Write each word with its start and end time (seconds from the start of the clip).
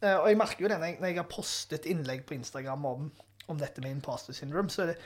Eh, 0.00 0.16
Og 0.16 0.28
jeg 0.30 0.38
merker 0.40 0.64
jo 0.64 0.70
det 0.72 0.78
når 0.80 1.08
jeg, 1.10 1.16
har 1.18 1.30
postet 1.30 1.88
innlegg 1.90 2.22
på 2.28 2.36
Instagram 2.38 2.86
om, 2.88 3.10
om 3.48 3.58
dette 3.60 3.82
med 3.84 3.98
imposter 3.98 4.36
syndrome, 4.36 4.72
så 4.72 4.86
det, 4.88 4.96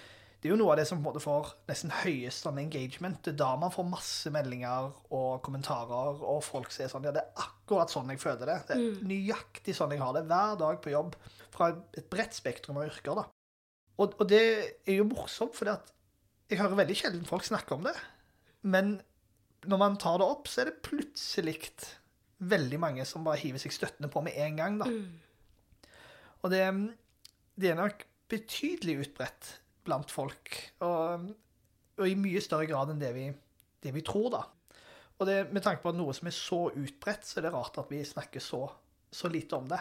det 0.40 0.48
er 0.50 0.52
jo 0.52 0.58
noe 0.60 0.74
av 0.74 0.80
det 0.80 0.86
som 0.86 0.98
på 0.98 1.02
en 1.02 1.08
måte 1.08 1.22
får 1.24 1.54
nesten 1.70 1.92
høyest 2.02 2.44
sånn 2.44 2.60
engagement. 2.60 3.22
Det 3.24 3.32
er 3.32 3.38
da 3.40 3.54
man 3.56 3.72
får 3.74 3.88
masse 3.88 4.32
meldinger 4.34 4.90
og 5.16 5.38
kommentarer, 5.46 6.20
og 6.20 6.42
folk 6.44 6.74
sier 6.74 6.90
sånn 6.92 7.06
Ja, 7.08 7.14
det 7.16 7.22
er 7.24 7.46
akkurat 7.46 7.94
sånn 7.94 8.12
jeg 8.12 8.20
føler 8.22 8.50
det. 8.52 8.58
Det 8.68 8.76
er 8.76 9.08
nøyaktig 9.08 9.74
sånn 9.78 9.94
jeg 9.96 10.02
har 10.04 10.12
det 10.18 10.26
hver 10.28 10.58
dag 10.60 10.82
på 10.84 10.92
jobb. 10.92 11.16
Fra 11.54 11.70
et 11.96 12.10
bredt 12.12 12.36
spektrum 12.36 12.76
av 12.82 12.90
yrker, 12.90 13.16
da. 13.22 13.26
Og, 13.94 14.14
og 14.18 14.28
det 14.28 14.42
er 14.84 14.98
jo 14.98 15.06
morsomt, 15.08 15.56
for 15.56 15.70
jeg 15.70 16.58
hører 16.60 16.80
veldig 16.82 16.96
sjelden 16.98 17.26
folk 17.28 17.46
snakke 17.46 17.76
om 17.78 17.86
det. 17.86 17.94
Men 18.68 18.98
når 19.64 19.80
man 19.80 19.96
tar 20.02 20.18
det 20.20 20.26
opp, 20.28 20.50
så 20.50 20.60
er 20.60 20.70
det 20.70 20.82
plutselig 20.84 21.56
veldig 22.50 22.80
mange 22.82 23.06
som 23.08 23.24
bare 23.26 23.40
hiver 23.42 23.62
seg 23.62 23.74
støttende 23.74 24.10
på 24.12 24.22
med 24.24 24.36
en 24.40 24.58
gang. 24.60 24.80
da. 24.82 24.90
Og 26.44 26.52
det, 26.52 26.64
det 27.56 27.70
er 27.70 27.78
nok 27.78 28.04
betydelig 28.30 28.98
utbredt 29.06 29.54
blant 29.84 30.12
folk. 30.12 30.58
Og, 30.84 31.30
og 32.00 32.08
i 32.08 32.18
mye 32.18 32.42
større 32.44 32.68
grad 32.70 32.92
enn 32.92 33.02
det 33.02 33.14
vi, 33.16 33.28
det 33.84 33.94
vi 33.96 34.04
tror, 34.06 34.30
da. 34.34 34.44
Og 35.20 35.28
det, 35.28 35.38
med 35.54 35.62
tanke 35.62 35.84
på 35.84 35.92
at 35.92 35.98
noe 35.98 36.14
som 36.16 36.28
er 36.28 36.36
så 36.36 36.60
utbredt, 36.72 37.26
så 37.28 37.38
er 37.38 37.46
det 37.48 37.54
rart 37.54 37.78
at 37.80 37.92
vi 37.92 38.02
snakker 38.04 38.42
så, 38.42 38.66
så 39.14 39.30
lite 39.30 39.60
om 39.60 39.70
det. 39.70 39.80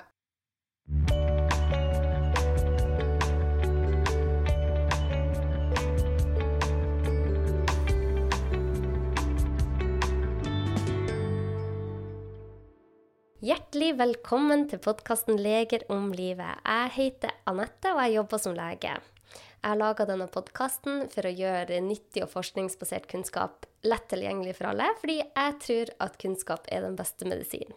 Hjertelig 13.43 13.97
velkommen 13.99 14.61
til 14.71 14.79
podkasten 14.79 15.35
'Leger 15.35 15.81
om 15.91 16.13
livet'. 16.15 16.61
Jeg 16.63 16.91
heter 16.95 17.31
Anette, 17.45 17.89
og 17.91 17.99
jeg 17.99 18.13
jobber 18.13 18.39
som 18.39 18.53
lege. 18.55 18.93
Jeg 18.93 19.67
har 19.67 19.75
laga 19.75 20.05
denne 20.07 20.29
podkasten 20.31 21.09
for 21.11 21.27
å 21.27 21.33
gjøre 21.35 21.81
nyttig 21.83 22.23
og 22.23 22.31
forskningsbasert 22.31 23.09
kunnskap 23.11 23.65
lett 23.83 24.07
tilgjengelig 24.07 24.55
for 24.55 24.69
alle, 24.69 24.87
fordi 25.01 25.17
jeg 25.19 25.57
tror 25.59 25.91
at 26.07 26.15
kunnskap 26.23 26.71
er 26.71 26.87
den 26.87 26.95
beste 26.95 27.27
medisinen. 27.27 27.75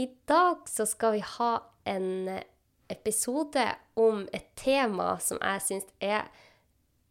I 0.00 0.08
dag 0.24 0.64
så 0.64 0.88
skal 0.88 1.18
vi 1.18 1.20
ha 1.34 1.52
en 1.84 2.40
episode 2.88 3.66
om 4.00 4.24
et 4.32 4.48
tema 4.56 5.18
som 5.20 5.44
jeg 5.44 5.60
syns 5.60 5.92
er 6.00 6.24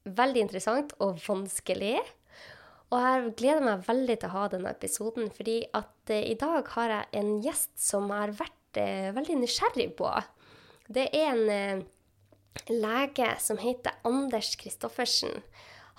veldig 0.10 0.48
interessant 0.48 0.98
og 0.98 1.22
vanskelig. 1.22 2.00
Og 2.94 3.02
jeg 3.02 3.32
gleder 3.40 3.66
meg 3.66 3.86
veldig 3.88 4.16
til 4.22 4.30
å 4.30 4.36
ha 4.36 4.48
denne 4.52 4.72
episoden, 4.76 5.32
fordi 5.34 5.64
at 5.74 6.14
eh, 6.14 6.28
i 6.30 6.38
dag 6.38 6.68
har 6.76 6.92
jeg 6.94 7.24
en 7.24 7.32
gjest 7.42 7.74
som 7.82 8.06
jeg 8.12 8.22
har 8.22 8.34
vært 8.38 8.80
eh, 8.82 9.10
veldig 9.16 9.38
nysgjerrig 9.40 9.88
på. 9.98 10.12
Det 10.94 11.08
er 11.10 11.32
en 11.32 11.50
eh, 11.50 11.84
lege 12.70 13.32
som 13.42 13.58
heter 13.58 13.98
Anders 14.06 14.54
Kristoffersen. 14.62 15.42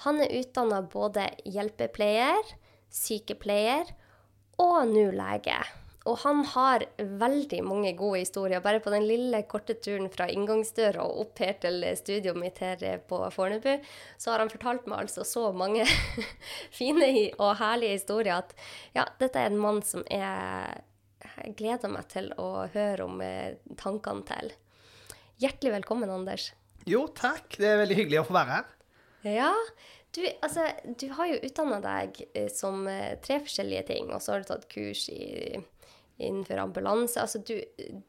Han 0.07 0.23
er 0.23 0.37
utdanna 0.39 0.85
både 0.87 1.27
hjelpepleier, 1.51 2.55
sykepleier 2.95 3.91
og 4.63 4.85
nå 4.95 5.09
lege. 5.19 5.59
Og 6.05 6.19
han 6.21 6.43
har 6.53 6.85
veldig 6.99 7.63
mange 7.65 7.95
gode 7.97 8.21
historier. 8.21 8.61
Bare 8.65 8.81
på 8.85 8.93
den 8.93 9.07
lille, 9.09 9.41
korte 9.49 9.77
turen 9.81 10.11
fra 10.13 10.27
inngangsdøra 10.29 11.01
og 11.01 11.23
opp 11.23 11.41
her 11.41 11.55
til 11.63 11.81
studioet 11.97 12.41
mitt 12.41 12.61
her 12.61 12.83
på 13.09 13.23
Fornebu, 13.33 13.79
så 14.21 14.35
har 14.35 14.45
han 14.45 14.53
fortalt 14.53 14.85
meg 14.91 15.07
altså 15.07 15.25
så 15.25 15.47
mange 15.57 15.87
fine 16.79 17.09
og 17.39 17.55
herlige 17.63 17.97
historier 17.97 18.43
at 18.43 18.53
ja, 18.97 19.07
dette 19.21 19.41
er 19.41 19.49
en 19.49 19.63
mann 19.65 19.81
som 19.87 20.05
jeg, 20.13 20.85
jeg 21.25 21.57
gleder 21.57 21.97
meg 21.97 22.13
til 22.13 22.31
å 22.37 22.67
høre 22.75 23.09
om 23.09 23.25
eh, 23.25 23.57
tankene 23.81 24.29
til. 24.29 24.53
Hjertelig 25.41 25.79
velkommen, 25.81 26.13
Anders. 26.13 26.53
Jo, 26.85 27.07
takk. 27.17 27.57
Det 27.57 27.71
er 27.71 27.81
veldig 27.81 27.97
hyggelig 28.03 28.21
å 28.21 28.29
få 28.29 28.37
være 28.37 28.59
her. 28.59 28.73
Ja, 29.25 29.53
du, 30.15 30.21
altså, 30.45 30.67
du 31.01 31.09
har 31.17 31.31
jo 31.33 31.41
utdanna 31.49 31.81
deg 31.83 32.21
eh, 32.37 32.51
som 32.53 32.85
eh, 32.91 33.17
tre 33.25 33.41
forskjellige 33.43 33.87
ting, 33.89 34.13
og 34.13 34.23
så 34.23 34.35
har 34.35 34.45
du 34.45 34.51
tatt 34.53 34.69
kurs 34.71 35.09
i, 35.11 35.57
innenfor 36.19 36.61
ambulanse. 36.63 37.21
Altså, 37.23 37.41
du, 37.43 37.57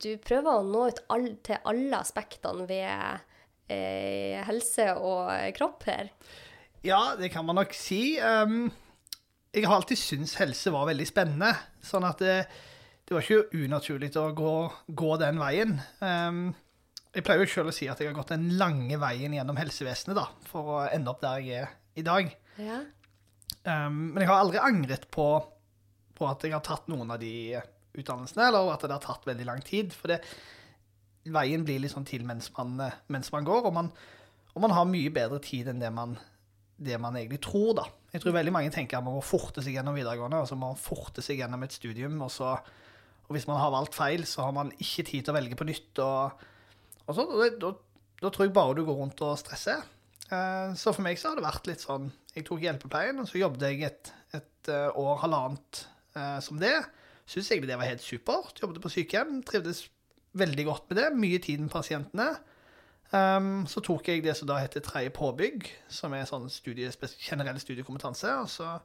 du 0.01 0.16
prøver 0.21 0.51
å 0.51 0.66
nå 0.66 0.88
ut 0.91 1.01
all, 1.13 1.29
til 1.45 1.61
alle 1.66 2.01
aspektene 2.01 2.67
ved 2.69 3.23
eh, 3.71 4.41
helse 4.45 4.91
og 4.99 5.31
kropp 5.57 5.88
her. 5.89 6.11
Ja, 6.85 7.16
det 7.17 7.31
kan 7.33 7.47
man 7.47 7.57
nok 7.57 7.73
si. 7.73 8.17
Um, 8.21 8.67
jeg 9.55 9.66
har 9.66 9.79
alltid 9.79 9.97
syntes 9.97 10.35
helse 10.38 10.73
var 10.73 10.89
veldig 10.91 11.07
spennende. 11.09 11.53
Sånn 11.85 12.05
at 12.05 12.21
det, 12.21 12.35
det 13.07 13.16
var 13.16 13.25
ikke 13.25 13.63
unaturlig 13.66 14.11
å 14.22 14.27
gå, 14.37 14.53
gå 14.85 15.16
den 15.22 15.41
veien. 15.41 15.79
Um, 16.03 16.51
jeg 17.16 17.23
pleier 17.25 17.45
jo 17.45 17.49
selv 17.49 17.72
å 17.72 17.75
si 17.75 17.87
at 17.89 18.01
jeg 18.01 18.11
har 18.11 18.17
gått 18.17 18.33
den 18.35 18.51
lange 18.59 18.99
veien 19.01 19.33
gjennom 19.33 19.57
helsevesenet 19.57 20.17
da, 20.17 20.27
for 20.49 20.73
å 20.75 20.79
ende 20.91 21.13
opp 21.13 21.23
der 21.23 21.41
jeg 21.41 21.63
er 21.63 21.73
i 21.95 22.03
dag. 22.05 22.29
Ja. 22.59 22.81
Um, 23.66 24.11
men 24.11 24.22
jeg 24.22 24.29
har 24.29 24.43
aldri 24.43 24.61
angret 24.61 25.07
på, 25.16 25.29
på 26.13 26.27
at 26.29 26.43
jeg 26.45 26.53
har 26.53 26.66
tatt 26.66 26.91
noen 26.91 27.16
av 27.16 27.22
de 27.23 27.55
utdannelsene, 27.97 28.47
eller 28.50 28.73
at 28.73 28.85
det 28.85 28.94
har 28.95 29.03
tatt 29.03 29.25
veldig 29.28 29.47
lang 29.47 29.63
tid. 29.66 29.94
For 29.95 30.13
det, 30.13 30.22
veien 31.33 31.66
blir 31.66 31.88
sånn 31.89 32.06
til 32.07 32.25
mens 32.28 32.51
man, 32.57 32.78
eh, 32.85 32.97
mens 33.13 33.31
man 33.33 33.47
går, 33.47 33.66
og 33.69 33.73
man, 33.73 33.91
og 34.53 34.61
man 34.63 34.75
har 34.75 34.88
mye 34.89 35.11
bedre 35.13 35.39
tid 35.44 35.67
enn 35.72 35.81
det 35.81 35.91
man, 35.94 36.17
det 36.78 37.00
man 37.01 37.16
egentlig 37.17 37.41
tror, 37.45 37.73
da. 37.79 37.85
Jeg 38.13 38.23
tror 38.23 38.35
veldig 38.38 38.53
mange 38.55 38.72
tenker 38.72 39.00
at 39.00 39.05
man 39.05 39.17
må 39.17 39.23
forte 39.25 39.63
seg 39.63 39.75
gjennom 39.75 39.95
videregående, 39.97 40.44
og 40.44 40.47
så 40.47 40.55
må 40.55 40.69
man 40.72 40.79
forte 40.79 41.23
seg 41.25 41.41
gjennom 41.41 41.63
et 41.66 41.75
studium, 41.75 42.19
og 42.22 42.31
så 42.31 42.57
og 43.25 43.34
hvis 43.34 43.47
man 43.50 43.57
har 43.57 43.72
valgt 43.73 43.95
feil, 43.97 44.22
så 44.29 44.44
har 44.45 44.51
man 44.53 44.67
ikke 44.78 45.01
tid 45.07 45.23
til 45.25 45.34
å 45.34 45.35
velge 45.39 45.57
på 45.57 45.66
nytt. 45.66 45.97
og, 45.97 46.44
og 47.09 47.22
og 47.23 47.55
da, 47.57 47.72
da 48.22 48.29
tror 48.29 48.45
jeg 48.45 48.53
bare 48.53 48.75
du 48.78 48.84
går 48.85 49.00
rundt 49.00 49.23
og 49.25 49.39
stresser. 49.41 49.81
Eh, 50.29 50.75
Så 50.78 50.94
for 50.94 51.01
meg 51.01 51.17
så 51.17 51.31
har 51.31 51.39
det 51.39 51.45
vært 51.47 51.66
litt 51.66 51.81
sånn 51.81 52.11
Jeg 52.35 52.45
tok 52.45 52.61
hjelpepleien, 52.61 53.17
og 53.17 53.25
så 53.25 53.41
jobbet 53.41 53.66
jeg 53.66 53.81
et, 53.88 54.11
et 54.38 54.69
eh, 54.69 54.91
år, 54.94 55.17
halvannet 55.23 55.88
som 56.45 56.55
det. 56.61 56.72
Syns 57.25 57.49
egentlig 57.51 57.71
det 57.71 57.79
var 57.81 57.89
helt 57.89 58.05
supert. 58.05 58.59
Jobbet 58.61 58.83
på 58.83 58.91
sykehjem. 58.93 59.39
Trivdes 59.47 59.85
veldig 60.37 60.65
godt 60.67 60.89
med 60.89 60.99
det. 61.01 61.07
Mye 61.17 61.39
tid 61.41 61.63
med 61.63 61.73
pasientene. 61.73 62.27
Um, 63.13 63.65
så 63.69 63.81
tok 63.85 64.07
jeg 64.09 64.23
det 64.25 64.33
som 64.37 64.49
da 64.49 64.57
heter 64.59 64.83
tredje 64.83 65.13
påbygg, 65.13 65.67
som 65.93 66.13
er 66.17 66.25
sånn 66.29 66.49
studie, 66.51 66.89
generell 67.21 67.61
studiekompetanse. 67.61 68.33
Og 68.41 68.49
så 68.51 68.75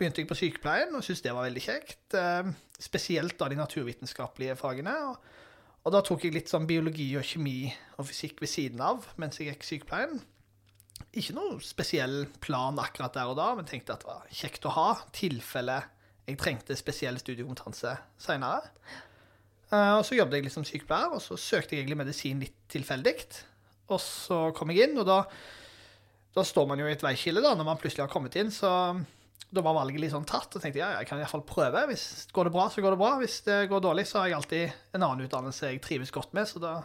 begynte 0.00 0.22
jeg 0.22 0.30
på 0.30 0.38
sykepleien 0.38 0.94
og 0.96 1.04
syntes 1.04 1.22
det 1.24 1.34
var 1.36 1.46
veldig 1.46 1.64
kjekt. 1.64 2.02
Um, 2.16 2.54
spesielt 2.80 3.38
da 3.40 3.48
de 3.52 3.60
naturvitenskapelige 3.60 4.58
fagene. 4.58 4.96
Og, 5.10 5.32
og 5.82 5.96
da 5.96 6.02
tok 6.04 6.26
jeg 6.26 6.36
litt 6.36 6.52
sånn 6.52 6.68
biologi 6.68 7.08
og 7.20 7.26
kjemi 7.28 7.72
og 7.98 8.08
fysikk 8.08 8.42
ved 8.42 8.52
siden 8.52 8.84
av 8.84 9.08
mens 9.20 9.40
jeg 9.40 9.52
gikk 9.52 9.68
sykepleien. 9.68 10.20
Ikke 11.12 11.34
noe 11.36 11.58
spesiell 11.64 12.22
plan 12.40 12.78
akkurat 12.80 13.14
der 13.16 13.28
og 13.32 13.36
da, 13.36 13.50
men 13.56 13.68
tenkte 13.68 13.96
at 13.96 14.04
det 14.04 14.08
var 14.08 14.28
kjekt 14.32 14.68
å 14.68 14.76
ha, 14.76 14.88
tilfelle 15.12 15.82
jeg 16.28 16.38
trengte 16.38 16.76
spesiell 16.78 17.18
studiekompetanse 17.20 17.96
seinere. 18.20 18.70
og 19.72 20.04
så 20.06 20.18
jobbet 20.18 20.38
jeg 20.38 20.46
litt 20.46 20.54
som 20.54 20.66
sykepleier, 20.66 21.16
og 21.16 21.22
så 21.24 21.38
søkte 21.40 21.74
jeg 21.74 21.82
egentlig 21.82 22.02
medisin 22.04 22.42
litt 22.44 22.60
tilfeldig. 22.72 23.16
Og 23.92 23.98
så 24.00 24.44
kom 24.56 24.70
jeg 24.72 24.88
inn, 24.88 25.00
og 25.00 25.08
da, 25.08 25.22
da 26.36 26.44
står 26.46 26.68
man 26.70 26.80
jo 26.80 26.86
i 26.86 26.94
et 26.94 27.02
veiskille 27.04 27.42
da, 27.44 27.56
når 27.58 27.68
man 27.68 27.80
plutselig 27.80 28.06
har 28.06 28.12
kommet 28.12 28.36
inn. 28.40 28.52
Så 28.54 28.70
da 29.52 29.60
var 29.64 29.76
valget 29.76 30.00
litt 30.00 30.14
sånn 30.14 30.28
tatt, 30.28 30.54
og 30.56 30.62
tenkte 30.62 30.80
ja, 30.80 30.94
jeg 31.00 31.10
kan 31.10 31.20
iallfall 31.20 31.44
prøve. 31.48 31.84
Hvis 31.90 32.28
går 32.32 32.48
det 32.48 32.54
bra, 32.54 32.68
så 32.72 32.84
går 32.84 32.94
det 32.94 33.02
bra. 33.02 33.12
Hvis 33.20 33.40
det 33.48 33.58
går 33.72 33.84
dårlig, 33.84 34.06
så 34.08 34.22
har 34.22 34.30
jeg 34.30 34.38
alltid 34.38 34.96
en 34.96 35.06
annen 35.08 35.26
utdannelse 35.26 35.72
jeg 35.74 35.82
trives 35.84 36.14
godt 36.14 36.36
med, 36.38 36.48
så 36.48 36.62
da 36.62 36.76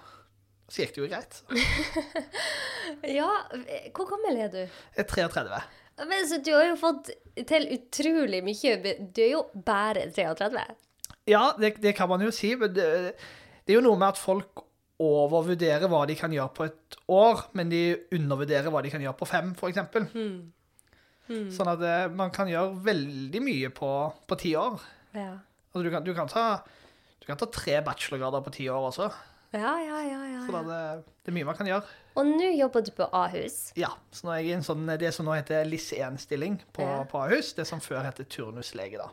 så 0.67 0.83
gikk 0.83 0.97
det 0.97 0.99
jo 0.99 1.07
greit. 1.07 1.37
ja, 3.17 3.27
hvor 3.95 4.09
gammel 4.09 4.41
er 4.43 4.49
du? 4.51 4.59
Jeg 4.65 5.05
er 5.05 5.07
33. 5.07 5.61
Men, 5.97 6.27
så 6.29 6.37
du 6.45 6.51
har 6.53 6.67
jo 6.69 6.77
fått 6.77 7.09
til 7.49 7.67
utrolig 7.73 8.43
mye. 8.45 8.75
Du 9.13 9.21
er 9.23 9.31
jo 9.33 9.43
bare 9.65 10.07
33. 10.13 10.65
Ja, 11.27 11.51
det, 11.59 11.77
det 11.83 11.95
kan 11.97 12.09
man 12.09 12.23
jo 12.23 12.31
si, 12.31 12.53
men 12.59 12.71
det, 12.75 12.87
det 13.65 13.73
er 13.73 13.79
jo 13.79 13.85
noe 13.85 13.99
med 13.99 14.13
at 14.13 14.21
folk 14.21 14.63
overvurderer 15.03 15.89
hva 15.91 16.05
de 16.09 16.15
kan 16.17 16.33
gjøre 16.33 16.53
på 16.57 16.67
et 16.67 16.97
år, 17.13 17.47
men 17.57 17.69
de 17.69 17.81
undervurderer 18.15 18.71
hva 18.73 18.81
de 18.85 18.93
kan 18.93 19.03
gjøre 19.03 19.17
på 19.19 19.27
fem, 19.29 19.51
f.eks. 19.57 19.81
Hmm. 21.27 21.49
Sånn 21.53 21.69
at 21.69 21.81
det, 21.81 21.95
man 22.17 22.31
kan 22.33 22.49
gjøre 22.49 22.79
veldig 22.85 23.41
mye 23.43 23.71
på, 23.75 23.91
på 24.29 24.39
ti 24.39 24.53
år. 24.57 24.79
Ja. 25.17 25.33
Altså, 25.73 25.83
du, 25.83 25.91
kan, 25.93 26.05
du, 26.05 26.13
kan 26.17 26.31
ta, 26.31 26.45
du 27.19 27.27
kan 27.27 27.39
ta 27.39 27.49
tre 27.51 27.81
bachelorgrader 27.85 28.45
på 28.45 28.53
ti 28.55 28.69
år 28.71 28.87
også. 28.89 29.09
Ja, 29.55 29.75
ja, 29.79 29.99
ja, 30.03 30.21
ja, 30.27 30.41
Så 30.45 30.55
da 30.55 30.63
det, 30.67 30.79
det 31.23 31.31
er 31.31 31.37
mye 31.37 31.47
man 31.47 31.59
kan 31.59 31.69
gjøre. 31.69 31.97
Og 32.17 32.25
nå 32.25 32.47
jobber 32.57 32.81
du 32.81 32.89
på 32.97 33.05
Ahus. 33.13 33.71
Ja, 33.77 33.91
så 34.11 34.25
nå 34.25 34.33
er 34.33 34.39
jeg 34.41 34.49
i 34.49 34.55
en 34.57 34.63
sånn, 34.65 34.87
det 34.97 35.11
som 35.13 35.27
nå 35.27 35.35
heter 35.37 35.67
LIS1-stilling 35.69 36.55
på, 36.73 36.81
Ja. 36.81 37.03
på 37.05 37.19
Ahus. 37.27 37.51
Det 37.53 37.67
som 37.69 37.79
før 37.83 38.01
heter 38.07 38.25
turnuslege, 38.25 38.97
da. 38.97 39.09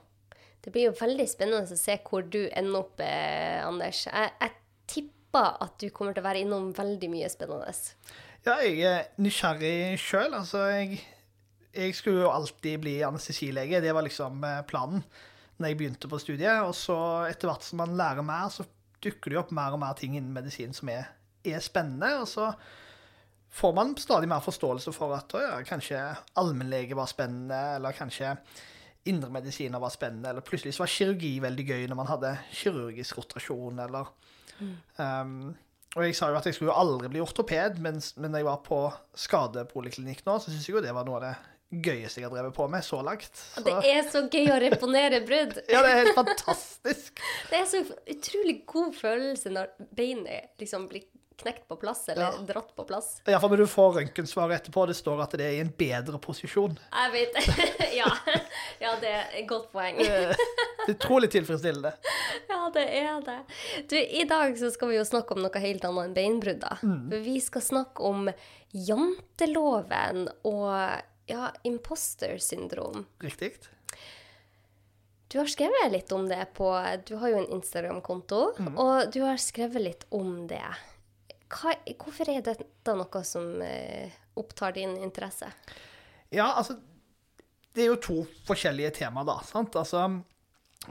Det 0.65 0.73
blir 0.73 0.87
jo 0.89 0.95
veldig 0.97 1.27
spennende 1.29 1.69
å 1.69 1.77
se 1.77 1.99
hvor 2.09 2.23
du 2.25 2.47
ender 2.49 2.79
opp, 2.81 3.01
eh, 3.05 3.61
Anders. 3.67 4.07
Jeg, 4.09 4.31
jeg 4.41 4.53
tipper 4.89 5.59
at 5.61 5.75
du 5.83 5.91
kommer 5.93 6.15
til 6.17 6.23
å 6.25 6.29
være 6.31 6.41
innom 6.47 6.71
veldig 6.73 7.11
mye 7.13 7.29
spennende. 7.29 7.75
Ja, 8.47 8.55
jeg 8.65 8.81
er 8.89 9.05
nysgjerrig 9.21 9.99
sjøl. 10.01 10.33
Altså, 10.39 10.63
jeg, 10.73 11.03
jeg 11.75 11.95
skulle 11.99 12.25
jo 12.25 12.31
alltid 12.33 12.81
bli 12.81 12.95
anestesilege. 13.05 13.83
Det 13.85 13.93
var 13.97 14.07
liksom 14.09 14.41
eh, 14.49 14.63
planen 14.69 15.05
når 15.61 15.69
jeg 15.71 15.79
begynte 15.83 16.09
på 16.09 16.19
studiet. 16.23 16.63
Og 16.65 16.73
så 16.75 16.97
etter 17.29 17.51
hvert 17.53 17.63
som 17.69 17.83
man 17.85 17.93
lærer 18.01 18.25
mer, 18.25 18.49
så 18.49 18.65
dukker 19.05 19.29
det 19.29 19.37
jo 19.37 19.43
opp 19.45 19.53
mer 19.53 19.77
og 19.77 19.81
mer 19.85 19.93
ting 20.01 20.17
innen 20.17 20.33
medisin 20.33 20.73
som 20.73 20.89
er, 20.89 21.11
er 21.45 21.61
spennende. 21.61 22.09
Og 22.23 22.29
så 22.33 22.49
får 23.55 23.73
man 23.73 23.97
stadig 23.97 24.29
mer 24.29 24.43
forståelse 24.43 24.93
for 24.93 25.15
at 25.15 25.35
ja, 25.39 25.59
kanskje 25.67 26.01
allmennlege 26.41 26.97
var 26.99 27.07
spennende, 27.07 27.61
eller 27.77 27.95
kanskje 27.95 28.33
indremedisiner 29.05 29.79
var 29.79 29.93
spennende, 29.95 30.31
eller 30.31 30.41
plutselig 30.41 30.75
så 30.75 30.83
var 30.83 30.91
kirurgi 30.91 31.37
veldig 31.45 31.67
gøy 31.69 31.87
når 31.87 32.01
man 32.01 32.11
hadde 32.11 32.33
kirurgisk 32.51 33.21
rotasjon, 33.21 33.79
eller 33.85 34.11
um, 34.99 35.55
Og 35.95 36.03
jeg 36.03 36.17
sa 36.19 36.33
jo 36.33 36.39
at 36.41 36.47
jeg 36.49 36.57
skulle 36.57 36.75
aldri 36.75 37.13
bli 37.13 37.23
ortoped, 37.23 37.79
men, 37.85 38.03
men 38.17 38.33
når 38.35 38.43
jeg 38.43 38.49
var 38.49 38.63
på 38.67 38.81
skadepoliklinikk 39.27 40.25
nå, 40.27 40.39
så 40.43 40.51
syns 40.51 40.67
jeg 40.67 40.75
jo 40.75 40.83
det 40.83 40.95
var 40.97 41.07
noe 41.07 41.21
av 41.21 41.27
det 41.29 41.35
gøyeste 41.85 42.21
jeg 42.21 42.27
har 42.29 42.35
drevet 42.35 42.55
på 42.57 42.67
med 42.71 42.83
så 42.87 43.01
langt. 43.07 43.31
Så. 43.39 43.63
Det 43.67 43.75
er 43.91 44.03
så 44.11 44.27
gøy 44.27 44.51
å 44.51 44.61
reponere 44.63 45.23
brudd. 45.27 45.61
ja, 45.71 45.83
det 45.85 45.93
er 45.93 46.01
helt 46.03 46.19
fantastisk. 46.19 47.23
Det 47.51 47.61
er 47.61 47.69
så 47.71 47.85
utrolig 47.87 48.61
god 48.67 48.95
følelse 48.99 49.55
når 49.55 49.75
beinet 49.95 50.59
liksom 50.59 50.89
blir 50.91 51.07
knekt 51.41 51.67
på 51.69 51.77
plass, 51.81 52.05
eller 52.09 52.23
Ja. 52.23 52.45
dratt 52.47 52.71
på 52.77 52.85
plass. 52.89 53.21
Iallfall 53.27 53.51
når 53.55 53.63
du 53.65 53.67
får 53.71 53.93
røntgensvaret 53.99 54.61
etterpå. 54.61 54.87
Det 54.91 54.97
står 54.99 55.23
at 55.25 55.37
det 55.39 55.47
er 55.49 55.57
i 55.59 55.63
en 55.65 55.73
bedre 55.79 56.19
posisjon. 56.23 56.77
Jeg 56.93 57.13
vet 57.13 57.39
ja. 58.01 58.09
ja, 58.81 58.95
det 59.03 59.11
er 59.11 59.35
et 59.41 59.49
godt 59.51 59.71
poeng. 59.73 59.99
Det 59.99 60.09
er 60.09 60.93
utrolig 60.95 61.31
tilfredsstillende. 61.35 61.95
Ja, 62.55 62.69
det 62.73 62.83
er 62.97 63.21
det. 63.25 63.39
Du, 63.91 63.97
I 63.99 64.25
dag 64.29 64.55
så 64.59 64.71
skal 64.73 64.89
vi 64.91 64.97
jo 64.97 65.05
snakke 65.05 65.35
om 65.37 65.43
noe 65.45 65.61
helt 65.61 65.85
annet 65.85 66.07
enn 66.09 66.15
beinbrudd. 66.17 66.61
da. 66.63 66.77
Mm. 66.83 67.11
Vi 67.25 67.35
skal 67.45 67.63
snakke 67.63 68.03
om 68.07 68.29
janteloven 68.73 70.29
og 70.45 70.71
ja, 71.31 71.51
imposter 71.67 72.39
syndrom. 72.43 73.05
Riktig. 73.23 73.53
Du 75.29 75.39
har 75.41 75.49
skrevet 75.51 75.91
litt 75.93 76.13
om 76.15 76.29
det 76.31 76.41
på 76.55 76.69
Du 77.09 77.17
har 77.19 77.33
jo 77.33 77.41
en 77.43 77.51
Instagram-konto, 77.57 78.43
og 78.79 79.13
du 79.15 79.21
har 79.25 79.41
skrevet 79.43 79.83
litt 79.83 80.05
om 80.15 80.45
det. 80.51 80.63
Hva, 81.55 81.75
hvorfor 82.01 82.31
er 82.33 82.43
dette 82.45 82.97
noe 82.99 83.23
som 83.27 83.63
eh, 83.63 84.15
opptar 84.41 84.75
din 84.77 84.97
interesse? 84.99 85.51
Ja, 86.35 86.51
altså 86.59 86.79
Det 87.75 87.85
er 87.85 87.93
jo 87.93 88.01
to 88.03 88.17
forskjellige 88.47 88.97
temaer, 89.01 89.27
da. 89.27 89.41
sant? 89.47 89.77
Altså, 89.79 90.07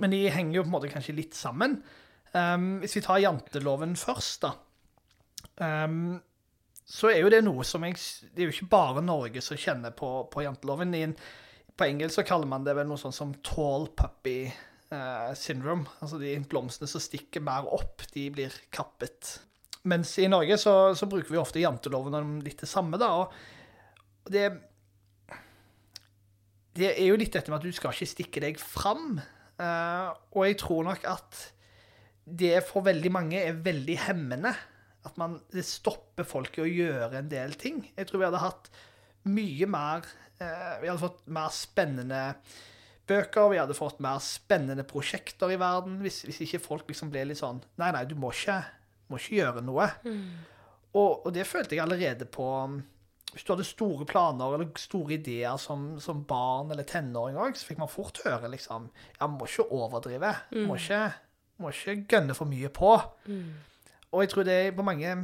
men 0.04 0.14
de 0.14 0.22
henger 0.32 0.58
jo 0.58 0.64
på 0.66 0.72
en 0.72 0.76
måte 0.76 0.92
kanskje 0.92 1.16
litt 1.16 1.38
sammen. 1.38 1.78
Um, 2.34 2.82
hvis 2.82 2.98
vi 2.98 3.04
tar 3.06 3.22
janteloven 3.22 3.96
først, 4.00 4.44
da. 4.44 4.54
Um, 5.64 6.18
så 6.84 7.12
er 7.14 7.22
jo 7.22 7.32
det 7.32 7.44
noe 7.46 7.64
som 7.68 7.84
jeg 7.86 7.96
Det 8.34 8.42
er 8.42 8.50
jo 8.50 8.54
ikke 8.56 8.72
bare 8.72 9.04
Norge 9.06 9.42
som 9.46 9.60
kjenner 9.60 9.94
på, 9.96 10.10
på 10.34 10.44
janteloven. 10.44 10.96
En, 10.98 11.16
på 11.78 11.88
engelsk 11.88 12.20
så 12.20 12.28
kaller 12.28 12.50
man 12.50 12.66
det 12.66 12.76
vel 12.78 12.90
noe 12.90 13.00
sånn 13.00 13.16
som 13.16 13.32
tall 13.46 13.88
puppy 13.96 14.50
uh, 14.92 15.32
syndrome. 15.38 15.88
Altså 16.04 16.20
de 16.22 16.36
blomstene 16.50 16.90
som 16.90 17.04
stikker 17.04 17.44
mer 17.46 17.70
opp, 17.72 18.04
de 18.14 18.28
blir 18.34 18.60
kappet. 18.74 19.38
Mens 19.90 20.14
i 20.24 20.30
Norge 20.32 20.58
så, 20.62 20.76
så 20.96 21.10
bruker 21.12 21.34
vi 21.34 21.42
ofte 21.42 21.60
janteloven 21.60 22.16
om 22.20 22.38
litt 22.44 22.62
det 22.64 22.70
samme, 22.72 23.00
da. 23.02 23.10
Og 23.24 24.32
det 24.32 24.48
det 26.74 26.90
er 26.96 27.06
jo 27.06 27.18
litt 27.20 27.36
dette 27.36 27.52
med 27.52 27.60
at 27.60 27.66
du 27.68 27.76
skal 27.76 27.94
ikke 27.94 28.10
stikke 28.10 28.42
deg 28.48 28.60
fram. 28.62 29.20
Uh, 29.62 30.10
og 30.34 30.48
jeg 30.48 30.58
tror 30.64 30.88
nok 30.88 31.06
at 31.06 31.42
det 32.24 32.56
for 32.66 32.86
veldig 32.86 33.12
mange 33.14 33.42
er 33.42 33.60
veldig 33.62 33.98
hemmende. 34.08 34.54
At 35.06 35.18
man, 35.20 35.38
det 35.54 35.66
stopper 35.68 36.26
folk 36.26 36.58
i 36.58 36.64
å 36.64 36.70
gjøre 36.70 37.20
en 37.20 37.30
del 37.30 37.54
ting. 37.60 37.84
Jeg 37.94 38.10
tror 38.10 38.24
vi 38.24 38.30
hadde 38.30 38.42
hatt 38.42 38.72
mye 39.30 39.68
mer 39.70 40.08
uh, 40.42 40.80
Vi 40.82 40.90
hadde 40.90 41.02
fått 41.04 41.22
mer 41.32 41.52
spennende 41.56 42.24
bøker, 43.08 43.52
vi 43.52 43.60
hadde 43.60 43.78
fått 43.78 44.02
mer 44.04 44.22
spennende 44.24 44.86
prosjekter 44.88 45.52
i 45.52 45.60
verden 45.60 46.00
hvis, 46.04 46.22
hvis 46.24 46.42
ikke 46.46 46.64
folk 46.64 46.88
liksom 46.88 47.12
ble 47.12 47.26
litt 47.28 47.40
sånn 47.40 47.60
Nei, 47.80 47.90
nei, 47.96 48.06
du 48.08 48.16
må 48.20 48.32
ikke, 48.32 48.62
må 49.14 49.22
ikke 49.22 49.38
gjøre 49.40 49.64
noe. 49.66 49.88
Og, 50.94 51.24
og 51.26 51.30
det 51.34 51.46
følte 51.50 51.78
jeg 51.78 51.82
allerede 51.82 52.26
på 52.30 52.46
Hvis 53.34 53.46
du 53.48 53.54
hadde 53.56 53.66
store 53.66 54.06
planer 54.06 54.54
eller 54.54 54.68
store 54.78 55.16
ideer 55.16 55.58
som, 55.58 55.96
som 56.02 56.20
barn 56.30 56.70
eller 56.74 56.86
tenåring 56.86 57.38
òg, 57.42 57.56
så 57.58 57.66
fikk 57.66 57.80
man 57.82 57.90
fort 57.90 58.20
høre 58.26 58.52
liksom 58.54 58.90
Ja, 59.20 59.26
må 59.30 59.48
ikke 59.50 59.66
overdrive. 59.74 60.34
Må 60.68 60.78
ikke, 60.78 61.00
må 61.64 61.72
ikke 61.74 61.96
gønne 62.12 62.36
for 62.38 62.46
mye 62.50 62.70
på. 62.70 62.92
Og 64.14 64.22
jeg 64.22 64.30
tror 64.30 64.46
det 64.46 64.76
på 64.78 64.86
mange, 64.86 65.16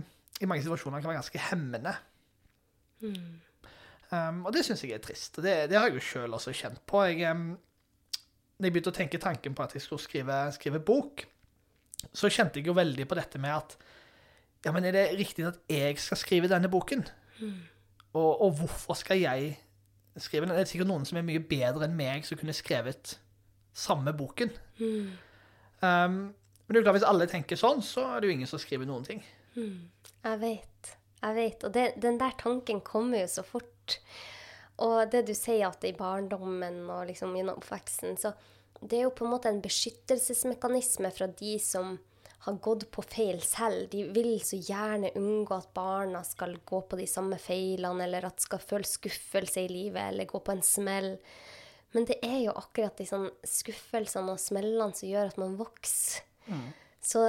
i 0.42 0.46
mange 0.50 0.64
situasjoner 0.66 1.02
kan 1.04 1.12
være 1.12 1.20
ganske 1.22 1.44
hemmende. 1.52 1.94
Um, 4.10 4.46
og 4.50 4.54
det 4.56 4.64
syns 4.66 4.82
jeg 4.84 4.96
er 4.98 5.04
trist. 5.06 5.38
Og 5.38 5.46
det, 5.46 5.70
det 5.70 5.78
har 5.78 5.86
jeg 5.86 6.00
jo 6.00 6.06
sjøl 6.08 6.34
også 6.34 6.54
kjent 6.58 6.82
på. 6.90 7.04
Jeg, 7.12 7.30
um, 7.30 7.52
jeg 8.58 8.74
begynte 8.74 8.90
å 8.90 8.98
tenke 8.98 9.22
tanken 9.22 9.54
på 9.54 9.64
at 9.68 9.76
jeg 9.78 9.86
skulle 9.86 10.02
skrive, 10.02 10.40
skrive 10.56 10.82
bok, 10.82 11.28
så 12.14 12.30
kjente 12.32 12.60
jeg 12.60 12.70
jo 12.70 12.78
veldig 12.78 13.06
på 13.08 13.18
dette 13.20 13.42
med 13.42 13.56
at 13.56 13.78
Ja, 14.66 14.74
men 14.76 14.84
er 14.84 14.92
det 14.92 15.06
riktig 15.16 15.46
at 15.48 15.60
jeg 15.72 16.00
skal 16.04 16.20
skrive 16.20 16.50
denne 16.52 16.68
boken? 16.72 17.06
Og, 18.14 18.42
og 18.42 18.52
hvorfor 18.60 18.98
skal 19.00 19.22
jeg 19.22 19.54
skrive 20.20 20.46
den? 20.46 20.56
Det 20.58 20.66
er 20.66 20.72
sikkert 20.72 20.90
noen 20.90 21.06
som 21.08 21.20
er 21.20 21.28
mye 21.28 21.40
bedre 21.40 21.86
enn 21.88 21.96
meg, 21.96 22.26
som 22.28 22.40
kunne 22.40 22.56
skrevet 22.58 23.14
samme 23.78 24.12
boken. 24.18 24.52
Um, 25.80 26.18
men 26.34 26.76
det 26.76 26.82
er 26.82 26.84
klart, 26.84 26.98
hvis 27.00 27.08
alle 27.08 27.30
tenker 27.30 27.60
sånn, 27.60 27.80
så 27.86 28.04
er 28.10 28.20
det 28.20 28.30
jo 28.30 28.36
ingen 28.36 28.50
som 28.50 28.60
skriver 28.60 28.90
noen 28.90 29.06
ting. 29.08 29.24
Jeg 29.56 30.42
vet. 30.44 30.92
Jeg 31.22 31.36
vet. 31.36 31.64
Og 31.64 31.74
det, 31.74 31.86
den 32.04 32.20
der 32.20 32.36
tanken 32.38 32.82
kommer 32.86 33.24
jo 33.24 33.32
så 33.32 33.46
fort. 33.48 34.00
Og 34.84 35.12
det 35.12 35.26
du 35.28 35.34
sier 35.36 35.70
at 35.70 35.84
i 35.88 35.96
barndommen 35.96 36.84
og 36.88 37.08
liksom 37.10 37.34
gjennom 37.36 37.60
oppveksten, 37.60 38.20
så 38.20 38.34
det 38.82 39.00
er 39.00 39.08
jo 39.08 39.16
på 39.16 39.26
en 39.26 39.34
måte 39.34 39.52
en 39.52 39.62
beskyttelsesmekanisme 39.64 41.12
fra 41.12 41.28
de 41.28 41.58
som 41.64 41.98
har 42.46 42.60
gått 42.64 42.86
på 42.92 43.04
feil 43.04 43.42
selv. 43.44 43.90
De 43.92 44.06
vil 44.16 44.38
så 44.46 44.60
gjerne 44.64 45.12
unngå 45.20 45.58
at 45.58 45.74
barna 45.76 46.22
skal 46.24 46.56
gå 46.66 46.82
på 46.88 47.00
de 47.00 47.08
samme 47.10 47.40
feilene, 47.42 48.06
eller 48.06 48.30
at 48.30 48.44
skal 48.44 48.64
føle 48.64 48.88
skuffelse 48.88 49.66
i 49.66 49.72
livet, 49.72 50.02
eller 50.06 50.30
gå 50.30 50.40
på 50.40 50.56
en 50.56 50.64
smell. 50.64 51.18
Men 51.92 52.06
det 52.08 52.20
er 52.24 52.38
jo 52.46 52.56
akkurat 52.56 52.96
de 53.00 53.08
sånn 53.10 53.28
skuffelsene 53.44 54.36
og 54.36 54.42
smellene 54.42 54.96
som 54.96 55.10
gjør 55.10 55.34
at 55.34 55.42
man 55.42 55.58
vokser. 55.60 56.24
Så 57.04 57.28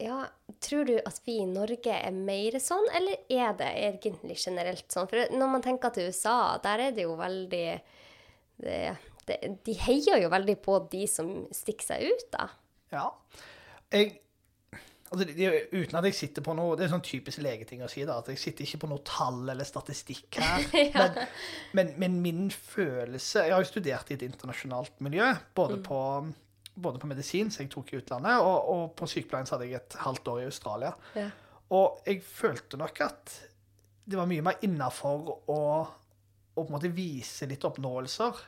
ja, 0.00 0.22
tror 0.64 0.86
du 0.88 0.94
at 0.96 1.20
vi 1.26 1.40
i 1.42 1.48
Norge 1.48 1.92
er 1.92 2.14
mer 2.14 2.56
sånn, 2.62 2.86
eller 2.96 3.18
er 3.28 3.52
det 3.58 3.68
egentlig 3.90 4.38
generelt 4.40 4.86
sånn? 4.92 5.08
For 5.10 5.34
når 5.34 5.50
man 5.58 5.64
tenker 5.64 5.92
til 5.92 6.08
USA, 6.08 6.56
der 6.62 6.86
er 6.86 6.94
det 6.96 7.04
jo 7.04 7.18
veldig 7.18 7.66
det, 8.60 8.78
det, 9.28 9.38
De 9.66 9.76
heier 9.86 10.22
jo 10.24 10.32
veldig 10.32 10.56
på 10.64 10.78
de 10.92 11.04
som 11.10 11.30
stikker 11.54 11.92
seg 11.92 12.08
ut, 12.10 12.26
da. 12.32 12.48
Ja. 12.94 13.06
Jeg, 13.92 14.12
altså, 15.10 15.26
det, 15.26 15.50
uten 15.72 15.98
at 15.98 16.06
jeg 16.08 16.16
sitter 16.18 16.44
på 16.46 16.54
noe 16.58 16.76
Det 16.78 16.84
er 16.86 16.92
sånn 16.92 17.04
typisk 17.06 17.42
legeting 17.42 17.82
å 17.86 17.90
si, 17.90 18.04
da, 18.06 18.20
at 18.22 18.30
jeg 18.30 18.40
sitter 18.42 18.66
ikke 18.66 18.84
på 18.84 18.90
noe 18.92 19.04
tall 19.06 19.42
eller 19.52 19.66
statistikk 19.68 20.40
her. 20.42 20.66
men, 20.98 21.20
men, 21.78 21.92
men 22.02 22.20
min 22.24 22.46
følelse 22.54 23.46
Jeg 23.46 23.56
har 23.56 23.64
jo 23.64 23.70
studert 23.70 24.10
i 24.10 24.18
et 24.18 24.26
internasjonalt 24.26 25.02
miljø, 25.04 25.28
både, 25.58 25.78
på, 25.86 26.00
både 26.74 27.02
på 27.02 27.12
medisin, 27.12 27.52
som 27.52 27.64
jeg 27.64 27.72
tok 27.74 27.94
i 27.94 28.00
utlandet, 28.00 28.42
og, 28.42 28.58
og 28.74 28.84
på 28.98 29.10
sykepleien 29.10 29.48
så 29.48 29.56
hadde 29.56 29.70
jeg 29.70 29.82
et 29.82 30.00
halvt 30.06 30.34
år 30.34 30.42
i 30.42 30.50
Australia. 30.50 30.96
Ja. 31.18 31.30
Og 31.76 32.02
jeg 32.06 32.24
følte 32.26 32.78
nok 32.80 32.98
at 33.06 33.36
det 34.10 34.18
var 34.18 34.26
mye 34.26 34.42
mer 34.42 34.62
innafor 34.66 35.28
å, 35.30 35.36
å 35.54 36.64
på 36.64 36.66
en 36.66 36.74
måte 36.74 36.90
vise 36.92 37.46
litt 37.48 37.64
oppnåelser. 37.66 38.40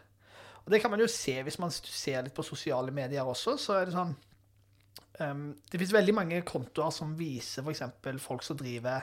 Og 0.64 0.70
det 0.70 0.80
kan 0.82 0.92
man 0.92 1.02
jo 1.02 1.10
se 1.10 1.34
hvis 1.42 1.58
man 1.62 1.72
ser 1.74 2.22
litt 2.22 2.36
på 2.36 2.44
sosiale 2.46 2.94
medier 2.94 3.26
også. 3.26 3.56
så 3.58 3.80
er 3.80 3.88
Det 3.88 3.96
sånn, 3.96 4.14
um, 5.20 5.48
det 5.70 5.78
finnes 5.80 5.96
veldig 5.98 6.14
mange 6.14 6.40
kontoer 6.46 6.94
som 6.94 7.16
viser 7.18 7.66
f.eks. 7.66 7.82
folk 8.22 8.46
som 8.46 8.58
driver 8.60 9.02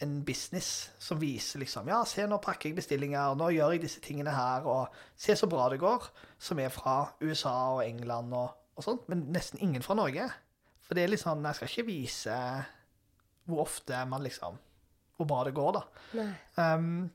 en 0.00 0.24
business, 0.24 0.90
som 0.98 1.18
viser 1.20 1.60
liksom 1.60 1.88
Ja, 1.88 2.00
se, 2.08 2.24
nå 2.26 2.38
pakker 2.40 2.70
jeg 2.70 2.78
bestillinger, 2.78 3.34
nå 3.36 3.50
gjør 3.52 3.74
jeg 3.74 3.82
disse 3.82 4.00
tingene 4.00 4.32
her, 4.32 4.64
og 4.64 4.94
se 5.16 5.36
så 5.36 5.48
bra 5.50 5.68
det 5.68 5.80
går. 5.82 6.08
Som 6.40 6.60
er 6.60 6.72
fra 6.72 7.12
USA 7.20 7.56
og 7.76 7.84
England 7.84 8.32
og, 8.36 8.54
og 8.76 8.86
sånt. 8.86 9.08
Men 9.12 9.26
nesten 9.34 9.60
ingen 9.60 9.84
fra 9.84 9.98
Norge. 9.98 10.30
For 10.86 10.96
det 10.96 11.04
er 11.04 11.12
litt 11.12 11.22
sånn 11.22 11.44
Jeg 11.46 11.58
skal 11.58 11.68
ikke 11.70 11.86
vise 11.86 12.36
hvor 13.46 13.62
ofte 13.62 13.98
man 14.10 14.24
liksom 14.24 14.56
Hvor 15.16 15.28
bra 15.28 15.44
det 15.46 15.54
går, 15.54 15.76
da. 15.76 15.82
Um, 16.56 17.10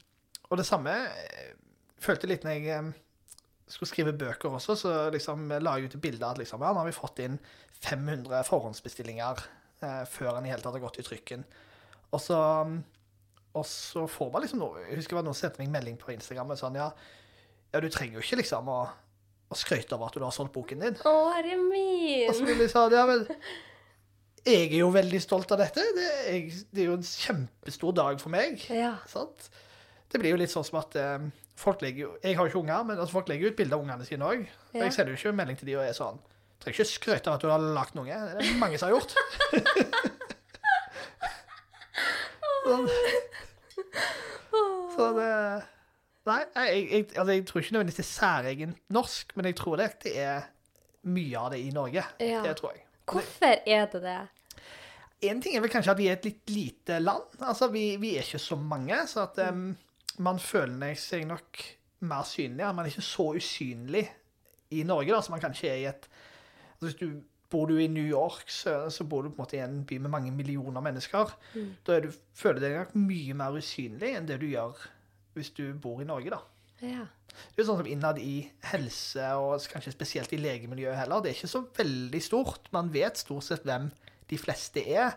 og 0.45 0.59
det 0.59 0.67
samme 0.67 0.93
eh, 0.93 1.55
følte 1.97 2.29
litt 2.29 2.45
når 2.45 2.53
jeg 2.53 2.83
um, 2.83 2.91
skulle 3.67 3.89
skrive 3.89 4.13
bøker 4.17 4.53
også, 4.53 4.75
så 4.77 4.95
liksom 5.13 5.47
la 5.57 5.77
jeg 5.77 5.89
ut 5.89 5.95
et 5.97 6.03
bilde 6.03 6.25
av 6.25 6.35
at 6.35 6.41
liksom, 6.43 6.61
ja, 6.61 6.73
nå 6.73 6.83
har 6.83 6.89
vi 6.89 6.95
fått 6.95 7.21
inn 7.25 7.37
500 7.81 8.43
forhåndsbestillinger 8.47 9.41
eh, 9.81 10.03
før 10.09 10.35
den 10.37 10.47
i 10.47 10.53
hele 10.53 10.61
tatt 10.61 10.77
har 10.77 10.83
gått 10.83 10.99
i 11.01 11.05
trykken. 11.05 11.45
Og 12.13 12.21
så, 12.21 12.37
og 13.57 13.65
så 13.67 14.05
får 14.07 14.29
man 14.31 14.45
liksom 14.45 14.61
noe 14.61 14.83
Jeg 14.85 14.99
husker 14.99 15.15
det 15.15 15.17
var 15.17 15.25
noen 15.25 15.35
som 15.35 15.47
sendte 15.47 15.59
meg 15.59 15.71
en 15.71 15.77
melding 15.79 15.97
på 15.99 16.13
Instagram 16.13 16.53
med 16.53 16.61
sånn 16.61 16.77
ja, 16.77 16.91
ja, 17.73 17.81
du 17.81 17.89
trenger 17.91 18.19
jo 18.19 18.23
ikke 18.23 18.39
liksom 18.39 18.69
å, 18.71 18.79
å 19.49 19.57
skryte 19.57 19.97
av 19.97 20.05
at 20.07 20.15
du 20.15 20.23
har 20.23 20.35
solgt 20.35 20.53
boken 20.55 20.85
din. 20.85 20.99
Å, 21.01 21.15
herre 21.35 21.57
min! 21.59 22.29
Og 22.29 22.37
så 22.37 22.45
ville 22.47 22.67
jeg 22.67 22.71
sa 22.71 22.85
ja, 22.93 23.03
men 23.09 23.25
jeg 24.45 24.69
er 24.69 24.79
jo 24.83 24.91
veldig 24.93 25.19
stolt 25.23 25.51
av 25.55 25.63
dette. 25.63 25.83
Det 25.97 26.09
er, 26.29 26.49
det 26.69 26.83
er 26.83 26.91
jo 26.91 26.99
en 26.99 27.07
kjempestor 27.09 27.95
dag 27.97 28.21
for 28.21 28.31
meg. 28.31 28.61
Ja. 28.69 28.93
Sant? 29.09 29.49
Det 30.15 30.21
blir 30.21 30.31
jo 30.31 30.39
litt 30.39 30.53
sånn 30.53 30.63
som 30.63 30.79
at 30.79 30.95
eh, 30.95 31.27
folk 31.59 31.83
legger 31.83 32.05
jo 32.05 32.13
Jeg 32.23 32.37
har 32.37 32.47
jo 32.47 32.53
ikke 32.53 32.61
unger, 32.61 32.87
men 32.87 32.95
altså, 32.95 33.17
folk 33.17 33.27
legger 33.31 33.51
ut 33.51 33.57
bilder 33.59 33.75
av 33.75 33.83
ungene 33.83 34.07
sine 34.07 34.31
òg. 34.31 34.45
Ja. 34.71 34.85
Jeg 34.85 34.95
sender 34.95 35.11
jo 35.11 35.19
ikke 35.19 35.35
melding 35.35 35.59
til 35.59 35.69
de 35.71 35.77
og 35.79 35.83
er 35.83 35.97
sånn 35.97 36.23
trenger 36.65 36.81
ikke 36.81 36.89
skryte 36.89 37.29
av 37.29 37.35
at 37.37 37.43
du 37.43 37.49
har 37.51 37.61
lagd 37.61 37.95
noe. 37.97 38.05
Det 38.07 38.15
er 38.15 38.39
det 38.41 38.57
mange 38.57 38.77
som 38.79 38.87
har 38.89 38.95
gjort. 38.95 39.11
så, 42.65 42.73
så 44.95 45.03
det 45.19 45.31
Nei, 46.25 46.39
jeg, 46.41 46.85
jeg, 46.89 47.03
altså 47.21 47.31
jeg 47.35 47.43
tror 47.45 47.61
ikke 47.61 47.73
nødvendigvis 47.75 47.99
det 47.99 48.01
er 48.01 48.07
særegent 48.09 48.77
norsk, 48.95 49.35
men 49.37 49.45
jeg 49.45 49.55
tror 49.59 49.75
det, 49.77 49.91
det 50.01 50.13
er 50.17 50.47
mye 51.13 51.37
av 51.37 51.51
det 51.53 51.59
i 51.61 51.69
Norge. 51.69 52.01
Ja. 52.17 52.39
Det 52.41 52.55
tror 52.57 52.71
jeg. 52.73 52.81
Hvorfor 53.05 53.53
er 53.61 53.85
det 53.91 54.01
det? 54.01 54.15
En 55.29 55.41
ting 55.41 55.53
er 55.53 55.61
vel 55.61 55.69
kanskje 55.69 55.93
at 55.93 56.01
vi 56.01 56.07
er 56.09 56.17
et 56.17 56.25
litt 56.25 56.49
lite 56.49 56.97
land. 56.97 57.29
Altså, 57.37 57.69
vi, 57.69 57.83
vi 58.01 58.15
er 58.17 58.25
ikke 58.25 58.41
så 58.41 58.57
mange, 58.57 58.97
så 59.05 59.27
at 59.27 59.37
um, 59.53 59.77
man 60.23 60.39
føler 60.39 60.95
seg 60.99 61.25
nok 61.27 61.61
mer 62.05 62.25
synlig. 62.27 62.65
Man 62.65 62.85
er 62.85 62.91
ikke 62.91 63.05
så 63.05 63.29
usynlig 63.35 64.05
i 64.75 64.83
Norge 64.87 65.13
da, 65.13 65.21
som 65.23 65.35
man 65.35 65.43
kanskje 65.43 65.71
er 65.71 65.79
i 65.81 65.87
et 65.89 66.09
altså 66.75 66.89
Hvis 66.89 66.99
du 66.99 67.21
bor 67.49 67.69
du 67.69 67.77
i 67.79 67.87
New 67.87 68.03
York, 68.03 68.49
så, 68.51 68.89
så 68.89 69.05
bor 69.07 69.23
du 69.23 69.29
på 69.29 69.37
en 69.37 69.43
måte 69.43 69.57
i 69.57 69.63
en 69.63 69.83
by 69.87 69.99
med 70.03 70.11
mange 70.11 70.31
millioner 70.31 70.81
mennesker. 70.83 71.31
Da 71.87 71.95
er 71.95 72.07
du, 72.07 72.09
føler 72.33 72.59
du 72.59 72.65
deg 72.65 72.77
nok 72.81 72.95
mye 72.99 73.37
mer 73.37 73.55
usynlig 73.55 74.15
enn 74.17 74.27
det 74.27 74.41
du 74.41 74.49
gjør 74.49 74.81
hvis 75.35 75.51
du 75.55 75.63
bor 75.83 76.01
i 76.01 76.07
Norge, 76.07 76.31
da. 76.31 76.41
Ja. 76.83 77.05
Det 77.55 77.61
er 77.61 77.67
sånn 77.67 77.79
som 77.81 77.89
innad 77.91 78.19
i 78.23 78.45
helse, 78.71 79.23
og 79.39 79.63
kanskje 79.71 79.91
spesielt 79.91 80.31
i 80.35 80.39
legemiljøet 80.39 80.97
heller. 81.01 81.23
Det 81.23 81.31
er 81.31 81.37
ikke 81.37 81.51
så 81.51 81.63
veldig 81.75 82.21
stort. 82.23 82.69
Man 82.75 82.91
vet 82.93 83.19
stort 83.19 83.47
sett 83.47 83.65
hvem 83.67 83.89
de 84.29 84.37
fleste 84.41 84.81
er. 84.89 85.15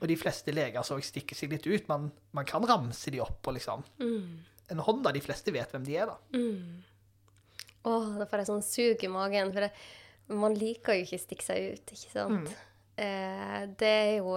Og 0.00 0.06
de 0.10 0.16
fleste 0.18 0.52
leger 0.54 0.82
så 0.86 0.98
stikker 1.00 1.36
seg 1.38 1.52
litt 1.54 1.66
ut. 1.66 1.88
Man, 1.88 2.10
man 2.34 2.44
kan 2.48 2.64
ramse 2.66 3.10
de 3.14 3.20
opp 3.22 3.40
på 3.42 3.54
liksom 3.56 3.84
En 4.70 4.78
hånd, 4.84 5.02
da. 5.04 5.12
De 5.16 5.20
fleste 5.24 5.52
vet 5.54 5.70
hvem 5.72 5.84
de 5.86 5.94
er, 5.96 6.10
da. 6.10 6.16
Åh, 7.88 8.08
da 8.18 8.26
får 8.28 8.42
jeg 8.42 8.48
sånn 8.50 8.64
sug 8.66 9.04
i 9.04 9.08
magen, 9.08 9.52
for 9.54 9.64
det, 9.64 9.70
man 10.34 10.56
liker 10.58 10.98
jo 10.98 11.06
ikke 11.06 11.16
å 11.16 11.22
stikke 11.22 11.46
seg 11.46 11.68
ut, 11.72 11.92
ikke 11.94 12.10
sant? 12.12 12.50
Eh, 12.98 13.62
det 13.78 13.88
er 13.88 14.16
jo 14.18 14.34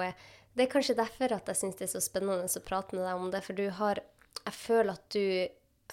Det 0.53 0.63
er 0.67 0.71
kanskje 0.71 0.95
derfor 0.95 1.33
at 1.33 1.47
jeg 1.49 1.57
syns 1.57 1.75
det 1.79 1.87
er 1.87 1.93
så 1.95 2.01
spennende 2.03 2.45
å 2.45 2.63
prate 2.63 2.95
med 2.95 3.03
deg 3.07 3.15
om 3.17 3.31
det, 3.33 3.41
for 3.43 3.57
du 3.57 3.69
har 3.69 3.99
Jeg 4.45 4.53
føler 4.53 4.93
at 4.93 5.09
du 5.09 5.47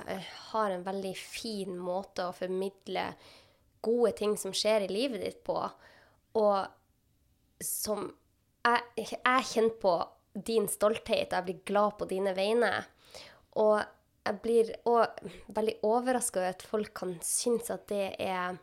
eh, 0.06 0.28
har 0.52 0.70
en 0.70 0.84
veldig 0.84 1.14
fin 1.16 1.74
måte 1.78 2.28
å 2.28 2.36
formidle 2.36 3.08
gode 3.82 4.12
ting 4.18 4.36
som 4.36 4.52
skjer 4.52 4.84
i 4.84 4.92
livet 4.92 5.22
ditt 5.22 5.42
på, 5.46 5.56
og 6.34 6.66
som 7.64 8.12
jeg, 8.68 9.18
jeg 9.18 9.48
kjenner 9.52 9.76
på 9.82 9.94
din 10.48 10.68
stolthet, 10.70 11.32
jeg 11.32 11.46
blir 11.46 11.62
glad 11.66 11.96
på 11.98 12.08
dine 12.10 12.34
vegne. 12.36 12.72
Og 13.58 13.78
jeg 14.28 14.40
blir 14.44 14.72
òg 14.88 15.22
veldig 15.56 15.78
overraska 15.88 16.42
over 16.42 16.52
at 16.52 16.66
folk 16.68 16.92
kan 17.00 17.16
synes 17.24 17.70
at 17.72 17.86
det 17.90 18.12
er 18.20 18.58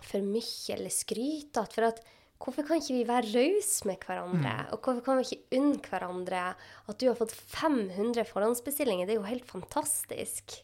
for 0.00 0.24
mye 0.24 0.74
eller 0.74 0.92
skrytete. 0.94 1.66
For 1.74 1.88
at 1.90 2.00
hvorfor 2.40 2.66
kan 2.66 2.80
ikke 2.80 2.96
vi 2.96 3.08
være 3.08 3.32
rause 3.34 3.88
med 3.88 4.06
hverandre? 4.06 4.54
Og 4.72 4.80
hvorfor 4.80 5.04
kan 5.06 5.20
vi 5.20 5.26
ikke 5.28 5.60
unne 5.60 5.82
hverandre 5.84 6.44
at 6.88 7.00
du 7.00 7.10
har 7.10 7.18
fått 7.18 7.36
500 7.36 8.24
forhåndsbestillinger? 8.32 9.06
Det 9.06 9.16
er 9.16 9.20
jo 9.20 9.28
helt 9.28 9.48
fantastisk. 9.48 10.56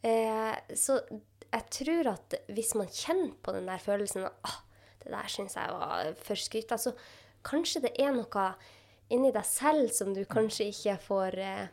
Eh, 0.00 0.56
så 0.72 0.96
jeg 1.50 1.66
tror 1.76 2.12
at 2.14 2.40
hvis 2.48 2.72
man 2.78 2.88
kjenner 2.88 3.34
på 3.42 3.52
den 3.52 3.68
der 3.68 3.82
følelsen 3.82 4.24
at 4.28 4.48
ah, 4.48 4.60
det 5.02 5.12
der 5.12 5.32
syns 5.32 5.56
jeg 5.58 5.74
var 5.74 6.14
for 6.24 6.40
skrytete, 6.40 6.78
så 6.78 6.94
kanskje 7.46 7.84
det 7.86 7.92
er 8.00 8.14
noe 8.14 8.46
inni 9.10 9.32
deg 9.34 9.46
selv 9.46 9.90
som 9.94 10.12
du 10.14 10.22
kanskje 10.30 10.68
ikke 10.70 10.96
får 11.02 11.38
eh, 11.42 11.68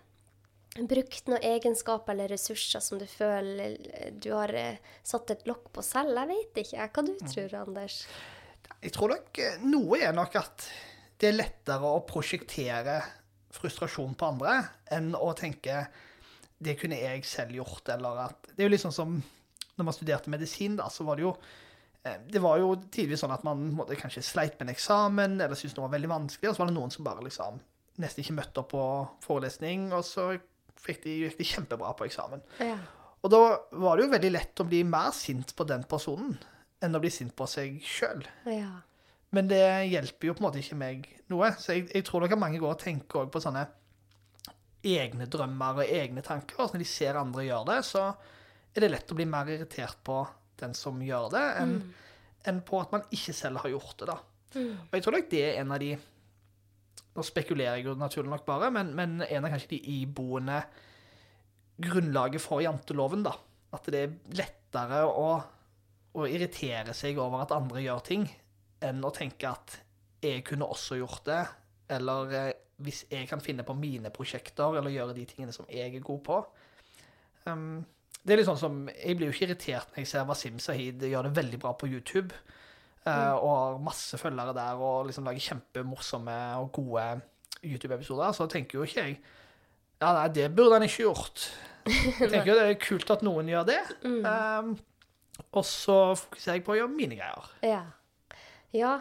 brukt 0.77 1.29
noen 1.29 1.45
egenskaper 1.45 2.13
eller 2.13 2.33
ressurser 2.33 2.83
som 2.83 2.99
du 3.01 3.05
føler 3.09 3.77
du 4.13 4.31
har 4.33 4.53
eh, 4.57 4.81
satt 5.05 5.33
et 5.33 5.45
lokk 5.49 5.71
på 5.75 5.85
selv. 5.85 6.17
Jeg 6.17 6.31
vet 6.33 6.61
ikke. 6.63 6.89
Hva 6.93 7.05
du 7.05 7.13
tror, 7.21 7.55
Anders? 7.61 8.01
Jeg 8.81 8.93
tror 8.95 9.13
nok 9.15 9.41
eh, 9.43 9.61
noe 9.65 10.01
er 10.01 10.17
nok 10.17 10.37
at 10.41 10.67
det 11.17 11.31
er 11.31 11.39
lettere 11.39 11.89
å 11.89 12.03
prosjektere 12.05 12.99
frustrasjon 13.57 14.13
på 14.17 14.27
andre 14.33 14.59
enn 14.93 15.15
å 15.17 15.31
tenke 15.37 15.85
det 16.57 16.75
kunne 16.77 16.97
jeg 16.97 17.23
selv 17.25 17.53
gjort, 17.57 17.89
eller 17.93 18.23
at 18.27 18.49
Det 18.53 18.65
er 18.65 18.69
jo 18.69 18.79
sånn 18.81 18.95
som 18.95 19.17
når 19.77 19.85
man 19.85 19.93
studerte 19.93 20.31
medisin, 20.33 20.77
da, 20.77 20.89
så 20.89 21.05
var 21.05 21.17
det 21.17 21.27
jo 21.27 21.35
det 22.27 22.41
var 22.43 22.59
jo 22.61 22.73
tidvis 22.93 23.23
sånn 23.23 23.33
at 23.35 23.45
man 23.47 23.63
måtte 23.75 23.97
kanskje 23.99 24.25
sleit 24.25 24.57
med 24.57 24.67
en 24.67 24.73
eksamen 24.75 25.39
eller 25.39 25.57
syntes 25.57 25.77
det 25.77 25.83
var 25.83 25.93
veldig 25.95 26.11
vanskelig, 26.11 26.49
og 26.49 26.57
så 26.57 26.63
var 26.63 26.71
det 26.71 26.77
noen 26.77 26.93
som 26.93 27.07
bare 27.07 27.25
liksom 27.25 27.59
nesten 28.01 28.23
ikke 28.23 28.37
møtte 28.37 28.61
opp 28.61 28.69
på 28.73 28.83
forelesning, 29.25 29.87
og 29.95 30.03
så 30.05 30.29
fikk 30.77 31.01
de, 31.05 31.15
gikk 31.25 31.39
de 31.39 31.47
kjempebra 31.49 31.93
på 31.97 32.05
eksamen. 32.05 32.43
Ja. 32.61 32.77
Og 33.25 33.33
da 33.33 33.41
var 33.81 33.97
det 33.97 34.05
jo 34.05 34.13
veldig 34.13 34.31
lett 34.35 34.61
å 34.61 34.67
bli 34.67 34.83
mer 34.87 35.09
sint 35.17 35.55
på 35.57 35.65
den 35.67 35.87
personen 35.89 36.37
enn 36.83 36.93
å 36.93 37.01
bli 37.01 37.09
sint 37.11 37.33
på 37.37 37.47
seg 37.49 37.81
sjøl. 37.85 38.27
ja. 38.49 38.75
Men 39.35 39.49
det 39.51 39.89
hjelper 39.91 40.29
jo 40.29 40.33
på 40.37 40.39
en 40.39 40.45
måte 40.47 40.61
ikke 40.61 40.77
meg 40.79 41.07
noe. 41.27 41.49
Så 41.59 41.75
jeg, 41.75 41.89
jeg 41.91 42.05
tror 42.07 42.23
nok 42.23 42.31
at 42.31 42.39
mange 42.39 42.61
går 42.63 42.71
og 42.77 42.79
tenker 42.79 43.27
på 43.27 43.41
sånne 43.43 43.65
egne 44.87 45.27
drømmer 45.27 45.81
og 45.81 45.91
egne 45.97 46.23
tanker. 46.23 46.61
Og 46.63 46.71
når 46.73 46.83
de 46.83 46.87
ser 46.87 47.19
andre 47.19 47.43
gjøre 47.43 47.67
det, 47.73 47.79
så 47.89 48.05
er 48.71 48.85
det 48.85 48.91
lett 48.93 49.11
å 49.11 49.17
bli 49.17 49.27
mer 49.29 49.49
irritert 49.51 49.99
på 50.07 50.21
den 50.59 50.75
som 50.77 50.99
gjør 51.03 51.31
det, 51.33 51.45
enn 51.61 51.79
enn 52.47 52.61
på 52.65 52.79
at 52.81 52.93
man 52.93 53.05
ikke 53.13 53.35
selv 53.35 53.61
har 53.63 53.71
gjort 53.73 53.95
det. 53.99 54.07
da. 54.09 54.17
Og 54.57 54.95
jeg 54.95 55.03
tror 55.03 55.17
nok 55.17 55.31
det 55.31 55.43
er 55.43 55.59
en 55.61 55.73
av 55.75 55.83
de 55.83 55.97
Nå 57.17 57.23
spekulerer 57.25 57.79
jeg 57.79 57.87
jo 57.87 57.95
naturlig 57.97 58.29
nok 58.29 58.43
bare, 58.45 58.67
men, 58.69 58.91
men 58.93 59.23
en 59.25 59.45
av 59.47 59.49
kanskje 59.49 59.71
de 59.71 59.77
iboende 60.03 60.59
grunnlaget 61.81 62.43
for 62.43 62.61
janteloven, 62.61 63.23
da. 63.25 63.31
At 63.73 63.89
det 63.89 64.01
er 64.03 64.13
lettere 64.37 64.99
å, 65.09 65.31
å 66.13 66.27
irritere 66.29 66.93
seg 66.93 67.17
over 67.17 67.41
at 67.41 67.55
andre 67.55 67.81
gjør 67.81 68.03
ting, 68.05 68.27
enn 68.85 69.01
å 69.01 69.09
tenke 69.17 69.49
at 69.49 69.79
jeg 70.21 70.45
kunne 70.45 70.69
også 70.69 70.99
gjort 70.99 71.25
det, 71.25 71.39
eller 71.97 72.37
eh, 72.37 72.51
hvis 72.85 73.07
jeg 73.09 73.25
kan 73.33 73.41
finne 73.41 73.65
på 73.65 73.73
mine 73.73 74.13
prosjekter, 74.13 74.77
eller 74.77 74.93
gjøre 74.93 75.17
de 75.17 75.25
tingene 75.25 75.57
som 75.57 75.65
jeg 75.73 75.89
er 75.97 76.05
god 76.05 76.21
på. 76.29 76.39
Um, 77.49 77.81
det 78.27 78.35
er 78.35 78.41
litt 78.41 78.49
sånn 78.49 78.59
som, 78.59 78.77
Jeg 78.91 79.15
blir 79.17 79.29
jo 79.29 79.33
ikke 79.35 79.47
irritert 79.47 79.93
når 79.93 80.03
jeg 80.03 80.09
ser 80.11 80.27
Wasim 80.27 80.59
Sahid 80.59 81.03
gjør 81.07 81.29
det 81.29 81.35
veldig 81.39 81.59
bra 81.63 81.73
på 81.79 81.89
YouTube, 81.89 82.35
Mm. 83.07 83.37
og 83.39 83.51
har 83.55 83.75
masse 83.79 84.17
følgere 84.19 84.51
der, 84.51 84.75
og 84.83 85.05
liksom 85.07 85.23
lager 85.23 85.39
kjempemorsomme 85.39 86.33
og 86.59 86.73
gode 86.75 87.05
YouTube-episoder. 87.63 88.33
Så 88.35 88.49
tenker 88.51 88.81
jo 88.81 88.83
ikke 88.83 89.05
jeg 89.05 89.13
ja, 90.01 90.09
nei, 90.11 90.27
det 90.35 90.49
burde 90.53 90.75
han 90.75 90.83
ikke 90.83 91.05
gjort. 91.05 91.45
Jeg 91.87 92.29
tenker 92.29 92.51
jo 92.51 92.57
det 92.59 92.65
er 92.67 92.81
kult 92.83 93.13
at 93.15 93.23
noen 93.23 93.47
gjør 93.47 93.63
det. 93.69 93.79
Um, 94.03 94.73
og 95.55 95.63
så 95.65 95.95
fokuserer 96.19 96.59
jeg 96.59 96.65
på 96.67 96.73
å 96.73 96.77
gjøre 96.81 96.91
mine 96.91 97.15
greier. 97.15 97.47
Ja. 97.63 97.79
ja. 98.75 98.91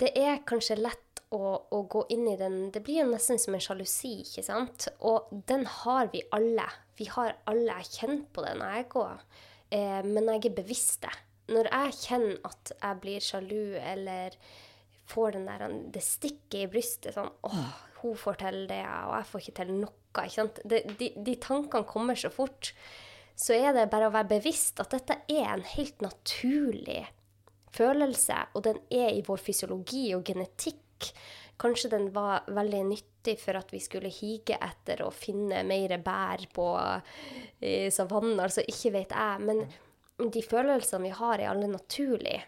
Det 0.00 0.14
er 0.16 0.40
kanskje 0.48 0.78
lett 0.80 1.20
å, 1.28 1.60
å 1.76 1.82
gå 1.92 2.06
inn 2.14 2.24
i 2.32 2.38
den 2.40 2.70
Det 2.72 2.80
blir 2.86 3.02
jo 3.02 3.10
nesten 3.12 3.38
som 3.42 3.54
en 3.54 3.62
sjalusi, 3.62 4.14
ikke 4.24 4.46
sant? 4.46 4.88
Og 5.04 5.28
den 5.46 5.68
har 5.82 6.08
vi 6.14 6.24
alle. 6.34 6.66
Vi 6.96 7.08
har 7.12 7.36
alle. 7.50 7.80
Kjenner 7.84 8.24
på 8.32 8.44
det 8.44 8.54
når 8.60 8.76
jeg 8.78 8.88
går. 8.94 9.24
Eh, 9.76 10.02
men 10.06 10.30
jeg 10.32 10.50
er 10.50 10.60
bevisst 10.60 11.02
det. 11.04 11.14
Når 11.52 11.68
jeg 11.70 11.98
kjenner 12.00 12.38
at 12.48 12.72
jeg 12.74 13.00
blir 13.02 13.22
sjalu 13.22 13.76
eller 13.78 14.38
får 15.06 15.36
den 15.36 15.46
der, 15.46 15.66
det 15.94 16.02
stikket 16.02 16.64
i 16.64 16.70
brystet 16.70 17.14
sånn 17.14 17.30
åh, 17.46 17.74
hun 18.00 18.16
får 18.18 18.40
til 18.40 18.64
det, 18.70 18.82
og 18.82 19.12
jeg 19.14 19.28
får 19.30 19.44
ikke 19.44 19.58
til 19.60 19.74
noe. 19.76 19.92
ikke 20.16 20.34
sant? 20.34 20.58
De, 20.64 20.80
de, 20.98 21.10
de 21.26 21.36
tankene 21.42 21.88
kommer 21.88 22.18
så 22.18 22.32
fort. 22.34 22.72
Så 23.36 23.54
er 23.54 23.76
det 23.76 23.90
bare 23.92 24.08
å 24.08 24.14
være 24.14 24.32
bevisst 24.38 24.80
at 24.82 24.94
dette 24.96 25.18
er 25.28 25.46
en 25.52 25.64
helt 25.76 26.02
naturlig 26.04 27.04
følelse, 27.76 28.38
og 28.56 28.64
den 28.64 28.80
er 28.92 29.12
i 29.12 29.24
vår 29.26 29.42
fysiologi 29.42 30.08
og 30.16 30.24
genetikk. 30.28 31.10
Kanskje 31.60 31.92
den 31.92 32.10
var 32.14 32.44
veldig 32.52 32.82
nyttig 32.90 33.38
for 33.40 33.58
at 33.58 33.72
vi 33.72 33.80
skulle 33.80 34.12
hige 34.12 34.58
etter 34.60 35.02
å 35.06 35.12
finne 35.14 35.62
mer 35.66 35.96
bær 36.04 36.44
på 36.52 36.66
i 37.64 37.88
savannen, 37.94 38.40
altså 38.42 38.64
ikke 38.68 38.92
vet 38.98 39.16
jeg. 39.16 39.46
Men 39.48 39.64
de 40.32 40.42
følelsene 40.44 41.08
vi 41.08 41.16
har, 41.16 41.40
er 41.40 41.52
alle 41.52 41.70
naturlige. 41.72 42.44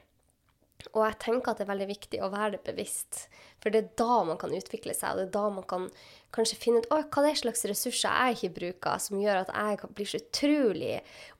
Og 0.95 1.03
jeg 1.03 1.19
tenker 1.21 1.51
at 1.51 1.59
det 1.59 1.65
er 1.67 1.73
veldig 1.73 1.89
viktig 1.91 2.21
å 2.23 2.31
være 2.31 2.53
det 2.55 2.61
bevisst. 2.69 3.25
For 3.59 3.75
det 3.75 3.81
er 3.81 3.89
da 3.99 4.21
man 4.29 4.39
kan 4.41 4.53
utvikle 4.55 4.95
seg, 4.95 5.11
og 5.11 5.19
det 5.19 5.25
er 5.27 5.35
da 5.35 5.45
man 5.57 5.67
kan 5.69 5.89
kanskje 6.35 6.59
finne 6.61 6.83
ut 6.83 6.91
«Oi, 6.95 7.01
hva 7.11 7.25
det 7.25 7.33
er 7.33 7.41
slags 7.41 7.65
ressurser 7.67 8.15
jeg 8.15 8.37
ikke 8.37 8.55
bruker, 8.61 9.01
som 9.03 9.19
gjør 9.19 9.43
at 9.43 9.51
jeg 9.51 9.91
blir 9.99 10.11
så 10.11 10.21
utrolig 10.23 10.93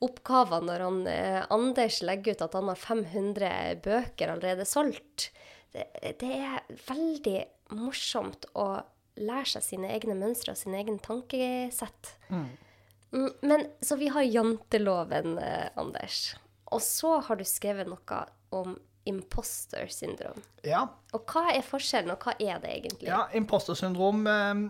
oppgaver 0.05 0.67
når 0.67 0.85
han, 0.87 0.99
eh, 1.13 1.41
Anders 1.55 2.01
legger 2.03 2.35
ut 2.35 2.45
at 2.49 2.59
han 2.59 2.73
har 2.73 2.83
500 2.83 3.53
bøker 3.85 4.35
allerede 4.35 4.67
solgt. 4.69 5.31
Det, 5.71 5.87
det 6.19 6.33
er 6.35 6.83
veldig 6.89 7.39
morsomt 7.75 8.47
å 8.55 8.83
lære 9.19 9.47
seg 9.57 9.65
sine 9.67 9.91
egne 9.93 10.15
mønstre 10.19 10.55
og 10.55 10.61
sine 10.61 10.79
egne 10.81 10.99
tankesett. 11.03 12.13
Mm, 12.31 12.49
Men 13.43 13.67
så 13.83 13.97
vi 13.99 14.09
har 14.13 14.23
janteloven, 14.23 15.39
eh, 15.39 15.69
Anders. 15.77 16.37
Og 16.73 16.81
så 16.85 17.21
har 17.25 17.37
du 17.41 17.45
skrevet 17.45 17.89
noe 17.89 18.19
om 18.53 18.77
imposter 19.09 19.87
syndrom. 19.89 20.37
Ja, 20.63 20.83
Og 21.17 21.25
hva 21.33 21.47
er 21.55 21.63
forskjellen, 21.65 22.13
og 22.13 22.21
hva 22.21 22.35
er 22.39 22.59
det 22.61 22.69
egentlig? 22.75 23.09
ja 23.09 23.23
imposter 23.33 23.75
syndrom 23.75 24.27
eh, 24.27 24.69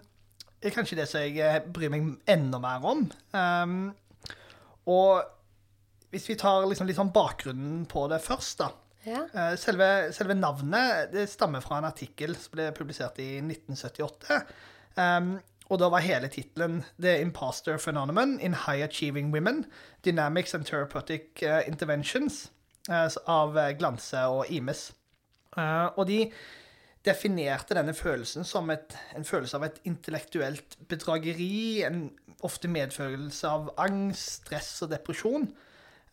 er 0.63 0.71
kanskje 0.75 0.97
det 1.01 1.09
som 1.11 1.21
jeg 1.21 1.39
eh, 1.43 1.59
bryr 1.67 1.91
meg 1.91 2.07
enda 2.27 2.59
mer 2.63 2.85
om. 2.87 3.03
Um, 3.35 3.95
og 4.87 5.23
hvis 6.11 6.29
vi 6.31 6.37
tar 6.41 6.65
liksom 6.67 6.87
litt 6.89 6.97
sånn 6.97 7.13
bakgrunnen 7.13 7.83
på 7.91 8.07
det 8.09 8.23
først, 8.25 8.63
da, 8.63 8.71
Ja. 9.09 9.25
Eh, 9.33 9.55
Selve, 9.57 10.13
selve 10.13 10.37
navnet 10.37 11.17
stammer 11.31 11.65
fra 11.65 11.81
en 11.81 11.89
artikkel 11.89 12.37
som 12.37 12.57
ble 12.57 12.71
publisert 12.77 13.21
i 13.25 13.39
1978. 13.41 14.43
Um, 14.99 15.39
og 15.69 15.81
da 15.83 15.89
var 15.93 16.05
hele 16.05 16.31
tittelen 16.33 16.83
'The 16.97 17.19
Imposter 17.21 17.79
Phenomenon 17.79 18.39
in 18.41 18.55
High 18.55 18.85
Achieving 18.85 19.33
Women. 19.33 19.67
Dynamics 20.05 20.55
and 20.55 20.65
Therapeutic 20.65 21.43
eh, 21.43 21.69
Interventions' 21.69 22.49
eh, 22.89 23.09
av 23.27 23.59
Glanse 23.79 24.25
og 24.27 24.47
Imes. 24.49 24.93
Og 25.97 26.07
de 26.07 26.31
definerte 27.09 27.75
denne 27.75 27.95
følelsen 27.95 28.45
som 28.45 28.71
et, 28.71 28.95
en 29.17 29.25
følelse 29.25 29.57
av 29.57 29.65
et 29.67 29.81
intellektuelt 29.89 30.77
bedrageri, 30.89 31.83
en 31.87 32.11
ofte 32.47 32.69
medfølelse 32.71 33.49
av 33.49 33.73
angst, 33.81 34.43
stress 34.43 34.71
og 34.85 34.93
depresjon. 34.93 35.49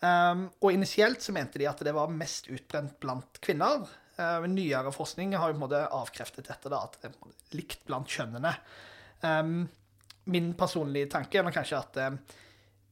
Um, 0.06 0.50
og 0.62 0.76
initielt 0.76 1.24
så 1.24 1.34
mente 1.34 1.60
de 1.62 1.70
at 1.70 1.82
det 1.86 1.94
var 1.96 2.12
mest 2.12 2.50
utbrent 2.52 2.98
blant 3.02 3.40
kvinner. 3.44 3.88
Uh, 4.20 4.46
nyere 4.48 4.94
forskning 4.96 5.34
har 5.36 5.50
jo 5.50 5.56
på 5.56 5.60
en 5.60 5.66
måte 5.66 5.82
avkreftet 5.88 6.50
dette, 6.52 6.72
da, 6.72 6.84
at 6.84 7.00
det 7.02 7.10
er 7.10 7.58
likt 7.58 7.86
blant 7.88 8.12
kjønnene. 8.12 8.54
Um, 9.24 9.66
min 10.32 10.54
personlige 10.58 11.10
tanke 11.16 11.40
er 11.40 11.56
kanskje 11.56 11.80
at 11.80 12.00
uh, 12.04 12.40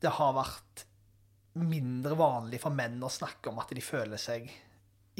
det 0.04 0.18
har 0.18 0.36
vært 0.36 0.88
mindre 1.60 2.18
vanlig 2.18 2.60
for 2.64 2.74
menn 2.74 3.02
å 3.04 3.12
snakke 3.14 3.52
om 3.52 3.60
at 3.62 3.74
de 3.76 3.84
føler 3.84 4.18
seg 4.18 4.48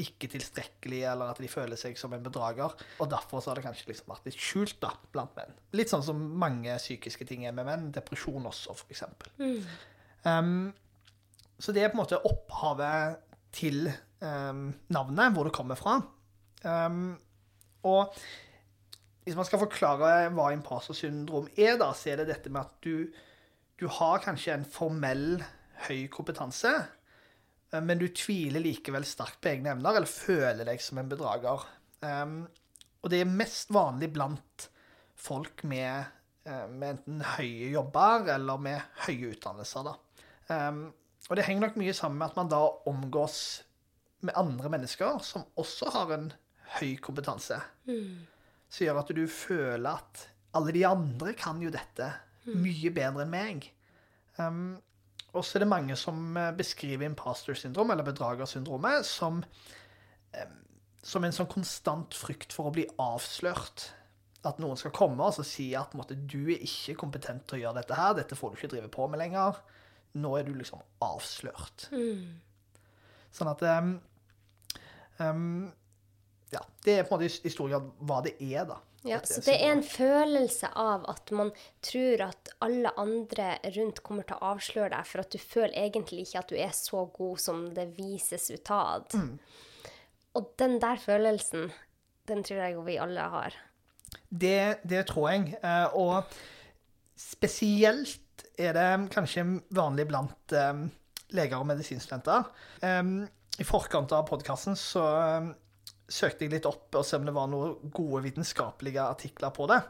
ikke 0.02 0.26
tilstrekkelig, 0.32 1.04
eller 1.06 1.30
at 1.30 1.38
de 1.38 1.48
føler 1.50 1.78
seg 1.78 1.94
som 1.98 2.14
en 2.16 2.24
bedrager. 2.24 2.72
Og 2.98 3.10
derfor 3.10 3.38
så 3.38 3.52
har 3.52 3.60
det 3.60 3.66
kanskje 3.68 3.92
liksom 3.92 4.10
vært 4.10 4.26
litt 4.26 4.40
skjult 4.42 4.80
da, 4.82 4.90
blant 5.14 5.36
menn. 5.38 5.54
Litt 5.78 5.92
sånn 5.92 6.02
som 6.02 6.18
mange 6.40 6.74
psykiske 6.80 7.26
ting 7.28 7.46
er 7.46 7.54
med 7.54 7.68
menn. 7.68 7.92
Depresjon 7.94 8.50
også, 8.50 8.74
for 8.80 8.90
eksempel. 8.90 9.30
Um, 10.26 10.72
så 11.64 11.72
det 11.72 11.80
er 11.80 11.92
på 11.92 11.96
en 11.96 12.02
måte 12.02 12.20
opphavet 12.28 13.22
til 13.56 13.86
um, 14.20 14.66
navnet, 14.92 15.32
hvor 15.32 15.48
det 15.48 15.54
kommer 15.56 15.78
fra. 15.80 15.94
Um, 16.64 17.14
og 17.88 18.12
hvis 19.24 19.36
man 19.36 19.46
skal 19.48 19.62
forklare 19.62 20.28
hva 20.36 20.50
imposter 20.52 20.96
syndrom 20.96 21.46
er, 21.56 21.78
da, 21.80 21.92
så 21.96 22.12
er 22.12 22.20
det 22.20 22.28
dette 22.28 22.52
med 22.52 22.66
at 22.66 22.74
du, 22.84 23.08
du 23.80 23.86
har 23.88 24.20
kanskje 24.24 24.58
en 24.58 24.66
formell 24.68 25.38
høy 25.86 26.04
kompetanse, 26.12 26.72
eh, 27.72 27.80
men 27.80 28.00
du 28.00 28.10
tviler 28.12 28.60
likevel 28.64 29.06
sterkt 29.08 29.40
på 29.40 29.54
egne 29.54 29.72
evner, 29.72 29.96
eller 29.96 30.10
føler 30.10 30.68
deg 30.68 30.82
som 30.84 31.00
en 31.00 31.08
bedrager. 31.08 31.64
Um, 32.04 32.42
og 33.00 33.12
det 33.12 33.22
er 33.22 33.32
mest 33.32 33.72
vanlig 33.72 34.10
blant 34.12 34.68
folk 35.16 35.64
med, 35.68 36.12
eh, 36.44 36.66
med 36.68 36.98
enten 36.98 37.24
høye 37.38 37.72
jobber 37.72 38.28
eller 38.36 38.60
med 38.60 39.00
høye 39.06 39.32
utdannelser. 39.32 39.88
Da. 39.88 39.96
Um, 40.52 40.84
og 41.30 41.38
det 41.38 41.46
henger 41.46 41.68
nok 41.68 41.78
mye 41.80 41.94
sammen 41.96 42.20
med 42.20 42.32
at 42.32 42.38
man 42.38 42.50
da 42.52 42.60
omgås 42.90 43.38
med 44.24 44.36
andre 44.36 44.70
mennesker 44.72 45.20
som 45.24 45.46
også 45.60 45.92
har 45.94 46.12
en 46.16 46.30
høy 46.78 46.96
kompetanse. 47.02 47.58
Som 48.68 48.86
gjør 48.86 49.00
at 49.00 49.12
du 49.16 49.24
føler 49.30 49.90
at 49.92 50.26
alle 50.54 50.74
de 50.74 50.84
andre 50.86 51.34
kan 51.38 51.60
jo 51.62 51.72
dette 51.72 52.10
mye 52.60 52.92
bedre 52.94 53.24
enn 53.24 53.32
meg. 53.32 53.68
Um, 54.36 54.76
og 55.34 55.42
så 55.42 55.58
er 55.58 55.64
det 55.64 55.70
mange 55.70 55.96
som 55.98 56.36
eh, 56.38 56.52
beskriver 56.54 57.08
imposter 57.08 57.56
syndrom, 57.58 57.90
eller 57.90 58.06
bedragersyndromet, 58.06 59.06
som, 59.06 59.40
um, 59.42 60.56
som 61.02 61.26
en 61.26 61.34
sånn 61.34 61.50
konstant 61.50 62.14
frykt 62.14 62.54
for 62.54 62.70
å 62.70 62.74
bli 62.74 62.86
avslørt. 63.02 63.88
At 64.46 64.60
noen 64.62 64.78
skal 64.78 64.94
komme 64.94 65.24
og 65.24 65.34
så 65.34 65.46
si 65.46 65.70
at 65.78 65.96
måtte, 65.98 66.14
du 66.14 66.52
er 66.52 66.62
ikke 66.62 66.98
kompetent 67.00 67.46
til 67.48 67.58
å 67.58 67.62
gjøre 67.64 67.80
dette 67.80 67.98
her, 67.98 68.14
dette 68.18 68.38
får 68.38 68.52
du 68.52 68.60
ikke 68.60 68.74
drive 68.76 68.92
på 68.92 69.08
med 69.10 69.22
lenger. 69.24 69.58
Nå 70.14 70.36
er 70.38 70.44
du 70.46 70.52
liksom 70.54 70.80
avslørt. 71.02 71.88
Sånn 73.34 73.48
at 73.50 73.62
um, 73.62 74.00
um, 75.18 75.72
Ja, 76.54 76.60
det 76.84 76.98
er 77.00 77.06
på 77.08 77.16
en 77.16 77.20
måte 77.20 77.30
i- 77.32 77.46
i 77.48 77.50
stor 77.50 77.68
grad 77.68 77.88
hva 78.06 78.20
det 78.22 78.36
er, 78.40 78.64
da. 78.68 78.76
Ja, 79.04 79.18
så 79.26 79.40
det 79.44 79.56
er 79.60 79.72
en 79.72 79.82
følelse 79.82 80.68
av 80.80 81.04
at 81.10 81.30
man 81.34 81.50
tror 81.82 82.22
at 82.28 82.48
alle 82.62 82.92
andre 82.96 83.58
rundt 83.74 83.98
kommer 84.06 84.22
til 84.24 84.36
å 84.38 84.54
avsløre 84.54 84.90
deg, 84.94 85.06
for 85.06 85.20
at 85.20 85.30
du 85.34 85.38
føler 85.38 85.74
egentlig 85.74 86.22
ikke 86.28 86.38
at 86.38 86.48
du 86.48 86.54
er 86.56 86.70
så 86.72 87.02
god 87.12 87.38
som 87.42 87.66
det 87.74 87.88
vises 87.98 88.46
utad. 88.54 89.10
Mm. 89.12 89.38
Og 90.36 90.54
den 90.56 90.78
der 90.80 90.96
følelsen, 90.96 91.72
den 92.26 92.42
tror 92.44 92.62
jeg 92.62 92.72
jo 92.78 92.86
vi 92.86 92.96
alle 93.02 93.20
har. 93.34 93.52
Det, 94.30 94.78
det 94.88 95.06
tror 95.10 95.28
jeg. 95.32 95.58
eh, 95.62 95.86
Og 95.92 96.24
spesielt 97.16 98.20
er 98.58 98.76
det 98.76 98.88
kanskje 99.14 99.44
vanlig 99.74 100.06
blant 100.10 100.54
um, 100.54 100.86
leger 101.34 101.58
og 101.58 101.68
medisinstudenter. 101.68 102.46
Um, 102.82 103.24
I 103.58 103.66
forkant 103.66 104.12
av 104.14 104.26
podkasten 104.28 104.78
så 104.78 105.04
um, 105.42 105.52
søkte 106.10 106.46
jeg 106.46 106.54
litt 106.56 106.68
opp 106.68 106.94
og 106.94 107.06
se 107.06 107.18
om 107.18 107.26
det 107.26 107.34
var 107.34 107.50
noen 107.50 107.92
gode 107.94 108.24
vitenskapelige 108.26 109.02
artikler 109.02 109.54
på 109.54 109.68
det. 109.70 109.80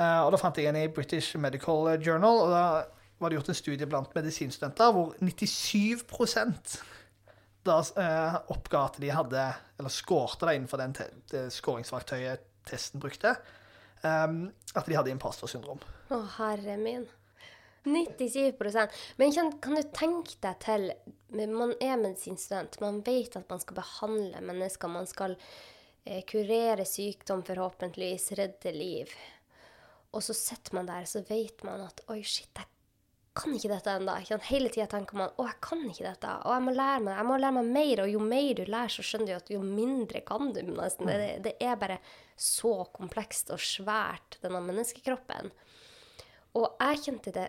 Uh, 0.00 0.26
Og 0.26 0.32
da 0.34 0.40
fant 0.40 0.60
jeg 0.60 0.70
en 0.70 0.80
i 0.80 0.88
British 0.92 1.36
Medical 1.40 1.94
Journal, 2.00 2.44
og 2.46 2.54
da 2.54 2.64
var 3.20 3.30
det 3.30 3.36
gjort 3.36 3.52
en 3.52 3.58
studie 3.58 3.88
blant 3.88 4.14
medisinstudenter 4.16 4.94
hvor 4.96 5.12
97 5.20 6.06
da 7.68 7.76
eh, 8.00 8.36
oppga 8.54 8.86
at 8.88 8.98
de 9.02 9.10
hadde, 9.12 9.42
eller 9.76 9.92
skårte 9.92 10.48
det 10.48 10.54
innenfor 10.56 10.80
den 10.80 10.94
skåringsverktøyet 11.52 12.46
testen 12.64 13.02
brukte, 13.02 13.34
um, 14.00 14.46
at 14.72 14.88
de 14.88 14.96
hadde 14.96 15.12
imposter 15.12 15.50
syndrom. 15.50 15.82
Å, 16.08 16.22
herre 16.38 16.78
min. 16.80 17.04
97% 17.84 18.88
Men 19.16 19.32
kan, 19.32 19.52
kan 19.62 19.74
du 19.78 19.82
tenke 19.96 20.36
deg 20.44 20.58
til 20.64 20.90
Man 21.30 21.74
er 21.80 22.00
medisinstudent. 22.00 22.80
Man 22.82 23.00
vet 23.06 23.36
at 23.38 23.50
man 23.50 23.60
skal 23.62 23.78
behandle 23.78 24.40
mennesker. 24.42 24.90
Man 24.90 25.06
skal 25.06 25.36
eh, 26.04 26.24
kurere 26.26 26.84
sykdom, 26.88 27.44
forhåpentligvis 27.46 28.32
redde 28.40 28.72
liv. 28.74 29.14
Og 30.10 30.24
så 30.26 30.34
sitter 30.34 30.74
man 30.74 30.90
der, 30.90 31.06
så 31.06 31.22
vet 31.28 31.62
man 31.62 31.84
at 31.86 32.02
Oi, 32.10 32.18
shit, 32.26 32.50
jeg 32.58 32.66
kan 33.38 33.54
ikke 33.54 33.70
dette 33.70 33.92
ennå. 33.94 34.16
Hele 34.48 34.72
tida 34.74 34.88
tenker 34.90 35.20
man 35.20 35.30
å, 35.38 35.46
jeg 35.46 35.60
kan 35.62 35.84
ikke 35.86 36.08
dette. 36.08 36.32
Og 36.42 36.56
jeg 36.56 36.64
må 36.66 36.74
lære 36.74 37.04
meg 37.06 37.14
jeg 37.14 37.28
må 37.28 37.38
lære 37.38 37.56
meg 37.60 37.70
mer. 37.78 38.02
Og 38.04 38.14
jo 38.16 38.24
mer 38.26 38.50
du 38.58 38.64
lærer, 38.66 38.94
så 38.96 39.06
skjønner 39.06 39.30
du 39.30 39.36
at 39.38 39.54
jo 39.54 39.62
mindre 39.62 40.24
kan 40.26 40.50
du. 40.56 40.60
nesten. 40.66 41.06
Det, 41.06 41.30
det 41.46 41.54
er 41.62 41.78
bare 41.78 42.00
så 42.34 42.74
komplekst 42.96 43.54
og 43.54 43.62
svært, 43.62 44.40
denne 44.42 44.64
menneskekroppen. 44.66 45.54
Og 46.58 46.66
jeg 46.82 47.02
kjente 47.06 47.34
det 47.38 47.48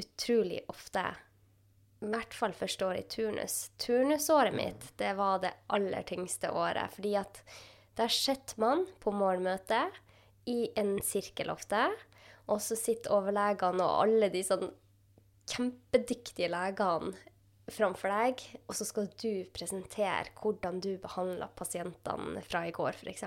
utrolig 0.00 0.62
ofte, 0.72 1.04
i 2.02 2.10
hvert 2.10 2.34
fall 2.34 2.54
første 2.56 2.86
året 2.86 3.04
i 3.04 3.10
turnus. 3.16 3.56
Turnusåret 3.80 4.54
mitt, 4.56 4.86
det 4.98 5.12
var 5.18 5.42
det 5.44 5.52
aller 5.72 6.06
tyngste 6.08 6.50
året. 6.50 6.94
Fordi 6.96 7.14
at 7.20 7.42
der 7.98 8.10
sitter 8.10 8.58
man 8.62 8.86
på 9.02 9.12
morgenmøte 9.14 9.84
i 10.50 10.72
en 10.80 10.96
sirkel 11.04 11.52
ofte, 11.52 11.84
og 12.50 12.58
så 12.64 12.76
sitter 12.78 13.14
overlegene 13.14 13.84
og 13.84 14.06
alle 14.06 14.32
de 14.32 14.42
sånn 14.46 14.66
kjempedyktige 15.52 16.50
legene 16.50 17.12
framfor 17.72 18.10
deg, 18.10 18.42
og 18.66 18.74
så 18.74 18.86
skal 18.86 19.06
du 19.22 19.44
presentere 19.54 20.32
hvordan 20.40 20.80
du 20.82 20.96
behandla 21.02 21.46
pasientene 21.56 22.42
fra 22.44 22.64
i 22.66 22.74
går, 22.74 22.98
f.eks. 22.98 23.24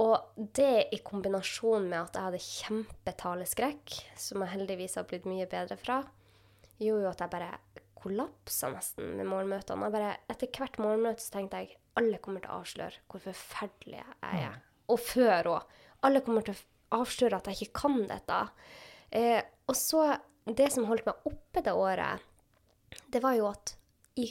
Og 0.00 0.44
det 0.56 0.88
i 0.96 1.02
kombinasjon 1.04 1.84
med 1.90 1.98
at 1.98 2.16
jeg 2.16 2.26
hadde 2.26 2.42
kjempetaleskrekk, 2.46 3.96
som 4.16 4.44
jeg 4.44 4.54
heldigvis 4.54 4.96
har 4.96 5.08
blitt 5.08 5.28
mye 5.28 5.48
bedre 5.50 5.76
fra, 5.76 5.98
gjorde 6.80 7.04
jo 7.04 7.10
at 7.10 7.20
jeg 7.20 7.32
bare 7.34 7.50
kollapsa 8.02 8.70
nesten 8.72 9.12
med 9.18 9.28
målmøtene. 9.28 9.88
Jeg 9.88 9.94
bare, 9.94 10.12
etter 10.32 10.50
hvert 10.56 10.78
så 11.20 11.34
tenkte 11.36 11.60
jeg 11.60 11.76
alle 12.00 12.18
kommer 12.24 12.42
til 12.42 12.52
å 12.52 12.60
avsløre 12.62 13.02
hvor 13.10 13.22
forferdelig 13.26 14.00
jeg 14.00 14.16
er. 14.30 14.60
Og 14.90 15.00
før 15.00 15.50
òg. 15.52 15.74
Alle 16.08 16.22
kommer 16.24 16.46
til 16.46 16.56
å 16.56 17.02
avsløre 17.02 17.38
at 17.38 17.50
jeg 17.50 17.68
ikke 17.68 17.82
kan 17.84 18.00
dette. 18.08 18.40
Eh, 19.10 19.40
og 19.68 19.76
så 19.76 20.12
Det 20.42 20.72
som 20.74 20.88
holdt 20.88 21.06
meg 21.06 21.26
oppe 21.28 21.60
det 21.62 21.70
året, 21.70 22.18
det 23.14 23.20
var 23.22 23.36
jo 23.36 23.44
at 23.46 23.76
i, 24.18 24.24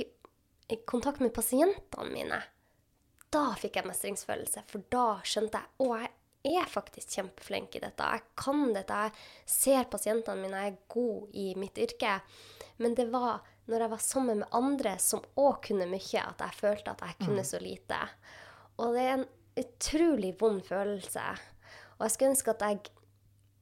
i 0.67 0.77
kontakt 0.83 1.21
med 1.23 1.31
pasientene 1.31 2.11
mine 2.11 2.39
da 3.31 3.51
fikk 3.59 3.79
jeg 3.79 3.87
mestringsfølelse, 3.87 4.65
for 4.67 4.83
da 4.91 5.05
skjønte 5.27 5.61
jeg 5.61 5.85
å, 5.85 5.93
jeg 6.41 6.57
er 6.57 6.69
faktisk 6.69 7.15
kjempeflink 7.15 7.77
i 7.77 7.83
dette. 7.83 8.07
Jeg 8.15 8.23
kan 8.39 8.71
dette. 8.73 8.97
Jeg 9.05 9.51
ser 9.53 9.89
pasientene 9.91 10.41
mine, 10.41 10.63
jeg 10.65 10.73
er 10.73 10.79
god 10.91 11.35
i 11.37 11.45
mitt 11.59 11.77
yrke. 11.81 12.15
Men 12.81 12.97
det 12.97 13.07
var 13.13 13.43
når 13.69 13.85
jeg 13.85 13.91
var 13.93 14.01
sammen 14.03 14.41
med 14.41 14.57
andre 14.57 14.95
som 14.99 15.21
òg 15.39 15.61
kunne 15.67 15.87
mye, 15.89 16.23
at 16.23 16.41
jeg 16.41 16.57
følte 16.57 16.95
at 16.95 17.03
jeg 17.05 17.19
kunne 17.21 17.45
så 17.45 17.61
lite. 17.61 17.99
Og 18.81 18.97
det 18.97 19.05
er 19.05 19.13
en 19.19 19.27
utrolig 19.61 20.33
vond 20.41 20.63
følelse. 20.65 21.27
Og 21.99 22.05
jeg 22.07 22.15
skulle 22.15 22.33
ønske 22.33 22.55
at 22.55 22.65
jeg 22.65 22.81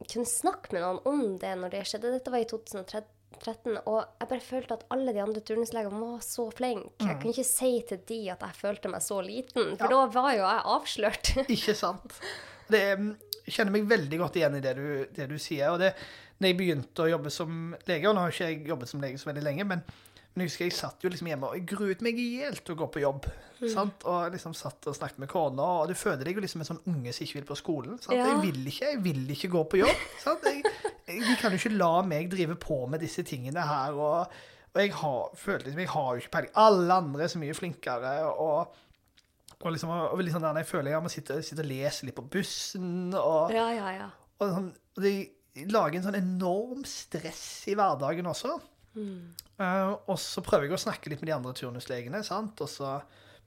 kunne 0.08 0.32
snakke 0.32 0.72
med 0.74 0.86
noen 0.86 1.02
om 1.12 1.24
det 1.42 1.52
når 1.60 1.76
det 1.76 1.86
skjedde. 1.90 2.14
Dette 2.16 2.32
var 2.34 2.46
i 2.46 2.50
2013. 2.50 3.19
Og 3.40 4.00
jeg 4.20 4.28
bare 4.30 4.42
følte 4.44 4.74
at 4.76 4.84
alle 4.92 5.14
de 5.16 5.22
andre 5.24 5.42
turnuslegene 5.46 6.00
var 6.02 6.20
så 6.26 6.50
flinke. 6.52 6.92
Jeg 7.06 7.20
kunne 7.22 7.32
ikke 7.34 7.46
si 7.48 7.72
til 7.88 8.02
de 8.10 8.18
at 8.34 8.42
jeg 8.44 8.58
følte 8.58 8.90
meg 8.92 9.02
så 9.06 9.22
liten, 9.24 9.78
for 9.78 9.86
Ja. 9.86 9.90
da 9.94 10.06
var 10.08 10.34
jo 10.36 10.44
jeg 10.44 10.64
avslørt. 10.76 11.32
Ikke 11.56 11.76
sant? 11.78 12.20
Det, 12.70 12.82
er- 12.82 13.16
jeg 13.46 13.54
kjenner 13.56 13.72
meg 13.72 13.88
veldig 13.90 14.20
godt 14.20 14.36
igjen 14.42 14.56
i 14.60 14.62
det 14.62 14.76
du, 14.78 15.06
det 15.16 15.30
du 15.32 15.38
sier. 15.42 15.70
og 15.72 15.80
det, 15.80 15.94
når 16.40 16.48
jeg 16.52 16.58
begynte 16.60 17.04
å 17.06 17.10
jobbe 17.10 17.32
som 17.34 17.76
lege, 17.88 18.08
og 18.10 18.16
nå 18.16 18.22
har 18.26 18.32
ikke 18.36 18.50
jeg 18.52 18.68
jobbet 18.68 18.90
som 18.92 19.02
lege 19.02 19.18
så 19.18 19.30
veldig 19.32 19.44
lenge, 19.44 19.66
men 19.72 19.82
Men 20.40 20.46
jeg 20.48 20.54
husker 20.54 20.70
jeg 20.70 20.76
satt 20.78 21.02
jo 21.04 21.10
liksom 21.12 21.28
hjemme 21.28 21.48
og 21.50 21.56
jeg 21.58 21.66
gruet 21.68 22.04
meg 22.06 22.20
i 22.22 22.28
hjel 22.38 22.56
til 22.64 22.78
å 22.78 22.80
gå 22.80 22.86
på 22.94 23.02
jobb. 23.04 23.26
Sant? 23.74 24.06
Og 24.08 24.30
liksom 24.32 24.54
satt 24.56 24.88
og 24.88 24.96
snakket 24.96 25.20
med 25.20 25.28
kona, 25.28 25.66
og 25.82 25.90
du 25.92 25.98
føler 26.00 26.24
deg 26.24 26.38
jo 26.40 26.44
liksom 26.46 26.62
en 26.64 26.70
sånn 26.70 26.80
unge 26.88 27.12
som 27.12 27.26
ikke 27.26 27.42
vil 27.42 27.48
på 27.50 27.58
skolen. 27.60 27.98
Ja. 28.08 28.30
Jeg 28.30 28.38
vil 28.46 28.70
ikke 28.72 28.94
jeg 28.94 29.02
vil 29.04 29.34
ikke 29.36 29.50
gå 29.52 29.64
på 29.74 29.82
jobb. 29.82 30.06
Sant? 30.24 30.48
Jeg, 30.48 30.64
jeg, 31.10 31.26
de 31.28 31.36
kan 31.42 31.52
jo 31.52 31.60
ikke 31.60 31.74
la 31.76 31.92
meg 32.08 32.32
drive 32.32 32.56
på 32.64 32.78
med 32.88 33.04
disse 33.04 33.26
tingene 33.28 33.66
her. 33.68 34.00
Og, 34.00 34.40
og 34.72 34.80
jeg 34.80 34.96
har, 35.02 35.36
føler 35.44 35.68
liksom, 35.68 35.84
jeg 35.84 35.92
har 35.98 36.08
jo 36.14 36.24
ikke 36.24 36.34
peiling. 36.38 36.56
Alle 36.64 37.02
andre 37.04 37.28
er 37.28 37.34
så 37.36 37.44
mye 37.44 37.58
flinkere. 37.60 38.14
og 38.32 38.80
og 39.60 39.74
liksom, 39.76 39.92
og 39.92 40.22
sånn 40.32 40.46
der, 40.46 40.62
jeg 40.62 40.70
føler 40.70 40.94
jeg 40.94 41.04
må 41.04 41.10
sitte, 41.12 41.42
sitte 41.44 41.66
og 41.66 41.68
lese 41.68 42.08
litt 42.08 42.16
på 42.16 42.24
bussen, 42.32 43.10
og, 43.12 43.52
Ja, 43.52 43.66
ja, 43.76 43.90
ja. 43.92 44.06
og 44.40 44.54
sånn, 44.56 44.70
de 45.04 45.12
lager 45.68 46.00
en 46.00 46.06
sånn 46.06 46.16
enorm 46.22 46.86
stress 46.88 47.66
i 47.68 47.76
hverdagen 47.76 48.30
også. 48.32 48.54
Eh, 48.98 49.90
og 50.10 50.18
så 50.22 50.42
prøver 50.46 50.68
jeg 50.68 50.78
å 50.78 50.84
snakke 50.86 51.12
litt 51.12 51.24
med 51.24 51.32
de 51.32 51.36
andre 51.36 51.54
turnuslegene, 51.58 52.22
sant? 52.26 52.60
og 52.64 52.70
så 52.72 52.98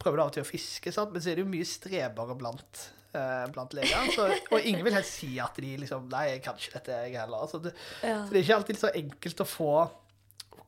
prøver 0.03 0.19
du 0.19 0.23
av 0.25 0.33
og 0.33 0.37
til 0.37 0.45
å 0.45 0.49
fiske, 0.49 0.93
sant? 0.95 1.13
men 1.15 1.23
så 1.23 1.33
er 1.33 1.39
det 1.39 1.45
jo 1.47 1.53
mye 1.53 1.69
strebere 1.69 2.37
blant, 2.39 2.85
uh, 3.15 3.47
blant 3.55 3.75
leger. 3.77 4.13
Så, 4.15 4.29
og 4.53 4.69
ingen 4.69 4.85
vil 4.87 4.97
helst 4.97 5.19
si 5.23 5.35
at 5.43 5.59
de 5.63 5.75
liksom 5.83 6.09
Nei, 6.13 6.29
jeg 6.35 6.45
kan 6.47 6.59
ikke 6.59 6.79
dette, 6.79 7.01
jeg 7.07 7.19
heller. 7.21 7.47
Så 7.51 7.63
det, 7.65 7.75
Ja. 8.03 8.23
så 8.25 8.31
det 8.33 8.41
er 8.41 8.47
ikke 8.47 8.59
alltid 8.61 8.81
så 8.83 8.93
enkelt 9.03 9.45
å 9.45 9.49
få 9.49 9.73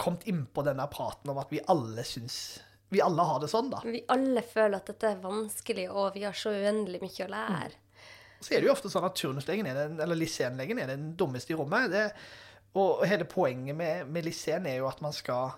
kommet 0.01 0.27
innpå 0.31 0.65
denne 0.67 0.87
praten 0.91 1.31
om 1.31 1.39
at 1.39 1.53
vi 1.55 1.63
alle 1.71 2.03
syns 2.03 2.61
Vi 2.91 3.01
alle 3.03 3.23
har 3.27 3.41
det 3.43 3.49
sånn, 3.51 3.71
da. 3.73 3.81
Vi 3.83 4.05
alle 4.13 4.43
føler 4.47 4.77
at 4.79 4.91
dette 4.91 5.09
er 5.15 5.23
vanskelig, 5.23 5.89
og 5.91 6.15
vi 6.15 6.23
har 6.27 6.37
så 6.39 6.53
uendelig 6.55 7.01
mye 7.03 7.25
å 7.25 7.31
lære. 7.33 7.73
Så 8.45 8.53
er 8.55 8.61
det 8.61 8.69
jo 8.69 8.75
ofte 8.75 8.91
sånn 8.93 9.07
at 9.09 9.17
turnuslegen 9.19 9.67
er 9.67 9.79
den, 9.79 9.97
eller 10.05 10.19
lysenlegen 10.19 10.79
er 10.79 10.93
den 10.93 11.09
dummeste 11.19 11.55
i 11.55 11.57
rommet. 11.59 11.89
Det, 11.91 12.05
og 12.75 13.05
hele 13.07 13.25
poenget 13.25 13.77
med, 13.77 14.09
med 14.11 14.25
Lisén 14.27 14.67
er 14.67 14.81
jo 14.81 14.89
at 14.89 15.01
man 15.05 15.13
skal 15.15 15.53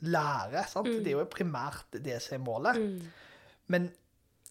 lære. 0.00 0.62
sant? 0.70 0.86
Det 1.04 1.10
er 1.12 1.18
jo 1.18 1.24
primært 1.30 1.96
det 2.04 2.20
som 2.22 2.36
er 2.38 2.44
målet. 2.44 2.78
Men, 3.66 3.88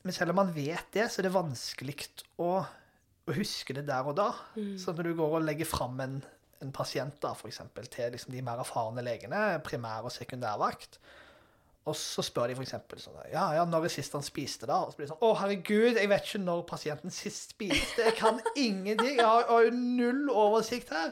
men 0.03 0.13
selv 0.13 0.29
om 0.33 0.35
man 0.41 0.51
vet 0.55 0.91
det, 0.93 1.07
så 1.11 1.21
er 1.21 1.29
det 1.29 1.33
vanskelig 1.33 1.95
å, 2.39 2.49
å 3.27 3.35
huske 3.37 3.73
det 3.73 3.87
der 3.87 4.03
og 4.07 4.15
da. 4.19 4.29
Så 4.77 4.91
når 4.93 5.03
du 5.09 5.15
går 5.15 5.37
og 5.39 5.47
legger 5.47 5.65
fram 5.65 5.99
en, 6.03 6.19
en 6.61 6.71
pasient 6.75 7.15
da, 7.23 7.33
for 7.33 7.47
eksempel, 7.47 7.87
til 7.91 8.11
liksom 8.11 8.35
de 8.35 8.41
mer 8.43 8.59
erfarne 8.65 9.01
legene, 9.05 9.61
primær- 9.63 10.03
og 10.07 10.11
sekundærvakt, 10.11 10.99
og 11.89 11.95
så 11.97 12.23
spør 12.25 12.51
de 12.51 12.55
eksempel 12.61 13.01
sånn 13.01 13.17
Ja, 13.31 13.47
ja, 13.57 13.63
når 13.67 13.87
er 13.87 13.93
sist 13.93 14.13
han 14.15 14.25
spiste, 14.25 14.67
da? 14.69 14.79
Og 14.85 14.93
så 14.93 14.99
blir 14.99 15.07
det 15.07 15.13
sånn 15.13 15.25
Å, 15.25 15.31
herregud, 15.41 15.97
jeg 15.97 16.09
vet 16.11 16.27
ikke 16.27 16.41
når 16.43 16.63
pasienten 16.69 17.13
sist 17.13 17.55
spiste. 17.55 18.05
Jeg 18.05 18.15
kan 18.19 18.39
ingenting. 18.53 19.17
Jeg 19.17 19.25
har, 19.25 19.49
jo 19.65 19.73
null 19.75 20.29
oversikt 20.31 20.93
her. 20.93 21.11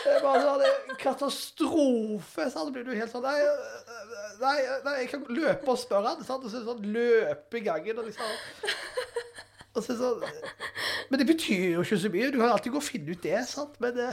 Det 0.00 0.16
er 0.16 0.24
bare 0.24 0.42
sånn 0.44 0.96
katastrofe. 1.00 2.48
Så 2.52 2.66
blir 2.74 2.86
du 2.86 2.92
helt 2.96 3.12
sånn 3.12 3.24
nei, 3.26 3.38
nei, 4.42 4.56
nei, 4.86 4.96
jeg 5.04 5.10
kan 5.14 5.26
løpe 5.30 5.74
og 5.74 5.80
spørre 5.80 6.14
han. 6.14 6.26
Sant? 6.26 6.44
Og 6.44 6.52
så 6.52 6.64
sånn 6.66 6.86
løpe 6.94 7.60
i 7.60 7.64
gangen. 7.66 8.02
Og 8.02 8.10
liksom 8.10 8.36
og 9.76 9.84
så 9.86 9.94
sånn, 9.94 10.24
Men 11.10 11.22
det 11.22 11.26
betyr 11.28 11.76
jo 11.76 11.84
ikke 11.86 12.00
så 12.04 12.10
mye. 12.12 12.30
Du 12.34 12.40
kan 12.40 12.52
alltid 12.52 12.74
gå 12.74 12.80
og 12.82 12.86
finne 12.86 13.14
ut 13.14 13.22
det. 13.26 13.42
sant? 13.50 13.78
Men 13.82 13.96
det, 13.98 14.10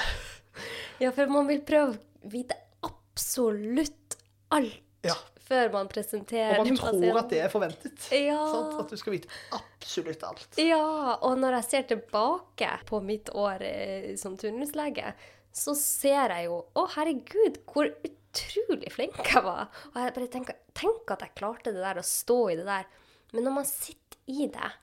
Ja, 1.02 1.12
for 1.14 1.30
man 1.30 1.50
vil 1.50 1.62
prøve 1.66 1.98
å 1.98 2.30
vite 2.32 2.58
absolutt 2.86 4.18
alt 4.54 4.84
ja. 5.06 5.16
Før 5.48 5.72
man 5.74 5.90
presenterer 5.92 6.60
Og 6.60 6.68
man 6.68 6.78
tror 6.78 6.92
pasienten. 6.92 7.18
at 7.22 7.32
det 7.34 7.40
er 7.46 7.52
forventet. 7.54 8.08
Ja. 8.14 8.38
Sant? 8.52 8.78
At 8.84 8.94
du 8.94 9.00
skal 9.00 9.16
vite 9.16 9.32
absolutt 9.56 10.28
alt. 10.28 10.60
Ja, 10.62 11.16
og 11.16 11.40
når 11.42 11.60
jeg 11.60 11.68
ser 11.70 11.90
tilbake 11.94 12.72
på 12.90 13.02
mitt 13.06 13.32
år 13.34 13.64
eh, 13.66 14.14
som 14.20 14.38
turnuslege, 14.40 15.14
så 15.58 15.74
ser 15.80 16.36
jeg 16.36 16.50
jo 16.50 16.62
Å, 16.78 16.86
herregud, 16.98 17.62
hvor 17.66 17.90
utrolig 17.90 18.92
flink 18.94 19.18
jeg 19.26 19.44
var. 19.46 19.72
Og 19.94 20.02
jeg 20.04 20.16
bare 20.20 20.34
tenker 20.34 20.60
Tenk 20.78 21.10
at 21.16 21.24
jeg 21.26 21.34
klarte 21.40 21.72
det 21.74 21.82
der, 21.82 21.98
å 21.98 22.06
stå 22.06 22.42
i 22.54 22.58
det 22.60 22.68
der. 22.68 22.90
Men 23.34 23.48
når 23.48 23.56
man 23.56 23.66
sitter 23.66 24.20
i 24.30 24.46
det 24.52 24.74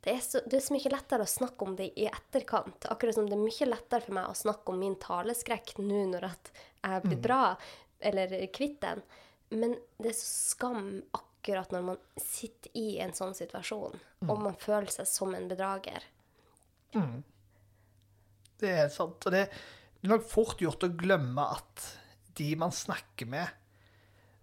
det 0.00 0.14
er, 0.14 0.20
så, 0.24 0.40
det 0.48 0.56
er 0.56 0.62
så 0.64 0.72
mye 0.72 0.90
lettere 0.92 1.24
å 1.26 1.28
snakke 1.28 1.66
om 1.66 1.74
det 1.76 1.90
i 2.00 2.06
etterkant. 2.08 2.86
Akkurat 2.88 3.16
som 3.18 3.26
det 3.28 3.36
er 3.36 3.42
mye 3.42 3.66
lettere 3.68 4.06
for 4.06 4.16
meg 4.16 4.30
å 4.30 4.36
snakke 4.38 4.72
om 4.72 4.78
min 4.80 4.94
taleskrekk 5.00 5.74
nå 5.82 6.06
når 6.14 6.24
at 6.30 6.50
jeg 6.56 7.02
blir 7.04 7.18
bra, 7.20 7.40
eller 8.08 8.32
kvitt 8.56 8.78
den. 8.80 9.02
Men 9.50 9.74
det 9.98 10.12
er 10.12 10.16
så 10.18 10.54
skam 10.54 11.02
akkurat 11.16 11.72
når 11.74 11.86
man 11.86 12.00
sitter 12.20 12.70
i 12.78 12.98
en 13.02 13.14
sånn 13.16 13.34
situasjon, 13.34 13.96
og 14.28 14.42
man 14.44 14.58
føler 14.60 14.90
seg 14.92 15.08
som 15.10 15.34
en 15.34 15.48
bedrager. 15.50 16.04
Det 18.60 18.70
er 18.70 18.90
sant. 18.92 19.24
Og 19.26 19.32
det 19.34 19.46
er 19.46 20.10
nok 20.10 20.26
fort 20.28 20.60
gjort 20.62 20.84
å 20.86 20.92
glemme 20.92 21.46
at 21.56 21.86
de 22.38 22.52
man 22.60 22.72
snakker 22.72 23.26
med 23.30 23.56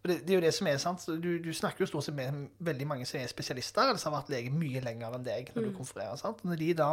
det, 0.08 0.22
det 0.24 0.32
er 0.34 0.38
jo 0.38 0.46
det 0.46 0.54
som 0.56 0.68
er 0.72 0.78
sant. 0.82 1.04
Du, 1.20 1.30
du 1.44 1.50
snakker 1.56 1.84
jo 1.84 1.90
stort 1.90 2.06
sett 2.08 2.16
med 2.16 2.48
veldig 2.64 2.88
mange 2.88 3.08
som 3.10 3.20
er 3.20 3.28
spesialister, 3.28 3.90
eller 3.90 4.00
som 4.00 4.14
har 4.14 4.22
vært 4.22 4.34
lege 4.38 4.54
mye 4.56 4.80
lenger 4.86 5.18
enn 5.18 5.26
deg 5.26 5.52
når 5.56 5.68
du 5.68 5.72
konfererer. 5.76 6.16
sant? 6.22 6.44
Når 6.48 6.62
de 6.62 6.70
da 6.80 6.90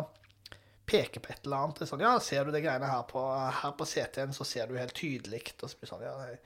peker 0.90 1.22
på 1.22 1.31
et 1.33 1.46
eller 1.46 1.62
annet 1.62 1.79
det 1.79 1.87
er 1.87 1.90
sånn, 1.92 2.05
Ja, 2.05 2.14
ser 2.20 2.44
du 2.44 2.53
de 2.53 2.62
greiene 2.64 2.90
her 2.90 3.05
på, 3.09 3.22
her 3.61 3.74
på 3.79 3.87
CT-en, 3.88 4.35
så 4.37 4.46
ser 4.48 4.68
du 4.68 4.79
helt 4.81 4.96
tydelig. 4.98 5.44
Og 5.61 5.70
så 5.70 5.79
blir 5.79 5.87
det 5.87 5.92
sånn 5.92 6.05
Ja, 6.05 6.16
jeg 6.33 6.40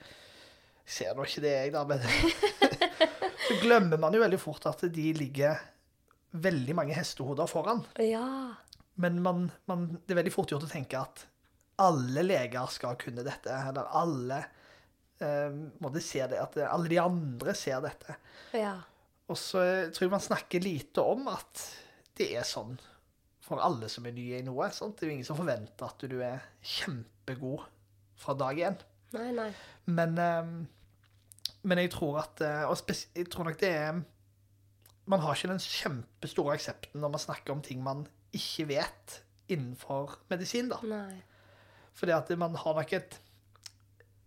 ser 0.89 1.15
nå 1.15 1.25
ikke 1.27 1.43
det, 1.45 1.55
jeg, 1.55 1.73
da. 1.75 1.83
Men 1.87 2.03
så 3.47 3.59
glemmer 3.63 4.01
man 4.01 4.15
jo 4.15 4.23
veldig 4.23 4.41
fort 4.41 4.67
at 4.69 4.85
de 4.93 5.09
ligger 5.17 5.59
veldig 6.31 6.75
mange 6.77 6.97
hestehoder 6.97 7.49
foran. 7.49 7.83
Ja. 8.03 8.55
Men 9.01 9.21
man, 9.25 9.49
man, 9.69 9.89
det 10.03 10.13
er 10.13 10.21
veldig 10.21 10.35
fort 10.35 10.51
gjort 10.53 10.67
å 10.67 10.71
tenke 10.71 10.99
at 11.01 11.25
alle 11.79 12.25
leger 12.25 12.71
skal 12.73 12.97
kunne 12.99 13.23
dette, 13.23 13.55
eller 13.69 13.87
alle 13.95 14.41
eh, 15.23 15.53
måtte 15.79 16.03
se 16.03 16.25
det, 16.27 16.39
at 16.41 16.57
alle 16.67 16.91
de 16.91 16.99
andre 17.01 17.55
ser 17.55 17.79
dette. 17.85 18.17
Ja. 18.57 18.75
Og 19.29 19.37
så 19.39 19.61
tror 19.93 20.07
jeg 20.07 20.13
man 20.13 20.25
snakker 20.25 20.65
lite 20.65 21.05
om 21.05 21.29
at 21.31 21.63
det 22.19 22.33
er 22.35 22.47
sånn 22.47 22.75
for 23.45 23.61
alle 23.63 23.87
som 23.89 24.05
er 24.05 24.13
nye 24.13 24.41
i 24.41 24.45
noe. 24.45 24.67
Sant? 24.75 24.97
Det 24.99 25.05
er 25.05 25.11
jo 25.11 25.17
ingen 25.17 25.27
som 25.27 25.39
forventer 25.39 25.87
at 25.87 26.05
du 26.11 26.17
er 26.25 26.43
kjempegod 26.61 27.63
fra 28.19 28.35
dag 28.37 28.59
én. 28.67 28.77
Nei, 29.15 29.29
nei. 29.33 29.49
Men, 29.89 30.17
eh, 30.21 30.51
men 31.67 31.81
jeg 31.81 31.91
tror 31.91 32.21
at 32.23 32.41
eh, 32.45 32.65
Og 32.69 32.91
jeg 33.15 33.27
tror 33.31 33.49
nok 33.49 33.59
det 33.59 33.71
er 33.75 34.01
Man 35.09 35.23
har 35.23 35.35
ikke 35.35 35.51
den 35.51 35.63
kjempestore 35.63 36.55
aksepten 36.55 37.01
når 37.01 37.15
man 37.15 37.23
snakker 37.23 37.55
om 37.55 37.63
ting 37.65 37.81
man 37.83 38.05
ikke 38.35 38.67
vet 38.69 39.23
innenfor 39.49 40.19
medisin, 40.29 40.69
da. 40.69 40.77
nei. 40.85 41.23
Fordi 41.97 42.13
at 42.13 42.29
man 42.37 42.53
har 42.55 42.77
nok 42.77 42.93
et 42.93 43.17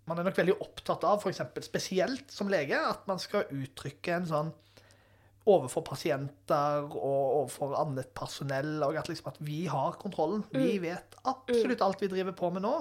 Man 0.08 0.18
er 0.18 0.26
nok 0.26 0.40
veldig 0.40 0.56
opptatt 0.60 1.04
av, 1.06 1.22
f.eks. 1.22 1.44
spesielt 1.62 2.32
som 2.34 2.50
lege, 2.50 2.74
at 2.74 3.06
man 3.06 3.22
skal 3.22 3.46
uttrykke 3.54 4.16
en 4.16 4.26
sånn 4.26 4.50
overfor 5.46 5.84
pasienter 5.86 6.84
og 6.86 7.22
overfor 7.38 7.76
annet 7.78 8.10
personell, 8.14 8.80
og 8.82 8.98
at, 8.98 9.08
liksom 9.10 9.30
at 9.30 9.38
vi 9.42 9.60
har 9.70 9.94
kontrollen. 10.02 10.42
Vi 10.50 10.80
vet 10.82 11.14
absolutt 11.22 11.82
alt 11.86 12.02
vi 12.02 12.10
driver 12.10 12.34
på 12.34 12.50
med 12.54 12.66
nå. 12.66 12.74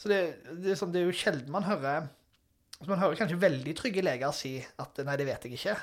Så 0.00 0.08
det, 0.08 0.20
det, 0.48 0.72
er 0.72 0.80
sånn, 0.80 0.92
det 0.92 1.02
er 1.02 1.10
jo 1.10 1.16
sjelden 1.20 1.52
man 1.52 1.68
hører 1.68 2.08
altså 2.80 2.90
Man 2.94 3.02
hører 3.02 3.18
kanskje 3.20 3.40
veldig 3.40 3.74
trygge 3.78 4.04
leger 4.04 4.36
si 4.36 4.56
at 4.58 5.02
'nei, 5.04 5.16
det 5.20 5.26
vet 5.28 5.44
jeg 5.46 5.58
ikke', 5.58 5.78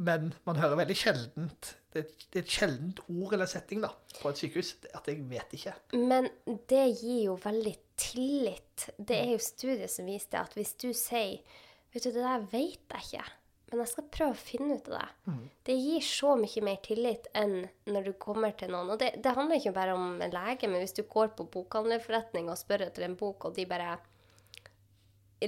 men 0.00 0.32
man 0.46 0.60
hører 0.60 0.78
veldig 0.80 0.96
sjeldent 0.96 1.74
Det 1.90 2.04
er 2.04 2.38
et, 2.38 2.50
sjeldent 2.50 3.00
ord 3.10 3.34
eller 3.34 3.48
setting 3.50 3.82
da, 3.82 3.90
på 4.20 4.30
et 4.30 4.38
sykehus 4.38 4.76
at 4.94 5.08
'jeg 5.08 5.24
vet 5.30 5.56
ikke'. 5.58 5.74
Men 5.98 6.28
det 6.70 6.84
gir 7.00 7.24
jo 7.24 7.34
veldig 7.34 7.76
tillit. 7.96 8.90
Det 8.96 9.16
er 9.16 9.32
jo 9.32 9.42
studiet 9.42 9.90
som 9.90 10.06
viser 10.06 10.38
at 10.38 10.54
hvis 10.54 10.74
du 10.74 10.92
sier 10.92 11.42
Vet 11.90 12.04
du, 12.04 12.12
det 12.14 12.22
der 12.22 12.44
vet 12.52 12.92
jeg 12.94 13.02
ikke, 13.02 13.24
men 13.70 13.80
jeg 13.82 13.90
skal 13.90 14.04
prøve 14.14 14.34
å 14.34 14.38
finne 14.38 14.76
ut 14.78 14.88
av 14.90 15.00
det. 15.00 15.34
Det 15.66 15.74
gir 15.74 16.04
så 16.06 16.36
mye 16.38 16.62
mer 16.62 16.78
tillit 16.86 17.26
enn 17.34 17.56
når 17.86 18.06
du 18.06 18.12
kommer 18.12 18.54
til 18.58 18.70
noen. 18.70 18.92
Og 18.94 18.98
det, 18.98 19.12
det 19.22 19.34
handler 19.34 19.58
ikke 19.58 19.74
bare 19.74 19.96
om 19.98 20.20
en 20.22 20.34
lege, 20.34 20.70
men 20.70 20.82
hvis 20.82 20.94
du 20.94 21.02
går 21.02 21.32
på 21.34 21.46
bokhandlerforretning 21.50 22.50
og 22.50 22.58
spør 22.58 22.86
etter 22.86 23.06
en 23.06 23.18
bok, 23.18 23.46
og 23.46 23.54
de 23.58 23.66
bare 23.70 23.96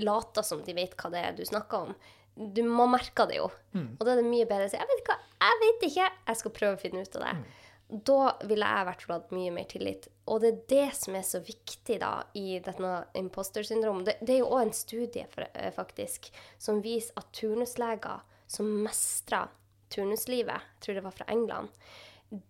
later 0.00 0.42
som 0.42 0.62
de 0.64 0.74
vet 0.74 0.96
hva 0.96 1.10
det 1.12 1.20
er 1.20 1.36
du 1.36 1.44
snakker 1.44 1.88
om. 1.88 1.94
Du 2.34 2.62
må 2.64 2.86
merke 2.88 3.26
det 3.28 3.36
jo. 3.36 3.50
Og 3.98 4.06
da 4.06 4.14
er 4.14 4.22
det 4.22 4.30
mye 4.30 4.46
bedre 4.48 4.66
å 4.66 4.70
si 4.72 4.78
'Jeg 4.78 4.88
vet 4.88 5.02
ikke, 5.02 5.18
jeg 5.40 5.60
vet 5.60 5.82
ikke. 5.90 6.08
Jeg 6.28 6.36
skal 6.36 6.50
prøve 6.50 6.76
å 6.76 6.80
finne 6.80 7.02
ut 7.02 7.16
av 7.16 7.22
det'. 7.22 7.44
Da 7.92 8.38
ville 8.48 8.64
jeg 8.64 8.80
i 8.80 8.84
hvert 8.88 9.02
fall 9.02 9.20
hatt 9.20 9.32
mye 9.36 9.50
mer 9.52 9.64
tillit. 9.68 10.08
Og 10.26 10.40
det 10.40 10.48
er 10.48 10.60
det 10.68 10.94
som 10.96 11.14
er 11.14 11.22
så 11.22 11.40
viktig 11.40 12.00
da 12.00 12.24
i 12.34 12.58
dette 12.58 13.06
imposter 13.14 13.62
syndrom. 13.62 14.04
Det, 14.04 14.16
det 14.22 14.34
er 14.34 14.38
jo 14.38 14.48
òg 14.48 14.62
en 14.62 14.72
studie 14.72 15.26
for, 15.28 15.44
eh, 15.52 15.70
faktisk 15.70 16.30
som 16.58 16.80
viser 16.80 17.12
at 17.16 17.32
turnusleger 17.32 18.22
som 18.46 18.66
mestrer 18.82 19.48
turnuslivet, 19.92 20.56
jeg 20.56 20.80
tror 20.80 20.94
det 20.94 21.04
var 21.04 21.10
fra 21.16 21.28
England, 21.28 21.68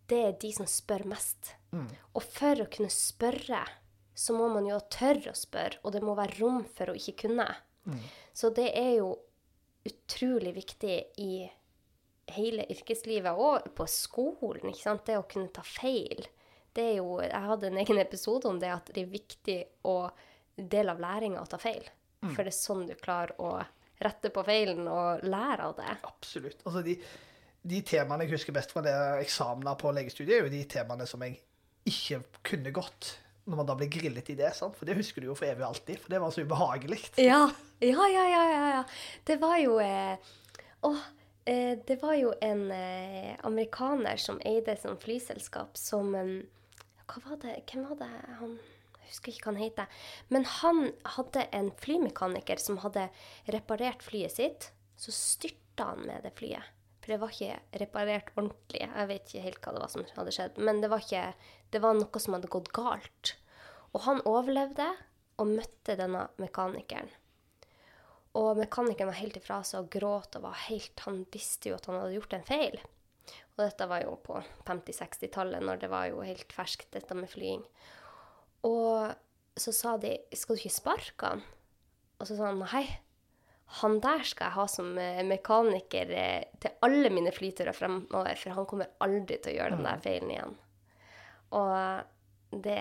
det 0.06 0.20
er 0.28 0.38
de 0.38 0.52
som 0.54 0.66
spør 0.66 1.04
mest. 1.10 1.54
Og 2.14 2.22
for 2.22 2.62
å 2.62 2.70
kunne 2.70 2.92
spørre, 2.92 3.64
så 4.22 4.34
må 4.36 4.46
man 4.52 4.68
jo 4.68 4.78
tørre 4.92 5.32
å 5.32 5.38
spørre, 5.38 5.80
og 5.82 5.94
det 5.94 6.02
må 6.04 6.14
være 6.18 6.38
rom 6.38 6.62
for 6.76 6.92
å 6.92 6.96
ikke 6.98 7.26
kunne. 7.26 7.48
Så 8.32 8.52
det 8.54 8.68
er 8.78 8.92
jo 9.00 9.16
utrolig 9.88 10.52
viktig 10.54 10.98
i 11.18 11.32
hele 12.36 12.66
yrkeslivet, 12.70 13.34
og 13.34 13.66
på 13.74 13.86
skolen, 13.90 14.70
ikke 14.70 14.84
sant? 14.84 15.06
det 15.08 15.18
å 15.18 15.26
kunne 15.26 15.50
ta 15.54 15.64
feil. 15.66 16.28
Det 16.72 16.84
er 16.92 16.94
jo, 17.00 17.18
jeg 17.24 17.48
hadde 17.48 17.68
en 17.68 17.80
egen 17.82 17.98
episode 18.00 18.48
om 18.48 18.60
det, 18.62 18.70
at 18.72 18.92
det 18.94 19.02
er 19.02 19.10
viktig 19.10 19.58
å 19.90 19.96
del 20.56 20.92
av 20.92 21.02
læringa 21.02 21.42
å 21.42 21.50
ta 21.50 21.58
feil. 21.60 21.82
For 22.22 22.44
det 22.44 22.52
er 22.52 22.54
sånn 22.54 22.86
du 22.86 22.94
klarer 22.94 23.34
å 23.42 23.56
rette 24.02 24.30
på 24.34 24.44
feilen 24.46 24.86
og 24.90 25.24
lære 25.26 25.66
av 25.66 25.74
det. 25.78 25.96
Absolutt. 26.06 26.62
Altså, 26.62 26.84
de, 26.86 26.94
de 27.74 27.80
temaene 27.86 28.26
jeg 28.26 28.36
husker 28.36 28.54
best 28.54 28.74
fra 28.74 28.84
det 28.86 28.94
eksamener 29.24 29.78
på 29.80 29.90
legestudiet, 29.94 30.36
er 30.36 30.46
jo 30.46 30.52
de 30.54 30.62
temaene 30.70 31.06
som 31.10 31.22
jeg 31.26 31.40
ikke 31.90 32.20
kunne 32.46 32.74
gått 32.74 33.16
når 33.44 33.58
man 33.58 33.66
da 33.66 33.74
ble 33.78 33.88
grillet 33.90 34.30
i 34.30 34.36
det. 34.38 34.52
sant? 34.54 34.76
For 34.78 34.88
det 34.88 34.96
husker 34.98 35.22
du 35.22 35.30
jo 35.30 35.36
for 35.38 35.48
evig 35.48 35.64
og 35.64 35.72
alltid, 35.72 35.98
for 36.02 36.14
det 36.14 36.20
var 36.22 36.34
så 36.34 36.44
ubehagelig. 36.46 37.00
Ja, 37.18 37.42
ja, 37.82 38.06
ja, 38.06 38.24
ja. 38.30 38.42
ja, 38.50 38.66
ja. 38.76 38.82
Det 39.26 39.38
var 39.42 39.56
jo 39.58 39.78
eh, 39.82 40.32
Å, 40.86 40.90
eh, 41.50 41.72
det 41.86 41.98
var 42.02 42.14
jo 42.18 42.34
en 42.42 42.68
eh, 42.74 43.32
amerikaner 43.46 44.20
som 44.22 44.38
eide 44.46 44.76
sånn 44.78 45.00
flyselskap 45.02 45.78
som 45.78 46.14
eh, 46.18 46.36
Hva 47.10 47.24
var 47.26 47.40
det? 47.42 47.56
Hvem 47.70 47.88
var 47.90 47.98
det 48.04 48.12
han 48.38 48.54
Jeg 49.00 49.08
husker 49.08 49.32
ikke 49.32 49.48
hva 49.48 49.52
han 49.56 49.64
heter. 49.64 50.04
Men 50.32 50.46
han 50.60 50.84
hadde 51.16 51.48
en 51.52 51.72
flymekaniker 51.82 52.62
som 52.62 52.78
hadde 52.84 53.08
reparert 53.52 54.06
flyet 54.06 54.38
sitt. 54.38 54.70
Så 54.96 55.12
styrta 55.12 55.90
han 55.90 56.06
med 56.06 56.22
det 56.24 56.32
flyet. 56.38 56.70
For 57.02 57.10
det 57.10 57.18
var 57.18 57.34
ikke 57.34 57.80
reparert 57.82 58.30
ordentlig. 58.36 58.84
Jeg 58.86 59.08
vet 59.10 59.26
ikke 59.26 59.44
helt 59.48 59.64
hva 59.64 59.74
det 59.74 59.82
var 59.82 59.90
som 59.90 60.04
hadde 60.14 60.34
skjedd. 60.36 60.60
Men 60.62 60.78
det 60.80 60.90
var, 60.92 61.02
ikke, 61.02 61.24
det 61.72 61.80
var 61.80 61.96
noe 61.96 62.20
som 62.20 62.36
hadde 62.36 62.52
gått 62.52 62.70
galt. 62.76 63.34
Og 63.92 64.04
han 64.06 64.22
overlevde 64.28 64.88
og 65.40 65.50
møtte 65.50 65.96
denne 65.98 66.26
mekanikeren. 66.40 67.10
Og 68.38 68.56
mekanikeren 68.56 69.10
var 69.10 69.20
helt 69.20 69.36
ifra 69.36 69.60
seg 69.66 69.84
og 69.84 69.92
gråt 69.92 70.38
og 70.38 70.46
var 70.46 70.60
helt 70.70 71.02
Han 71.04 71.24
visste 71.32 71.68
jo 71.68 71.76
at 71.76 71.88
han 71.88 71.98
hadde 72.00 72.16
gjort 72.16 72.36
en 72.36 72.46
feil. 72.48 72.78
Og 73.54 73.64
dette 73.66 73.88
var 73.88 74.04
jo 74.04 74.14
på 74.24 74.38
50-60-tallet, 74.68 75.60
når 75.64 75.82
det 75.82 75.90
var 75.92 76.08
jo 76.08 76.24
helt 76.24 76.52
ferskt, 76.52 76.88
dette 76.96 77.16
med 77.16 77.28
flying. 77.30 77.64
Og 78.64 79.12
så 79.56 79.72
sa 79.72 79.96
de 80.00 80.18
'Skal 80.32 80.56
du 80.56 80.60
ikke 80.60 80.80
sparke 80.80 81.26
han?' 81.26 81.44
Og 82.20 82.26
så 82.26 82.36
sa 82.36 82.46
han 82.46 82.62
nei. 82.62 82.86
Han 83.80 84.00
der 84.00 84.22
skal 84.22 84.46
jeg 84.46 84.56
ha 84.56 84.66
som 84.68 84.98
eh, 84.98 85.24
mekaniker 85.24 86.10
eh, 86.12 86.44
til 86.60 86.70
alle 86.84 87.10
mine 87.10 87.32
flyturer 87.32 87.72
fremover, 87.72 88.36
for 88.36 88.50
han 88.50 88.66
kommer 88.68 88.92
aldri 89.00 89.38
til 89.40 89.52
å 89.52 89.56
gjøre 89.56 89.76
den 89.76 89.88
der 89.88 90.02
feilen 90.04 90.30
igjen. 90.30 90.58
Og 91.52 92.60
det 92.64 92.78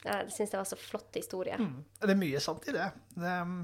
Jeg 0.00 0.32
syns 0.32 0.50
det 0.54 0.56
var 0.56 0.68
så 0.68 0.78
flott 0.80 1.14
historie. 1.18 1.56
Mm. 1.60 1.84
Det 2.00 2.14
er 2.14 2.18
mye 2.22 2.40
sant 2.40 2.64
i 2.70 2.72
det. 2.72 2.86
det 3.20 3.36
um, 3.44 3.60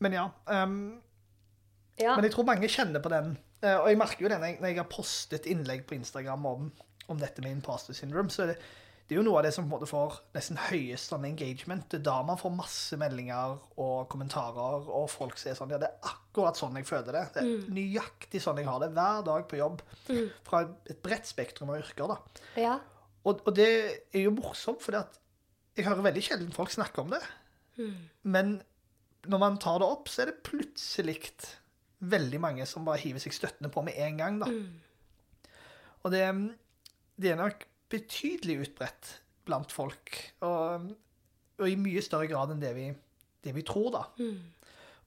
men 0.00 0.16
ja. 0.16 0.26
Um, 0.48 0.76
Ja. 2.00 2.14
Men 2.16 2.24
jeg 2.24 2.32
tror 2.32 2.46
mange 2.48 2.68
kjenner 2.72 3.02
på 3.04 3.10
den. 3.12 3.34
eh, 3.60 3.76
Og 3.76 3.90
jeg 3.90 3.98
merker 4.00 4.24
jo 4.24 4.28
det 4.32 4.38
når 4.40 4.46
jeg, 4.46 4.60
når 4.62 4.70
jeg 4.70 4.78
har 4.78 4.86
postet 4.88 5.46
innlegg 5.52 5.82
på 5.86 5.94
Instagram 5.98 6.46
om, 6.48 6.70
om 7.12 7.18
dette 7.20 7.42
med 7.44 7.52
imposter 7.52 7.92
syndrome. 7.92 8.30
så 8.32 8.46
det, 8.48 8.54
det 9.04 9.12
er 9.12 9.18
jo 9.18 9.24
noe 9.26 9.36
av 9.40 9.44
det 9.44 9.50
som 9.52 9.66
på 9.66 9.68
en 9.68 9.74
måte 9.74 9.90
får 9.90 10.16
nesten 10.32 10.56
høyest 10.70 11.10
sånn 11.12 11.26
engagement. 11.28 11.84
Det 11.90 11.98
er 11.98 12.06
da 12.06 12.22
man 12.24 12.38
får 12.40 12.54
masse 12.56 12.96
meldinger 12.96 13.58
og 13.76 14.08
kommentarer, 14.08 14.88
og 14.88 15.10
folk 15.12 15.36
sier 15.36 15.58
sånn 15.58 15.74
Ja, 15.74 15.80
det 15.82 15.90
er 15.90 16.08
akkurat 16.14 16.56
sånn 16.56 16.78
jeg 16.80 16.88
føler 16.88 17.12
det. 17.18 17.24
Det 17.34 17.42
er 17.42 17.68
nøyaktig 17.76 18.40
sånn 18.40 18.62
jeg 18.62 18.70
har 18.70 18.80
det 18.80 18.92
hver 18.96 19.20
dag 19.26 19.44
på 19.50 19.60
jobb. 19.60 19.82
Fra 20.46 20.62
et 20.88 21.02
bredt 21.04 21.28
spektrum 21.28 21.74
av 21.74 21.82
yrker, 21.82 22.14
da. 22.14 22.16
ja. 22.56 22.78
Og, 23.24 23.40
og 23.46 23.54
det 23.56 23.68
er 24.16 24.22
jo 24.24 24.32
morsomt, 24.32 24.80
for 24.82 24.96
jeg 24.96 25.86
hører 25.86 26.06
veldig 26.08 26.22
sjelden 26.24 26.52
folk 26.56 26.72
snakke 26.72 27.02
om 27.02 27.10
det. 27.12 27.20
Men 28.22 28.60
når 29.28 29.38
man 29.42 29.58
tar 29.60 29.78
det 29.82 29.88
opp, 29.88 30.08
så 30.08 30.22
er 30.22 30.30
det 30.30 30.42
plutselig 30.46 31.18
veldig 32.00 32.40
mange 32.40 32.64
som 32.68 32.86
bare 32.86 33.02
hiver 33.02 33.20
seg 33.20 33.34
støttende 33.36 33.68
på 33.72 33.82
med 33.84 33.98
en 34.00 34.16
gang. 34.22 34.38
da. 34.40 34.48
Og 36.02 36.14
det, 36.14 36.22
det 37.20 37.34
er 37.34 37.36
nok 37.42 37.66
betydelig 37.92 38.60
utbredt 38.64 39.10
blant 39.44 39.72
folk, 39.74 40.14
og, 40.46 40.88
og 41.60 41.66
i 41.68 41.76
mye 41.76 42.00
større 42.04 42.28
grad 42.30 42.52
enn 42.54 42.60
det 42.62 42.70
vi, 42.76 42.86
det 43.44 43.52
vi 43.56 43.64
tror, 43.66 43.90
da. 43.92 44.04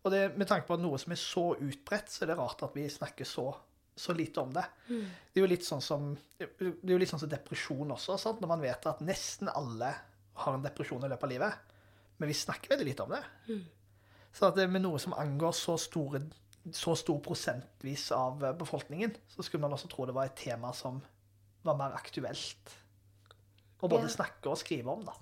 Og 0.04 0.12
det, 0.12 0.24
med 0.38 0.46
tanke 0.50 0.68
på 0.68 0.76
at 0.76 0.82
noe 0.84 0.98
som 1.00 1.14
er 1.16 1.22
så 1.22 1.46
utbredt, 1.56 2.12
så 2.12 2.26
er 2.26 2.34
det 2.34 2.38
rart 2.38 2.62
at 2.66 2.74
vi 2.76 2.84
snakker 2.92 3.26
så, 3.26 3.48
så 3.96 4.14
lite 4.18 4.42
om 4.42 4.54
det. 4.54 4.64
Det 4.88 5.40
er 5.40 5.44
jo 5.44 5.50
litt 5.52 5.66
sånn 5.66 5.82
som, 5.82 6.12
det 6.40 6.48
er 6.60 6.94
jo 6.96 6.98
litt 7.02 7.10
sånn 7.12 7.22
som 7.22 7.30
depresjon 7.30 7.92
også, 7.94 8.18
sant? 8.18 8.42
når 8.42 8.48
man 8.56 8.62
vet 8.64 8.86
at 8.90 9.02
nesten 9.06 9.50
alle 9.54 9.92
har 10.44 10.54
en 10.58 10.64
depresjon 10.66 11.04
i 11.06 11.10
løpet 11.12 11.24
av 11.28 11.30
livet. 11.30 11.54
Men 12.18 12.30
vi 12.32 12.34
snakker 12.38 12.74
veldig 12.74 12.86
lite 12.88 13.04
om 13.06 13.14
det. 13.14 13.22
Så 14.34 14.48
at 14.50 14.56
det 14.58 14.66
med 14.70 14.82
noe 14.82 14.98
som 15.02 15.14
angår 15.14 15.54
så, 15.54 15.76
store, 15.78 16.24
så 16.74 16.96
stor 16.98 17.20
prosentvis 17.22 18.08
av 18.16 18.42
eh, 18.46 18.56
befolkningen, 18.58 19.14
så 19.30 19.44
skulle 19.46 19.62
man 19.62 19.74
også 19.78 19.90
tro 19.92 20.08
det 20.10 20.16
var 20.18 20.26
et 20.30 20.38
tema 20.42 20.72
som 20.74 21.02
var 21.64 21.78
mer 21.78 21.94
aktuelt 21.98 22.74
å 23.84 23.90
både 23.92 24.08
Ja. 24.08 24.16
snakke 24.16 24.50
og 24.50 24.58
skrive 24.58 24.90
om, 24.90 25.04
da. 25.06 25.14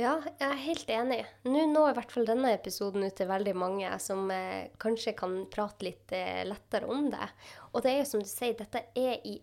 Ja, 0.00 0.14
jeg 0.38 0.46
er 0.46 0.60
helt 0.62 0.90
enig. 0.94 1.18
Nå 1.44 1.66
når 1.68 1.90
i 1.90 1.94
hvert 1.98 2.12
fall 2.14 2.28
denne 2.28 2.54
episoden 2.54 3.04
ut 3.04 3.14
til 3.18 3.28
veldig 3.28 3.52
mange 3.58 3.90
som 4.00 4.30
eh, 4.32 4.70
kanskje 4.80 5.12
kan 5.18 5.34
prate 5.52 5.84
litt 5.84 6.14
eh, 6.16 6.40
lettere 6.46 6.88
om 6.88 7.10
det. 7.12 7.26
Og 7.74 7.84
det 7.84 7.92
er 7.92 7.98
jo 7.98 8.06
som 8.08 8.22
du 8.22 8.30
sier, 8.30 8.54
dette 8.56 8.86
er 8.96 9.18
i 9.28 9.34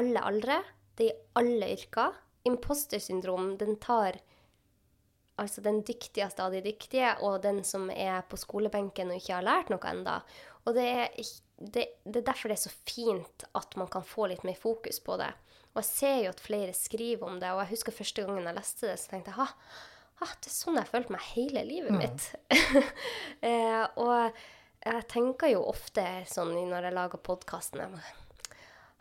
alle 0.00 0.22
aldre. 0.30 0.62
Det 0.96 1.10
er 1.10 1.12
i 1.12 1.26
alle 1.42 1.68
yrker. 1.74 2.16
Impostersyndrom, 2.48 3.52
den 3.60 3.76
tar 3.82 4.16
altså 5.40 5.60
den 5.64 5.82
dyktigste 5.84 6.46
av 6.46 6.56
de 6.56 6.64
dyktige, 6.64 7.12
og 7.26 7.42
den 7.44 7.60
som 7.64 7.90
er 7.92 8.24
på 8.28 8.40
skolebenken 8.40 9.12
og 9.12 9.20
ikke 9.20 9.36
har 9.42 9.44
lært 9.44 9.72
noe 9.72 9.92
enda. 9.92 10.20
Og 10.64 10.76
det 10.76 10.88
er, 10.88 11.30
det, 11.60 11.86
det 12.06 12.22
er 12.22 12.28
derfor 12.32 12.48
det 12.48 12.56
er 12.56 12.64
så 12.64 12.72
fint 12.88 13.44
at 13.60 13.76
man 13.80 13.92
kan 13.92 14.08
få 14.08 14.30
litt 14.32 14.46
mer 14.48 14.56
fokus 14.56 15.02
på 15.04 15.20
det. 15.20 15.34
Og 15.70 15.82
jeg 15.82 15.88
ser 15.90 16.16
jo 16.24 16.32
at 16.32 16.42
flere 16.42 16.74
skriver 16.74 17.28
om 17.28 17.38
det, 17.40 17.50
og 17.54 17.62
jeg 17.62 17.76
husker 17.76 17.94
første 17.94 18.24
gangen 18.26 18.48
jeg 18.48 18.56
leste 18.56 18.88
det, 18.90 18.96
så 18.98 19.12
tenkte 19.12 19.30
jeg 19.30 19.38
ha, 19.38 19.46
ha 20.20 20.30
det 20.32 20.50
er 20.50 20.56
sånn 20.56 20.78
jeg 20.78 20.86
har 20.86 20.94
følt 20.94 21.12
meg 21.14 21.28
hele 21.30 21.62
livet 21.68 21.94
mitt. 21.94 22.26
eh, 23.48 23.84
og 24.02 24.40
jeg 24.80 25.06
tenker 25.12 25.52
jo 25.52 25.62
ofte 25.70 26.04
sånn 26.30 26.54
når 26.56 26.88
jeg 26.88 26.96
lager 26.96 27.22
podkasten 27.22 28.00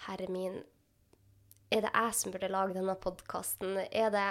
Herre 0.06 0.30
min, 0.32 0.60
er 1.70 1.84
det 1.86 1.92
jeg 1.94 2.16
som 2.18 2.34
burde 2.34 2.50
lage 2.52 2.78
denne 2.78 2.96
podkasten? 3.00 3.78
Er 3.90 4.14
det 4.14 4.30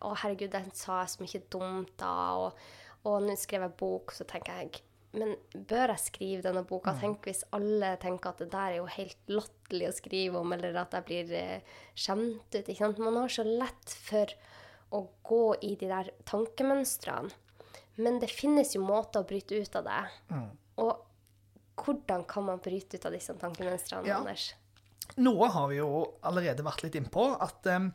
Å, 0.00 0.14
herregud, 0.22 0.50
den 0.54 0.70
sa 0.72 1.02
jeg 1.02 1.12
så 1.12 1.20
mye 1.20 1.40
dumt 1.52 1.90
da, 2.00 2.12
og, 2.40 2.62
og 3.04 3.26
nå 3.26 3.34
skrev 3.36 3.66
jeg 3.66 3.74
bok, 3.76 4.14
så 4.16 4.24
tenker 4.28 4.62
jeg 4.62 4.80
men 5.16 5.34
bør 5.54 5.94
jeg 5.94 6.02
skrive 6.04 6.42
denne 6.44 6.62
boka? 6.68 6.92
Tenk 7.00 7.24
hvis 7.28 7.44
alle 7.56 7.94
tenker 8.02 8.34
at 8.34 8.42
det 8.42 8.50
der 8.52 8.74
er 8.74 8.78
jo 8.82 8.86
helt 8.92 9.32
latterlig 9.32 9.88
å 9.88 9.96
skrive 9.96 10.42
om, 10.42 10.52
eller 10.52 10.76
at 10.82 10.92
jeg 10.98 11.06
blir 11.08 11.32
eh, 11.38 11.74
skjemt 11.96 12.52
ut. 12.54 12.62
Ikke 12.68 12.82
sant? 12.82 13.00
Man 13.02 13.16
har 13.16 13.32
så 13.32 13.44
lett 13.46 13.94
for 14.04 14.34
å 14.92 15.02
gå 15.28 15.42
i 15.64 15.74
de 15.80 15.88
der 15.90 16.10
tankemønstrene. 16.28 17.32
Men 17.98 18.20
det 18.22 18.30
finnes 18.30 18.76
jo 18.76 18.84
måter 18.84 19.24
å 19.24 19.26
bryte 19.26 19.58
ut 19.58 19.74
av 19.80 19.88
det. 19.88 20.02
Og 20.78 20.92
hvordan 21.82 22.22
kan 22.30 22.46
man 22.46 22.60
bryte 22.62 22.98
ut 22.98 23.06
av 23.08 23.14
disse 23.16 23.34
tankemønstrene, 23.40 24.06
Ja. 24.06 24.20
Anders? 24.20 24.52
Noe 25.16 25.48
har 25.50 25.68
vi 25.70 25.80
jo 25.80 25.88
allerede 26.28 26.62
vært 26.62 26.84
litt 26.84 26.94
innpå. 27.00 27.30
at 27.42 27.66
um, 27.72 27.88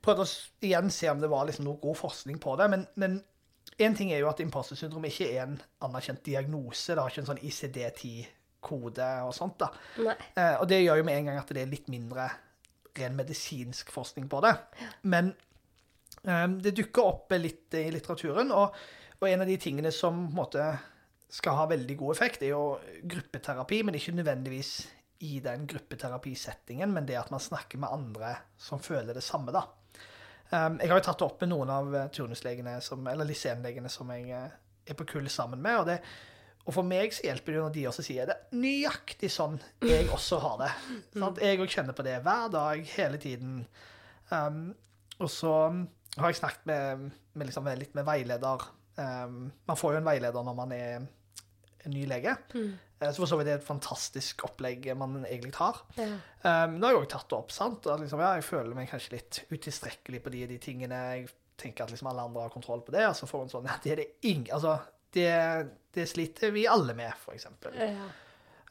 Prøvde 0.00 0.24
å 0.24 0.30
igjen 0.64 0.90
se 0.94 1.10
om 1.10 1.20
det 1.20 1.28
var 1.28 1.48
liksom 1.48 1.66
noe 1.66 1.80
god 1.82 1.98
forskning 1.98 2.38
på 2.38 2.54
det. 2.56 2.68
Men, 2.70 2.86
men 2.94 3.18
en 3.78 3.96
ting 3.96 4.12
er 4.12 4.22
jo 4.22 4.30
at 4.30 4.40
imposter 4.40 4.78
syndrom 4.78 5.04
ikke 5.08 5.28
er 5.34 5.44
en 5.44 5.56
anerkjent 5.84 6.24
diagnose. 6.24 6.94
Det 6.94 7.02
har 7.02 7.12
ikke 7.12 7.24
en 7.24 7.30
sånn 7.30 7.42
ICD-10-kode 7.44 9.08
og 9.26 9.34
sånt. 9.36 9.58
da. 9.60 9.70
Eh, 10.32 10.54
og 10.60 10.66
det 10.70 10.82
gjør 10.82 11.02
jo 11.02 11.06
med 11.08 11.20
en 11.20 11.30
gang 11.30 11.40
at 11.42 11.52
det 11.52 11.64
er 11.64 11.72
litt 11.72 11.90
mindre 11.92 12.30
ren 12.96 13.16
medisinsk 13.18 13.92
forskning 13.92 14.30
på 14.32 14.40
det. 14.46 14.54
Men 15.12 15.34
eh, 16.24 16.46
det 16.64 16.76
dukker 16.78 17.12
opp 17.12 17.36
litt 17.36 17.76
i 17.76 17.88
litteraturen, 17.92 18.52
og, 18.56 18.76
og 19.20 19.28
en 19.28 19.44
av 19.44 19.50
de 19.50 19.58
tingene 19.60 19.92
som 19.94 20.24
måte 20.34 20.70
skal 21.36 21.58
ha 21.58 21.66
veldig 21.68 21.96
god 22.00 22.14
effekt, 22.14 22.44
er 22.46 22.54
jo 22.54 22.76
gruppeterapi, 23.04 23.82
men 23.84 23.98
ikke 23.98 24.14
nødvendigvis 24.16 24.76
i 25.26 25.38
den 25.44 25.64
gruppeterapisettingen, 25.68 26.92
men 26.92 27.06
det 27.08 27.16
at 27.18 27.32
man 27.32 27.42
snakker 27.42 27.80
med 27.80 27.92
andre 27.92 28.34
som 28.60 28.80
føler 28.80 29.16
det 29.16 29.24
samme, 29.24 29.52
da. 29.52 29.64
Um, 30.50 30.78
jeg 30.78 30.92
har 30.92 31.00
jo 31.00 31.04
tatt 31.08 31.18
det 31.20 31.26
opp 31.26 31.42
med 31.42 31.50
noen 31.50 31.72
av 31.74 31.94
eh, 31.96 32.08
turnuslegene, 32.14 32.76
som, 32.84 33.06
eller 33.10 33.26
lisenlegene 33.26 33.90
som 33.90 34.10
jeg 34.14 34.30
eh, 34.30 34.56
er 34.86 34.98
på 34.98 35.06
kull 35.10 35.26
sammen 35.32 35.62
med. 35.62 35.80
Og, 35.80 35.88
det, 35.90 35.98
og 36.66 36.76
for 36.76 36.86
meg 36.86 37.14
så 37.14 37.26
hjelper 37.26 37.52
det 37.52 37.58
jo 37.58 37.66
når 37.66 37.74
de 37.74 37.84
også 37.90 38.04
sier 38.06 38.30
det 38.30 38.38
nøyaktig 38.54 39.30
sånn 39.32 39.58
jeg 39.82 40.06
også 40.14 40.38
har 40.44 40.56
det. 40.62 40.70
Sant? 41.16 41.42
Jeg 41.42 41.60
òg 41.62 41.72
kjenner 41.72 41.98
på 41.98 42.06
det 42.06 42.20
hver 42.22 42.48
dag, 42.54 42.86
hele 42.94 43.20
tiden. 43.22 43.60
Um, 44.30 44.64
og 45.18 45.30
så 45.32 45.52
har 46.16 46.30
jeg 46.30 46.40
snakket 46.40 46.70
med, 46.70 47.06
med, 47.34 47.50
liksom, 47.50 47.68
litt 47.80 47.94
med 47.98 48.06
veileder. 48.06 48.66
Um, 48.96 49.46
man 49.68 49.78
får 49.78 49.96
jo 49.96 50.02
en 50.02 50.08
veileder 50.08 50.46
når 50.46 50.58
man 50.62 50.74
er 50.76 51.06
en 51.86 51.94
ny 51.94 52.06
lege. 52.08 52.34
Eh, 52.54 52.74
Så 53.00 53.18
for 53.20 53.28
så 53.28 53.36
vidt 53.36 53.48
er 53.50 53.58
det 53.58 53.62
et 53.62 53.66
fantastisk 53.68 54.44
opplegg 54.46 54.86
man 54.96 55.18
egentlig 55.28 55.52
har. 55.58 55.82
Ja. 56.00 56.14
Um, 56.46 56.78
nå 56.80 56.86
har 56.88 56.94
jeg 56.94 57.02
òg 57.02 57.08
tatt 57.12 57.26
det 57.28 57.36
opp. 57.36 57.50
sant? 57.52 57.86
At 57.92 58.00
liksom, 58.00 58.22
ja, 58.24 58.30
jeg 58.38 58.46
føler 58.46 58.72
meg 58.78 58.88
kanskje 58.88 59.16
litt 59.18 59.40
utilstrekkelig 59.52 60.22
på 60.24 60.32
de 60.32 60.44
og 60.46 60.52
de 60.54 60.58
tingene. 60.64 61.00
Jeg 61.18 61.26
tenker 61.60 61.84
at 61.84 61.92
liksom 61.92 62.08
alle 62.08 62.24
andre 62.24 62.46
har 62.46 62.54
kontroll 62.54 62.80
på 62.86 62.94
det. 62.96 63.04
Og 63.10 63.16
så 63.18 63.28
får 63.28 63.44
hun 63.44 63.52
sånn 63.52 63.68
ja, 63.68 63.76
det 63.84 63.92
er 63.92 64.00
det 64.00 64.08
ingen 64.30 64.48
Altså, 64.56 64.78
det, 65.16 65.28
det 65.96 66.08
sliter 66.08 66.52
vi 66.56 66.64
alle 66.68 66.96
med, 66.96 67.12
f.eks. 67.20 67.46
Ja. 67.76 68.08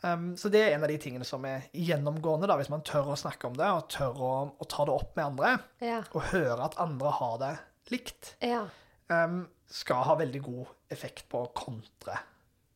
Um, 0.05 0.27
så 0.37 0.49
det 0.53 0.59
er 0.61 0.75
en 0.75 0.83
av 0.85 0.91
de 0.91 0.97
tingene 1.01 1.25
som 1.25 1.45
er 1.49 1.69
gjennomgående, 1.73 2.49
da, 2.49 2.57
hvis 2.59 2.69
man 2.73 2.83
tør 2.85 3.13
å 3.13 3.17
snakke 3.17 3.47
om 3.49 3.55
det, 3.57 3.69
og 3.73 3.87
tør 3.93 4.19
å, 4.21 4.33
å 4.61 4.67
ta 4.69 4.85
det 4.85 4.93
opp 4.93 5.15
med 5.17 5.25
andre, 5.31 5.53
Ja. 5.81 6.01
og 6.13 6.27
høre 6.33 6.59
at 6.67 6.77
andre 6.83 7.13
har 7.17 7.39
det 7.41 7.53
likt, 7.93 8.35
ja. 8.45 8.65
um, 9.09 9.43
skal 9.71 10.03
ha 10.05 10.17
veldig 10.19 10.41
god 10.45 10.73
effekt 10.93 11.25
på 11.31 11.41
å 11.45 11.49
kontre 11.57 12.19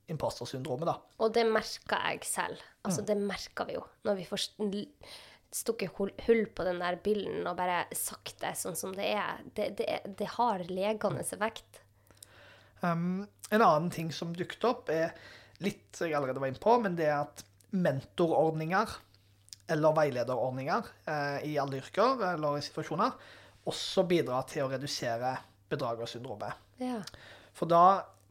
impostersyndromet, 0.10 0.89
da. 0.89 0.95
Og 1.24 1.34
det 1.36 1.45
merker 1.50 2.06
jeg 2.10 2.28
selv. 2.28 2.63
Altså, 2.84 3.04
det 3.06 3.17
merker 3.19 3.67
vi 3.69 3.78
jo 3.78 3.84
når 4.08 4.22
vi 4.22 4.86
stukket 5.50 5.95
hull, 5.98 6.45
på 6.54 6.65
den 6.67 6.82
der 6.82 7.00
billen 7.04 7.48
og 7.50 7.58
bare 7.58 7.84
sagt 7.98 8.38
det 8.43 8.54
sånn 8.60 8.78
som 8.78 8.93
det 8.95 9.08
er. 9.15 9.41
Det, 9.58 9.72
det, 9.80 9.88
det 10.19 10.30
har 10.36 10.65
legende 10.69 11.24
effekt. 11.24 11.82
Um, 12.82 13.26
en 13.50 13.65
annen 13.65 13.89
ting 13.91 14.12
som 14.15 14.34
dukket 14.36 14.67
opp, 14.69 14.91
er 14.93 15.15
litt 15.65 15.98
jeg 16.00 16.13
allerede 16.15 16.39
var 16.41 16.52
inne 16.52 16.62
på, 16.62 16.78
men 16.84 16.95
det 16.95 17.10
er 17.10 17.24
at 17.24 17.43
mentorordninger 17.76 18.93
eller 19.69 19.93
veilederordninger 19.93 20.88
eh, 21.12 21.50
i 21.52 21.58
alle 21.62 21.78
yrker 21.78 22.24
eller 22.32 22.58
i 22.58 22.63
situasjoner 22.65 23.17
også 23.69 24.06
bidrar 24.10 24.48
til 24.50 24.65
å 24.65 24.72
redusere 24.72 25.36
bedragersyndromet. 25.69 26.63
Ja. 26.82 27.02
For 27.54 27.69
da 27.69 27.84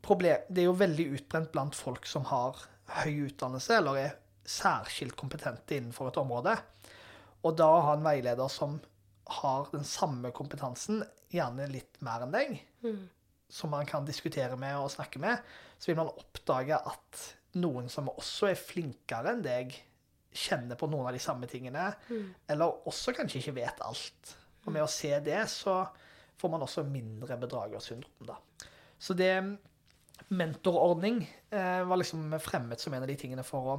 problem, 0.09 0.47
Det 0.49 0.63
er 0.65 0.71
jo 0.71 0.79
veldig 0.81 1.07
utbrent 1.19 1.53
blant 1.53 1.77
folk 1.77 2.09
som 2.09 2.25
har 2.33 2.57
høy 3.03 3.29
utdannelse 3.29 3.77
eller 3.77 4.01
er 4.01 4.17
særskilt 4.49 5.17
kompetente 5.17 5.77
innenfor 5.77 6.09
et 6.09 6.21
område. 6.21 6.55
Og 7.45 7.57
da 7.57 7.69
å 7.69 7.83
ha 7.85 7.95
en 7.95 8.07
veileder 8.07 8.49
som 8.51 8.79
har 9.39 9.69
den 9.75 9.85
samme 9.85 10.33
kompetansen, 10.33 11.03
gjerne 11.29 11.69
litt 11.69 12.01
mer 12.01 12.25
enn 12.25 12.33
deg, 12.33 12.55
som 13.53 13.71
man 13.71 13.87
kan 13.89 14.07
diskutere 14.09 14.57
med 14.57 14.77
og 14.81 14.91
snakke 14.93 15.21
med, 15.21 15.45
så 15.79 15.91
vil 15.91 16.01
man 16.01 16.09
oppdage 16.09 16.77
at 16.77 17.27
noen 17.61 17.89
som 17.93 18.09
også 18.09 18.49
er 18.49 18.61
flinkere 18.61 19.35
enn 19.35 19.45
deg, 19.45 19.77
kjenner 20.33 20.77
på 20.77 20.89
noen 20.89 21.09
av 21.09 21.17
de 21.17 21.21
samme 21.21 21.49
tingene, 21.49 21.91
eller 22.49 22.89
også 22.89 23.13
kanskje 23.17 23.41
ikke 23.43 23.57
vet 23.61 23.81
alt. 23.85 24.37
Og 24.65 24.73
med 24.73 24.85
å 24.85 24.91
se 24.91 25.13
det, 25.25 25.41
så 25.49 25.83
får 26.39 26.53
man 26.53 26.65
også 26.65 26.85
mindre 26.89 27.37
bedragersyndrom, 27.41 28.27
da. 28.29 28.37
Så 28.99 29.15
det 29.15 29.33
mentorordning 30.29 31.23
eh, 31.51 31.83
var 31.89 32.01
liksom 32.01 32.35
fremmet 32.45 32.81
som 32.81 32.95
en 32.95 33.05
av 33.05 33.09
de 33.09 33.17
tingene 33.21 33.45
for 33.47 33.73
å 33.73 33.77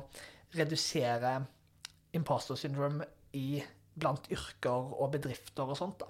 redusere 0.58 1.36
imposter 2.18 2.58
syndrome 2.58 3.06
i, 3.38 3.60
blant 4.00 4.30
yrker 4.34 4.94
og 4.98 5.12
bedrifter 5.14 5.70
og 5.70 5.78
sånt. 5.78 6.02
da. 6.02 6.10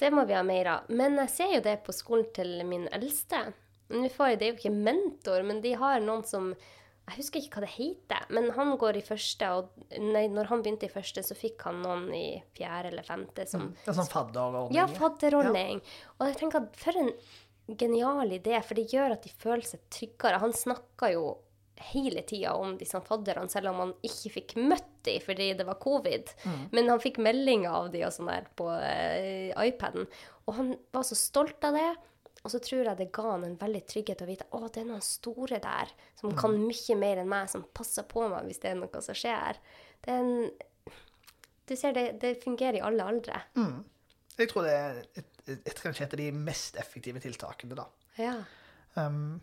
Det 0.00 0.08
må 0.14 0.24
vi 0.24 0.36
ha 0.36 0.42
mer 0.46 0.70
av. 0.72 0.92
Men 0.96 1.18
jeg 1.26 1.32
ser 1.34 1.54
jo 1.58 1.64
det 1.64 1.80
på 1.84 1.92
skolen 1.92 2.28
til 2.36 2.62
min 2.68 2.86
eldste. 2.96 3.50
Nå 3.92 4.08
får 4.14 4.32
jeg, 4.32 4.38
Det 4.38 4.46
er 4.46 4.52
jo 4.52 4.58
ikke 4.60 4.76
mentor, 4.88 5.42
men 5.44 5.60
de 5.60 5.74
har 5.76 6.00
noen 6.00 6.22
som 6.24 6.54
Jeg 7.10 7.16
husker 7.24 7.40
ikke 7.42 7.58
hva 7.58 7.64
det 7.64 7.72
heter, 7.74 8.26
men 8.30 8.52
han 8.54 8.76
går 8.78 9.00
i 9.00 9.02
første, 9.02 9.46
og 9.50 9.70
nei, 9.98 10.28
når 10.30 10.46
han 10.46 10.60
begynte 10.62 10.86
i 10.86 10.92
første, 10.92 11.24
så 11.26 11.34
fikk 11.34 11.64
han 11.66 11.80
noen 11.82 12.04
i 12.14 12.38
fjerde 12.54 12.92
eller 12.92 13.02
femte 13.02 13.48
som 13.50 13.64
En 13.82 13.96
sånn 13.96 14.06
fadderordning. 14.06 14.76
Ja, 14.78 14.84
fadderordning. 14.86 15.80
Og 16.20 16.28
jeg 16.28 16.38
tenker 16.38 16.62
at 16.62 16.78
for 16.78 17.00
en 17.00 17.10
genial 17.66 18.32
idé, 18.32 18.56
for 18.62 18.78
det 18.78 18.90
gjør 18.92 19.14
at 19.16 19.22
de 19.26 19.30
føler 19.40 19.66
seg 19.66 19.82
tryggere. 19.92 20.40
Han 20.42 20.52
snakka 20.56 21.12
jo 21.14 21.38
hele 21.80 22.20
tida 22.28 22.52
om 22.60 22.74
disse 22.76 22.98
fadderne, 23.00 23.48
selv 23.48 23.70
om 23.70 23.78
han 23.80 23.92
ikke 24.04 24.32
fikk 24.34 24.54
møtt 24.60 24.88
dem 25.06 25.22
fordi 25.24 25.46
det 25.56 25.64
var 25.64 25.78
covid. 25.80 26.28
Men 26.76 26.90
han 26.92 27.00
fikk 27.00 27.20
meldinger 27.24 27.72
av 27.72 27.90
dem 27.94 28.04
og 28.04 28.12
sånn 28.12 28.28
der 28.28 28.48
på 28.58 28.66
eh, 28.76 29.54
iPaden. 29.56 30.08
Og 30.44 30.56
han 30.58 30.74
var 30.92 31.06
så 31.08 31.16
stolt 31.16 31.64
av 31.64 31.78
det. 31.78 31.88
Og 32.40 32.52
så 32.52 32.58
tror 32.64 32.86
jeg 32.88 32.96
det 32.96 33.10
ga 33.12 33.26
han 33.34 33.44
en 33.44 33.56
veldig 33.60 33.80
trygghet 33.88 34.22
å 34.24 34.28
vite 34.28 34.46
å, 34.56 34.62
det 34.72 34.80
er 34.80 34.88
noen 34.88 35.04
store 35.04 35.58
der 35.60 35.90
som 36.16 36.32
kan 36.36 36.54
mye 36.56 36.96
mer 36.96 37.20
enn 37.20 37.28
meg, 37.28 37.50
som 37.52 37.66
passer 37.76 38.06
på 38.08 38.24
meg 38.32 38.46
hvis 38.48 38.62
det 38.62 38.70
er 38.70 38.78
noe 38.80 39.02
som 39.04 39.16
skjer. 39.16 39.60
Det 40.04 40.14
er 40.14 40.22
en 40.24 40.50
Du 41.68 41.76
ser, 41.76 41.92
det, 41.94 42.18
det 42.20 42.42
fungerer 42.42 42.80
i 42.80 42.84
alle 42.84 43.04
aldre. 43.06 43.42
Jeg 44.40 44.48
tror 44.50 44.64
det 44.66 44.72
er 44.74 44.96
et, 45.20 45.28
et, 45.58 45.80
kanskje 45.82 46.06
et 46.06 46.14
av 46.16 46.20
de 46.22 46.30
mest 46.36 46.76
effektive 46.80 47.20
tiltakene, 47.22 47.76
da. 47.78 47.86
Ja. 48.20 48.36
Um, 48.94 49.40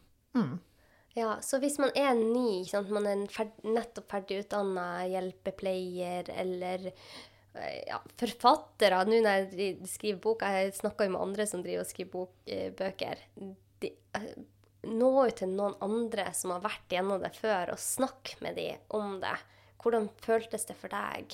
Ja, 1.17 1.39
så 1.41 1.57
hvis 1.57 1.79
man 1.81 1.89
er 1.97 2.11
ny, 2.13 2.61
sant? 2.69 2.91
man 2.93 3.07
er 3.09 3.23
ferd, 3.33 3.55
nettopp 3.65 4.11
ferdig 4.11 4.43
utdanna 4.43 4.83
hjelpepleier 5.09 6.27
eller 6.29 6.91
eh, 6.91 7.79
ja, 7.87 7.97
forfattere 8.21 8.99
Nå 9.07 9.23
når 9.25 9.47
jeg 9.57 9.87
skriver 9.89 10.19
bok, 10.21 10.45
jeg 10.45 10.75
snakker 10.77 11.07
jo 11.07 11.15
med 11.15 11.23
andre 11.23 11.47
som 11.49 11.63
driver 11.65 11.81
og 11.81 11.89
skriver 11.89 12.11
bok, 12.13 12.35
eh, 12.45 12.67
bøker 12.77 13.23
de, 13.81 13.91
eh, 14.19 14.29
Nå 14.93 15.09
ut 15.25 15.39
til 15.41 15.49
noen 15.57 15.73
andre 15.81 16.27
som 16.37 16.53
har 16.53 16.61
vært 16.67 16.93
gjennom 16.93 17.23
det 17.23 17.33
før, 17.35 17.73
og 17.73 17.81
snakk 17.81 18.35
med 18.45 18.55
dem 18.61 18.77
om 18.93 19.17
det. 19.23 19.33
Hvordan 19.81 20.05
føltes 20.21 20.69
det 20.69 20.77
for 20.77 20.93
deg? 20.93 21.33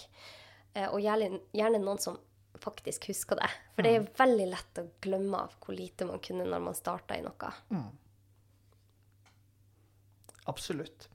Eh, 0.73 0.87
Og 0.87 1.01
gjerne, 1.03 1.41
gjerne 1.51 1.83
noen 1.83 1.99
som 1.99 2.15
faktisk 2.63 3.09
husker 3.11 3.39
det. 3.39 3.49
For 3.75 3.85
det 3.85 3.91
er 3.97 4.07
veldig 4.17 4.47
lett 4.51 4.81
å 4.81 4.87
glemme 5.03 5.43
av 5.45 5.57
hvor 5.63 5.75
lite 5.77 6.07
man 6.09 6.21
kunne 6.23 6.47
når 6.47 6.63
man 6.63 6.77
starta 6.77 7.17
i 7.19 7.23
noe. 7.25 7.51
Absolutt. 10.51 11.07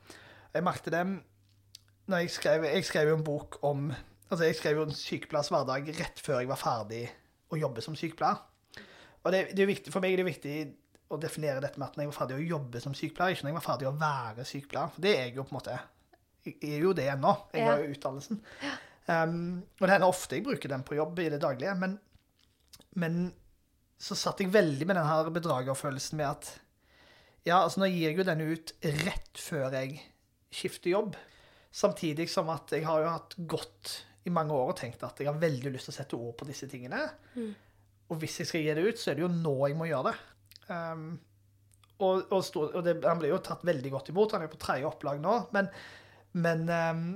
Jeg 0.55 0.65
merket 0.65 0.95
det 0.95 1.03
når 2.09 2.23
jeg 2.25 2.33
skrev, 2.33 2.65
jeg 2.65 2.85
skrev 2.89 3.11
jo 3.11 3.19
en 3.19 3.25
bok 3.27 3.59
om 3.69 3.91
altså 4.29 4.45
Jeg 4.45 4.57
skrev 4.59 4.79
jo 4.79 4.85
en 4.85 4.97
sykepleiers 4.97 5.49
hverdag 5.53 5.87
rett 5.97 6.21
før 6.21 6.43
jeg 6.43 6.49
var 6.51 6.61
ferdig 6.61 7.03
å 7.53 7.57
jobbe 7.57 7.85
som 7.85 7.97
sykepleier. 7.97 8.41
Og 9.25 9.33
det, 9.33 9.41
det 9.57 9.65
er 9.65 9.71
viktig, 9.71 9.93
For 9.93 10.05
meg 10.05 10.13
er 10.15 10.23
det 10.23 10.29
viktig 10.29 10.57
å 11.09 11.17
definere 11.21 11.63
dette 11.65 11.81
med 11.81 11.89
at 11.89 11.97
når 11.97 12.05
jeg 12.05 12.11
var 12.11 12.19
ferdig 12.19 12.37
å 12.37 12.49
jobbe 12.51 12.83
som 12.85 12.97
sykepleier, 12.97 13.37
ikke 13.37 13.47
når 13.47 13.55
jeg 13.55 13.59
var 13.59 13.65
ferdig 13.65 13.89
å 13.89 13.95
være 14.01 14.45
sykepleier. 14.49 14.93
For 14.93 15.05
det 15.05 15.15
er 15.15 15.23
jeg 15.27 15.39
jo 15.39 15.47
på 15.47 15.55
en 15.55 15.59
måte. 15.59 15.79
Jeg 16.45 16.59
er 16.69 16.85
jo 16.85 16.93
det 16.97 17.09
ennå. 17.15 17.33
Jeg 17.57 17.65
har 17.69 17.81
jo 17.81 17.95
utdannelsen. 17.97 18.43
Um, 19.09 19.65
og 19.81 19.87
det 19.87 19.95
hender 19.95 20.11
ofte 20.11 20.37
jeg 20.37 20.45
bruker 20.45 20.69
den 20.69 20.85
på 20.85 20.99
jobb 20.99 21.21
i 21.23 21.31
det 21.33 21.41
daglige. 21.43 21.75
Men, 21.81 21.97
men 23.01 23.21
så 23.99 24.17
satt 24.19 24.43
jeg 24.43 24.53
veldig 24.55 24.87
med 24.87 24.99
den 25.01 25.09
her 25.09 25.31
bedragerfølelsen 25.35 26.21
med 26.21 26.29
at 26.31 26.51
ja, 27.47 27.63
altså 27.63 27.81
nå 27.81 27.89
gir 27.89 28.11
jeg 28.11 28.19
jo 28.19 28.27
denne 28.29 28.51
ut 28.53 28.75
rett 29.07 29.41
før 29.41 29.73
jeg 29.73 29.97
skifter 30.53 30.93
jobb. 30.93 31.17
Samtidig 31.75 32.29
som 32.31 32.51
at 32.53 32.73
jeg 32.75 32.85
har 32.85 33.03
jo 33.05 33.15
hatt 33.15 33.37
godt 33.49 33.95
i 34.29 34.33
mange 34.35 34.53
år 34.53 34.73
og 34.73 34.77
tenkt 34.81 35.05
at 35.07 35.21
jeg 35.21 35.31
har 35.31 35.41
veldig 35.41 35.73
lyst 35.73 35.89
til 35.89 35.95
å 35.95 35.97
sette 35.97 36.19
ord 36.19 36.35
på 36.37 36.49
disse 36.49 36.69
tingene. 36.69 37.01
Og 38.09 38.21
hvis 38.21 38.41
jeg 38.41 38.51
skal 38.51 38.65
gi 38.65 38.75
det 38.77 38.85
ut, 38.85 39.01
så 39.01 39.11
er 39.11 39.19
det 39.19 39.25
jo 39.25 39.33
nå 39.33 39.55
jeg 39.69 39.79
må 39.79 39.89
gjøre 39.89 40.13
det. 40.13 40.19
Um, 40.69 41.09
og 42.05 42.33
og, 42.33 42.45
og 42.67 42.83
det, 42.85 42.99
han 43.05 43.21
ble 43.21 43.33
jo 43.33 43.41
tatt 43.45 43.65
veldig 43.67 43.93
godt 43.95 44.13
imot. 44.13 44.37
Han 44.37 44.45
er 44.45 44.53
på 44.53 44.61
tredje 44.61 44.89
opplag 44.89 45.21
nå. 45.23 45.39
Men, 45.57 45.71
men, 46.37 46.69
um, 46.69 47.09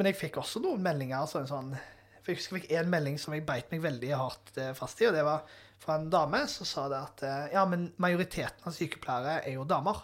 men 0.00 0.08
jeg 0.08 0.16
fikk 0.16 0.38
også 0.40 0.62
noen 0.64 0.80
meldinger. 0.80 1.20
Altså 1.20 1.42
en 1.42 1.50
sånn, 1.50 1.74
for 2.20 2.32
jeg 2.32 2.40
husker 2.40 2.56
jeg 2.56 2.62
fikk 2.62 2.78
en 2.80 2.92
melding 2.94 3.18
som 3.20 3.34
jeg 3.36 3.44
beit 3.44 3.68
meg 3.68 3.82
veldig 3.84 4.14
hardt 4.16 4.54
eh, 4.56 4.70
fast 4.78 5.02
i. 5.02 5.10
og 5.10 5.12
det 5.12 5.26
var 5.26 5.44
fra 5.80 5.98
en 6.00 6.08
dame 6.12 6.40
som 6.48 6.68
sa 6.68 6.86
det 6.88 7.00
at 7.00 7.24
eh, 7.28 7.50
ja, 7.52 7.66
men 7.68 7.90
majoriteten 8.00 8.64
av 8.68 8.76
sykepleiere 8.76 9.42
er 9.44 9.58
jo 9.58 9.66
damer. 9.68 10.00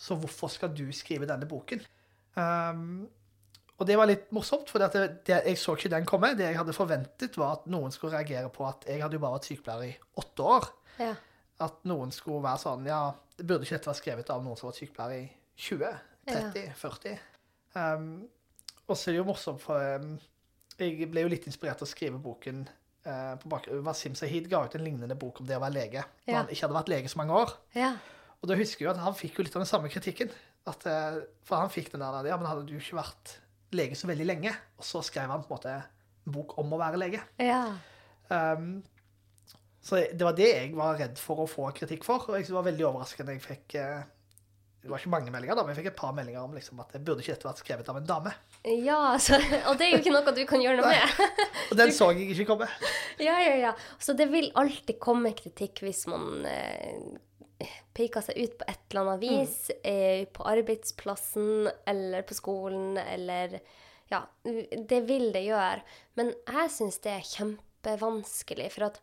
Så 0.00 0.16
hvorfor 0.20 0.48
skal 0.52 0.72
du 0.72 0.86
skrive 0.96 1.28
denne 1.28 1.48
boken? 1.48 1.84
Um, 2.34 3.04
og 3.74 3.86
det 3.88 3.98
var 3.98 4.08
litt 4.08 4.32
morsomt, 4.34 4.70
for 4.70 4.80
det, 4.80 5.04
det, 5.26 5.40
jeg 5.48 5.58
så 5.60 5.74
ikke 5.76 5.92
den 5.92 6.08
komme. 6.08 6.32
Det 6.38 6.46
jeg 6.48 6.58
hadde 6.58 6.74
forventet, 6.76 7.36
var 7.40 7.58
at 7.58 7.68
noen 7.70 7.92
skulle 7.94 8.16
reagere 8.16 8.50
på 8.54 8.66
at 8.68 8.86
jeg 8.88 9.02
hadde 9.02 9.18
jo 9.18 9.22
bare 9.22 9.38
vært 9.38 9.48
sykepleier 9.50 9.86
i 9.88 10.20
åtte 10.22 10.46
år. 10.56 10.68
Ja. 11.02 11.12
At 11.64 11.82
noen 11.88 12.10
skulle 12.14 12.42
være 12.42 12.62
sånn 12.64 12.86
Ja, 12.88 13.02
det 13.36 13.44
burde 13.46 13.66
ikke 13.66 13.76
dette 13.76 13.90
være 13.90 14.00
skrevet 14.00 14.30
av 14.32 14.42
noen 14.42 14.58
som 14.58 14.68
har 14.68 14.74
vært 14.74 14.82
sykepleier 14.82 15.20
i 15.20 15.28
20, 15.68 15.98
30, 16.30 16.64
40. 16.80 17.18
Um, 17.74 18.08
og 18.88 18.96
så 18.96 19.10
er 19.10 19.14
det 19.16 19.20
jo 19.22 19.26
morsomt, 19.28 19.60
for 19.62 19.78
um, 20.00 20.16
jeg 20.78 21.06
ble 21.10 21.22
jo 21.24 21.28
litt 21.32 21.46
inspirert 21.46 21.78
til 21.80 21.86
å 21.86 21.90
skrive 21.90 22.18
boken 22.22 22.64
uh, 23.06 23.34
på 23.40 23.48
bakgrunn 23.52 23.84
Wasim 23.86 24.14
Sahid 24.18 24.48
ga 24.50 24.64
ut 24.66 24.74
en 24.74 24.84
lignende 24.84 25.16
bok 25.18 25.40
om 25.40 25.46
det 25.48 25.56
å 25.56 25.62
være 25.62 25.76
lege. 25.78 26.02
Når 26.26 26.32
Ja. 26.34 26.40
han 26.42 26.48
ikke 26.52 26.66
hadde 26.66 26.78
vært 26.80 26.92
lege 26.92 27.08
så 27.12 27.20
mange 27.22 27.38
år. 27.44 27.54
Ja. 27.78 27.92
Og 28.42 28.48
da 28.50 28.56
husker 28.58 28.84
jeg 28.84 28.90
at 28.92 29.00
han 29.00 29.14
fikk 29.16 29.38
jo 29.38 29.44
litt 29.46 29.54
av 29.56 29.62
den 29.62 29.70
samme 29.70 29.88
kritikken. 29.88 30.30
At, 30.66 30.84
eh, 30.88 31.20
for 31.44 31.56
han 31.60 31.70
fikk 31.72 31.90
den 31.92 32.00
der 32.00 32.26
Ja, 32.28 32.36
men 32.36 32.46
hadde 32.46 32.66
du 32.66 32.74
ikke 32.76 32.96
vært 32.98 33.38
lege 33.72 33.96
så 33.96 34.06
veldig 34.08 34.26
lenge? 34.26 34.52
Og 34.78 34.84
så 34.84 35.00
skrev 35.04 35.28
han 35.32 35.42
på 35.44 35.48
en 35.52 35.56
måte 35.56 35.72
en 36.26 36.32
bok 36.32 36.58
om 36.58 36.72
å 36.72 36.78
være 36.80 36.98
lege. 37.00 37.22
ja. 37.38 37.76
Um, 38.30 38.82
så 39.84 39.98
det 40.16 40.24
var 40.24 40.32
det 40.32 40.46
jeg 40.48 40.70
var 40.74 40.96
redd 40.96 41.18
for 41.20 41.42
å 41.42 41.48
få 41.48 41.66
kritikk 41.76 42.04
for. 42.04 42.24
Og 42.30 42.38
jeg 42.40 42.48
var 42.54 42.64
veldig 42.64 42.86
overraskende 42.88 43.34
jeg 43.36 43.42
fikk 43.44 43.74
eh, 43.76 44.02
Det 44.84 44.90
var 44.92 45.00
ikke 45.00 45.14
mange 45.14 45.32
meldinger, 45.32 45.56
da, 45.56 45.62
men 45.64 45.72
jeg 45.72 45.78
fikk 45.78 45.86
et 45.94 45.96
par 45.96 46.10
meldinger 46.12 46.42
om 46.44 46.52
liksom, 46.52 46.80
at 46.82 46.90
det 46.92 46.98
burde 47.06 47.22
ikke 47.24 47.32
dette 47.32 47.46
vært 47.48 47.60
skrevet 47.62 47.86
av 47.88 47.96
en 47.96 48.08
dame. 48.08 48.32
Ja, 48.84 48.98
så, 49.16 49.38
og 49.70 49.78
det 49.80 49.86
er 49.86 49.94
jo 49.94 50.00
ikke 50.02 50.12
noe 50.12 50.34
du 50.36 50.42
kan 50.50 50.60
gjøre 50.60 50.82
noe 50.82 50.90
med. 50.92 51.38
Og 51.70 51.78
den 51.80 51.92
så 51.96 52.10
jeg 52.12 52.34
ikke 52.34 52.44
komme. 52.50 52.68
ja, 53.16 53.38
ja, 53.40 53.54
ja. 53.62 53.70
Så 53.96 54.12
det 54.18 54.26
vil 54.28 54.50
alltid 54.60 55.00
komme 55.00 55.32
kritikk 55.38 55.80
hvis 55.86 56.02
man 56.12 56.44
eh, 56.50 57.16
peker 57.96 58.26
seg 58.26 58.42
ut 58.42 58.58
på 58.60 58.68
et 58.68 58.84
eller 58.90 59.02
annet 59.06 59.24
vis. 59.24 59.56
Eh, 59.80 60.26
på 60.28 60.44
arbeidsplassen 60.52 61.70
eller 61.88 62.28
på 62.28 62.36
skolen 62.36 63.00
eller 63.00 63.58
Ja, 64.12 64.20
det 64.44 65.00
vil 65.08 65.30
det 65.32 65.46
gjøre. 65.46 65.80
Men 66.20 66.34
jeg 66.44 66.76
syns 66.76 67.00
det 67.00 67.16
er 67.16 67.28
kjempevanskelig, 67.32 68.68
for 68.76 68.90
at 68.90 69.00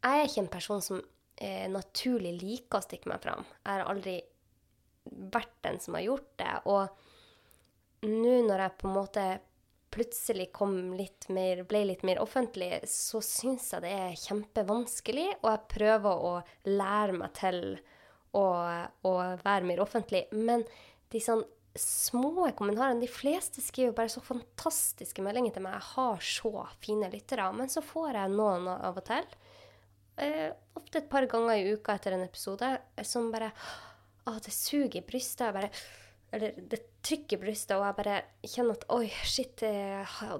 jeg 0.00 0.16
er 0.16 0.28
ikke 0.30 0.44
en 0.46 0.54
person 0.56 0.80
som 0.80 1.04
eh, 1.36 1.66
naturlig 1.68 2.38
liker 2.40 2.80
å 2.80 2.84
stikke 2.88 3.12
meg 3.12 3.20
fram. 3.20 3.44
Jeg 3.60 3.74
har 3.74 3.84
aldri 3.84 4.16
vært 5.04 5.54
den 5.66 5.78
som 5.82 5.96
har 5.96 6.06
gjort 6.06 6.32
det. 6.40 6.56
Og 6.70 8.08
nå 8.08 8.34
når 8.46 8.64
jeg 8.64 8.76
på 8.80 8.88
en 8.88 8.96
måte 8.96 9.28
plutselig 9.90 10.50
litt 10.96 11.26
mer, 11.34 11.64
ble 11.66 11.84
litt 11.88 12.04
mer 12.06 12.20
offentlig, 12.22 12.78
så 12.86 13.18
syns 13.24 13.72
jeg 13.74 13.82
det 13.82 13.90
er 13.90 14.20
kjempevanskelig, 14.22 15.26
og 15.40 15.48
jeg 15.50 15.70
prøver 15.72 16.26
å 16.28 16.34
lære 16.70 17.16
meg 17.18 17.32
til 17.38 17.62
å, 18.38 18.44
å 19.02 19.14
være 19.42 19.66
mer 19.66 19.82
offentlig. 19.82 20.28
Men 20.30 20.62
de 21.10 21.22
sånn 21.22 21.42
små 21.78 22.48
kommentarene 22.58 23.00
De 23.02 23.06
fleste 23.10 23.62
skriver 23.62 23.94
bare 23.94 24.10
så 24.10 24.22
fantastiske 24.24 25.22
meldinger 25.22 25.54
til 25.54 25.64
meg. 25.66 25.76
Jeg 25.78 25.94
har 25.94 26.24
så 26.26 26.64
fine 26.82 27.10
lyttere. 27.12 27.46
Men 27.54 27.70
så 27.70 27.82
får 27.84 28.18
jeg 28.18 28.34
noen 28.34 28.66
av 28.72 28.98
og 28.98 29.04
til, 29.06 29.28
eh, 30.16 30.50
ofte 30.76 30.98
et 30.98 31.10
par 31.10 31.26
ganger 31.26 31.56
i 31.56 31.74
uka 31.74 31.94
etter 31.94 32.12
en 32.16 32.26
episode, 32.26 32.78
som 33.02 33.30
bare 33.30 33.52
Å, 34.30 34.38
det 34.44 34.54
suger 34.54 35.00
i 35.00 35.06
brystet. 35.06 35.48
Jeg 35.48 35.56
bare 35.58 35.70
Eller 36.30 36.56
det 36.70 36.78
trykker 37.02 37.38
i 37.38 37.42
brystet, 37.42 37.74
og 37.76 37.84
jeg 37.88 37.98
bare 37.98 38.16
kjenner 38.46 38.78
at 38.78 38.88
Oi, 38.94 39.04
shit, 39.26 39.66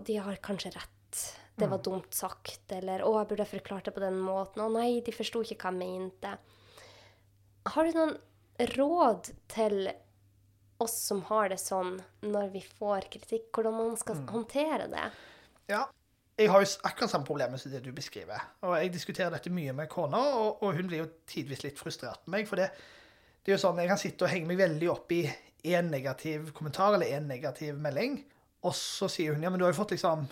de 0.06 0.18
har 0.22 0.42
kanskje 0.44 0.74
rett. 0.76 1.22
Det 1.60 1.68
var 1.68 1.82
dumt 1.84 2.14
sagt. 2.14 2.72
Eller 2.72 3.02
Å, 3.04 3.10
jeg 3.18 3.30
burde 3.32 3.44
ha 3.44 3.50
forklart 3.50 3.90
det 3.90 3.96
på 3.96 4.04
den 4.04 4.20
måten. 4.22 4.62
Å 4.64 4.70
nei, 4.72 5.00
de 5.04 5.14
forsto 5.14 5.42
ikke 5.44 5.58
hva 5.60 5.74
jeg 5.74 5.80
mente. 5.82 6.36
Har 7.74 7.86
du 7.86 7.98
noen 7.98 8.14
råd 8.76 9.32
til 9.52 9.90
oss 10.80 10.96
som 11.10 11.20
har 11.28 11.50
det 11.52 11.58
sånn 11.60 11.98
når 12.24 12.52
vi 12.54 12.62
får 12.64 13.10
kritikk, 13.12 13.50
hvordan 13.52 13.76
man 13.76 13.98
skal 14.00 14.22
håndtere 14.30 14.86
det? 14.92 15.08
Ja. 15.72 15.86
Jeg 16.40 16.48
har 16.48 16.62
jo 16.64 16.68
akkurat 16.88 17.12
samme 17.12 17.28
problemet 17.28 17.60
som 17.60 17.72
det 17.72 17.82
du 17.84 17.90
beskriver. 17.92 18.40
Og 18.64 18.72
jeg 18.78 18.94
diskuterer 18.94 19.34
dette 19.34 19.52
mye 19.52 19.74
med 19.76 19.90
kona, 19.92 20.22
og, 20.40 20.62
og 20.64 20.78
hun 20.78 20.88
blir 20.88 21.02
jo 21.02 21.10
tidvis 21.28 21.66
litt 21.66 21.80
frustrert 21.80 22.22
med 22.24 22.38
meg. 22.38 22.48
For 22.48 22.56
det, 22.56 22.70
det 23.40 23.52
er 23.52 23.56
jo 23.56 23.62
sånn, 23.62 23.80
jeg 23.80 23.90
kan 23.90 24.00
sitte 24.00 24.26
og 24.26 24.32
henge 24.32 24.50
meg 24.50 24.60
veldig 24.60 24.90
opp 24.92 25.12
i 25.16 25.22
én 25.70 25.90
negativ 25.92 26.52
kommentar 26.56 26.96
eller 26.96 27.12
én 27.16 27.26
negativ 27.28 27.78
melding, 27.80 28.20
og 28.64 28.74
så 28.76 29.08
sier 29.08 29.34
hun 29.34 29.44
ja, 29.44 29.50
men 29.52 29.60
du 29.60 29.64
har 29.66 29.72
jo 29.72 29.80
fått 29.80 29.94
liksom 29.96 30.26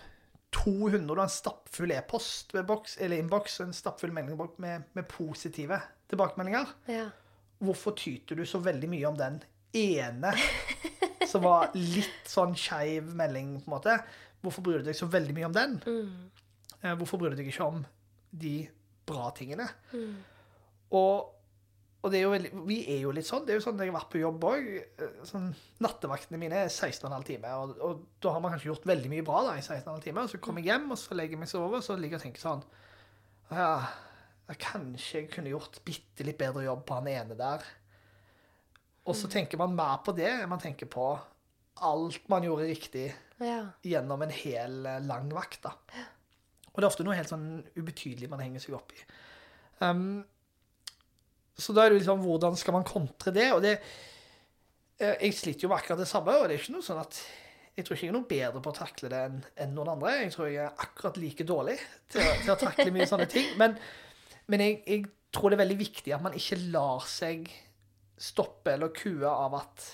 200, 0.50 1.06
du 1.06 1.12
har 1.12 1.26
en 1.26 1.32
stappfull 1.32 1.92
e-post 1.92 2.54
ved 2.56 2.66
boks, 2.68 2.96
eller 3.04 3.20
innboks, 3.20 3.58
og 3.60 3.68
en 3.68 3.76
stappfull 3.76 4.12
melding 4.16 4.38
med, 4.64 4.86
med 4.96 5.08
positive 5.10 5.80
tilbakemeldinger. 6.08 6.72
Ja. 6.88 7.08
Hvorfor 7.60 7.96
tyter 7.98 8.38
du 8.38 8.46
så 8.48 8.60
veldig 8.64 8.88
mye 8.88 9.10
om 9.10 9.18
den 9.18 9.40
ene 9.76 10.32
som 11.28 11.44
var 11.44 11.74
litt 11.76 12.28
sånn 12.28 12.56
skeiv 12.56 13.10
melding, 13.18 13.58
på 13.60 13.68
en 13.68 13.76
måte? 13.76 13.98
Hvorfor 14.44 14.64
bryr 14.64 14.80
du 14.80 14.88
deg 14.88 14.96
så 14.96 15.08
veldig 15.10 15.36
mye 15.36 15.48
om 15.50 15.56
den? 15.56 15.78
Mm. 15.84 16.92
Hvorfor 17.00 17.20
bryr 17.20 17.34
du 17.34 17.40
deg 17.40 17.50
ikke 17.50 17.68
om 17.68 17.82
de 18.30 18.54
bra 19.08 19.32
tingene? 19.36 19.66
Og, 20.94 21.34
og 22.08 22.12
det 22.14 22.22
er 22.22 22.24
jo 22.24 22.32
veldig, 22.32 22.50
vi 22.64 22.78
er 22.88 23.02
jo 23.02 23.10
litt 23.12 23.28
sånn. 23.28 23.44
Det 23.44 23.52
er 23.52 23.58
jo 23.58 23.64
sånn 23.66 23.76
når 23.76 23.84
jeg 23.84 23.92
har 23.92 23.98
vært 23.98 24.12
på 24.14 24.20
jobb 24.22 24.44
òg. 24.48 24.68
Sånn, 25.28 25.48
nattevaktene 25.84 26.40
mine 26.40 26.62
er 26.64 26.70
16,5 26.72 27.26
timer, 27.28 27.56
og, 27.60 27.74
og 27.84 28.04
da 28.24 28.32
har 28.32 28.40
man 28.40 28.54
kanskje 28.54 28.70
gjort 28.70 28.88
veldig 28.88 29.10
mye 29.12 29.26
bra 29.26 29.42
da, 29.50 29.56
i 29.58 29.64
16,5 29.64 30.06
timer. 30.06 30.24
Og 30.24 30.32
så 30.32 30.40
kommer 30.40 30.64
jeg 30.64 30.72
hjem, 30.72 30.86
og 30.94 31.00
så 31.00 31.18
legger 31.18 31.36
jeg 31.36 31.42
meg 31.42 31.50
sove, 31.52 31.82
og 31.82 31.84
så 31.84 31.98
ligger 31.98 32.16
jeg 32.16 32.22
og 32.22 32.24
tenker 32.24 32.44
sånn 32.46 32.64
ja, 33.52 33.72
Kanskje 34.48 35.20
jeg 35.20 35.28
kunne 35.34 35.52
gjort 35.52 35.76
bitte 35.84 36.24
litt 36.24 36.38
bedre 36.40 36.64
jobb 36.64 36.86
på 36.88 36.96
han 36.96 37.10
ene 37.12 37.36
der. 37.36 37.66
Og 39.04 39.16
så 39.16 39.28
tenker 39.28 39.60
man 39.60 39.76
mer 39.76 40.00
på 40.04 40.14
det 40.16 40.30
enn 40.30 40.48
man 40.48 40.62
tenker 40.62 40.88
på 40.88 41.10
alt 41.84 42.24
man 42.32 42.46
gjorde 42.46 42.70
riktig 42.70 43.10
ja. 43.44 43.60
gjennom 43.84 44.24
en 44.24 44.32
hel 44.32 44.80
eh, 44.88 45.02
lang 45.04 45.28
vakt. 45.36 45.68
da. 45.68 45.74
Og 46.72 46.80
det 46.80 46.86
er 46.86 46.88
ofte 46.88 47.04
noe 47.06 47.16
helt 47.18 47.30
sånn 47.30 47.60
ubetydelig 47.76 48.32
man 48.32 48.42
henger 48.42 48.64
seg 48.64 48.78
opp 48.78 48.96
i. 48.96 49.04
Um, 49.84 50.24
så 51.58 51.74
da 51.74 51.84
er 51.84 51.92
det 51.92 52.00
liksom 52.00 52.22
hvordan 52.22 52.56
skal 52.58 52.76
man 52.76 52.86
kontre 52.86 53.34
det? 53.34 53.50
Og 53.54 53.62
det 53.64 53.74
eh, 53.76 55.16
Jeg 55.26 55.34
sliter 55.34 55.66
jo 55.66 55.72
med 55.72 55.80
akkurat 55.80 56.02
det 56.02 56.08
samme, 56.10 56.36
og 56.38 56.46
det 56.46 56.56
er 56.56 56.62
ikke 56.62 56.76
noe 56.76 56.86
sånn 56.86 57.02
at 57.02 57.20
jeg 57.78 57.86
tror 57.86 57.94
ikke 57.94 58.06
jeg 58.08 58.10
er 58.10 58.16
noe 58.16 58.26
bedre 58.26 58.60
på 58.62 58.70
å 58.72 58.74
takle 58.74 59.08
det 59.12 59.18
enn 59.28 59.36
en 59.62 59.74
noen 59.76 59.92
andre. 59.92 60.16
Jeg 60.24 60.32
tror 60.34 60.48
jeg 60.50 60.64
er 60.64 60.80
akkurat 60.82 61.18
like 61.22 61.44
dårlig 61.46 61.76
til, 62.10 62.24
til 62.42 62.50
å 62.50 62.58
takle 62.58 62.90
mye 62.94 63.06
sånne 63.06 63.28
ting. 63.30 63.52
Men, 63.60 63.76
men 64.50 64.64
jeg, 64.64 64.80
jeg 64.82 65.04
tror 65.34 65.52
det 65.52 65.58
er 65.58 65.62
veldig 65.62 65.78
viktig 65.78 66.14
at 66.16 66.24
man 66.24 66.34
ikke 66.34 66.58
lar 66.74 67.06
seg 67.06 67.46
stoppe 68.18 68.74
eller 68.74 68.90
kue 68.96 69.30
av 69.30 69.54
at 69.60 69.86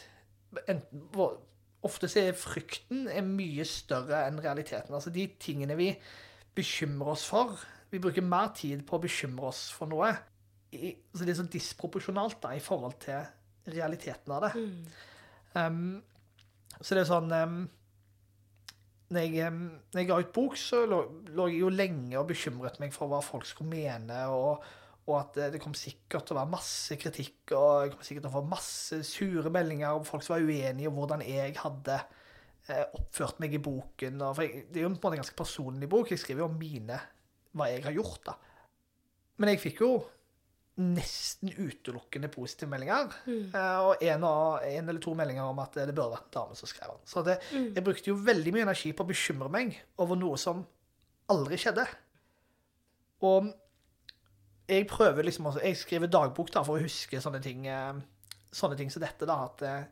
enten, 0.65 1.11
Ofte 1.85 2.09
så 2.09 2.23
er 2.23 2.37
frykten 2.39 3.03
er 3.13 3.27
mye 3.27 3.65
større 3.69 4.23
enn 4.25 4.39
realiteten. 4.41 4.95
Altså 4.97 5.11
de 5.13 5.27
tingene 5.37 5.77
vi 5.77 5.91
bekymrer 6.57 7.13
oss 7.13 7.27
for 7.29 7.59
Vi 7.93 8.01
bruker 8.01 8.25
mer 8.25 8.49
tid 8.57 8.81
på 8.89 8.97
å 8.97 9.03
bekymre 9.03 9.51
oss 9.53 9.67
for 9.71 9.87
noe. 9.93 10.09
I, 10.75 10.93
så 11.15 11.25
det 11.25 11.35
er 11.35 11.41
så 11.41 11.49
disproporsjonalt 11.51 12.41
da, 12.43 12.53
i 12.57 12.63
forhold 12.63 12.99
til 13.05 13.23
realiteten 13.75 14.35
av 14.35 14.47
det. 14.47 14.53
Um, 15.55 16.03
så 16.81 16.97
det 16.97 17.05
er 17.05 17.09
sånn 17.09 17.31
um, 17.33 17.59
når, 19.15 19.21
jeg, 19.21 19.51
um, 19.53 19.61
når 19.93 20.03
jeg 20.03 20.09
ga 20.11 20.19
ut 20.21 20.33
bok, 20.35 20.57
så 20.59 20.83
lå, 20.91 21.03
lå 21.37 21.51
jeg 21.53 21.61
jo 21.63 21.71
lenge 21.73 22.19
og 22.19 22.27
bekymret 22.33 22.81
meg 22.83 22.95
for 22.95 23.11
hva 23.13 23.21
folk 23.25 23.47
skulle 23.49 23.71
mene, 23.71 24.25
og, 24.33 24.65
og 25.07 25.15
at 25.21 25.39
det, 25.39 25.49
det 25.55 25.63
kom 25.63 25.77
sikkert 25.79 26.27
til 26.27 26.37
å 26.37 26.41
være 26.41 26.55
masse 26.57 26.99
kritikk, 27.01 27.55
og 27.55 27.87
jeg 27.87 27.95
kom 27.95 28.05
sikkert 28.09 28.27
til 28.27 28.33
å 28.33 28.37
få 28.39 28.45
masse 28.51 29.01
sure 29.07 29.53
meldinger 29.55 29.97
om 29.97 30.07
folk 30.09 30.27
som 30.27 30.37
var 30.37 30.47
uenige 30.49 30.91
om 30.91 30.99
hvordan 30.99 31.25
jeg 31.27 31.55
hadde 31.61 32.01
uh, 32.01 32.87
oppført 32.99 33.41
meg 33.45 33.55
i 33.55 33.63
boken. 33.63 34.19
Og, 34.19 34.33
for 34.41 34.47
jeg, 34.49 34.67
det 34.73 34.83
er 34.83 34.89
jo 34.89 34.91
på 34.91 34.97
en 34.97 35.01
måte 35.01 35.21
en 35.21 35.25
ganske 35.25 35.39
personlig 35.39 35.91
bok. 35.93 36.11
Jeg 36.11 36.25
skriver 36.25 36.45
jo 36.45 36.51
om 36.51 36.59
mine, 36.59 36.99
hva 37.55 37.71
jeg 37.71 37.87
har 37.87 37.95
gjort, 37.95 38.33
da. 38.33 38.37
Men 39.39 39.51
jeg 39.51 39.63
fikk 39.63 39.81
jo 39.83 39.95
nesten 40.75 41.53
utelukkende 41.55 42.29
positive 42.33 42.71
meldinger. 42.71 43.13
Mm. 43.31 43.53
og 43.55 44.03
en, 44.03 44.25
av, 44.27 44.65
en 44.67 44.89
eller 44.89 45.03
to 45.03 45.15
meldinger 45.15 45.47
om 45.47 45.61
at 45.63 45.77
det 45.79 45.93
burde 45.95 46.17
vært 46.17 46.31
en 46.33 46.39
dame 46.41 46.59
som 46.59 46.71
skrev 46.71 46.97
den. 46.97 47.05
Så 47.07 47.23
det, 47.27 47.37
jeg 47.53 47.85
brukte 47.87 48.11
jo 48.11 48.17
veldig 48.19 48.55
mye 48.57 48.67
energi 48.67 48.91
på 48.93 49.07
å 49.07 49.11
bekymre 49.11 49.51
meg 49.55 49.77
over 50.03 50.19
noe 50.19 50.41
som 50.41 50.65
aldri 51.31 51.59
skjedde. 51.61 51.87
Og 53.25 53.53
jeg 54.69 54.87
prøver 54.89 55.29
liksom 55.29 55.47
også, 55.47 55.61
Jeg 55.63 55.77
skriver 55.77 56.11
dagbok 56.11 56.51
da, 56.53 56.65
for 56.65 56.79
å 56.79 56.83
huske 56.83 57.21
sånne 57.21 57.41
ting, 57.45 57.67
eh, 57.69 57.95
sånne 58.53 58.77
ting 58.77 58.91
som 58.91 59.03
dette. 59.05 59.27
da, 59.27 59.45
At 59.45 59.63
eh, 59.63 59.85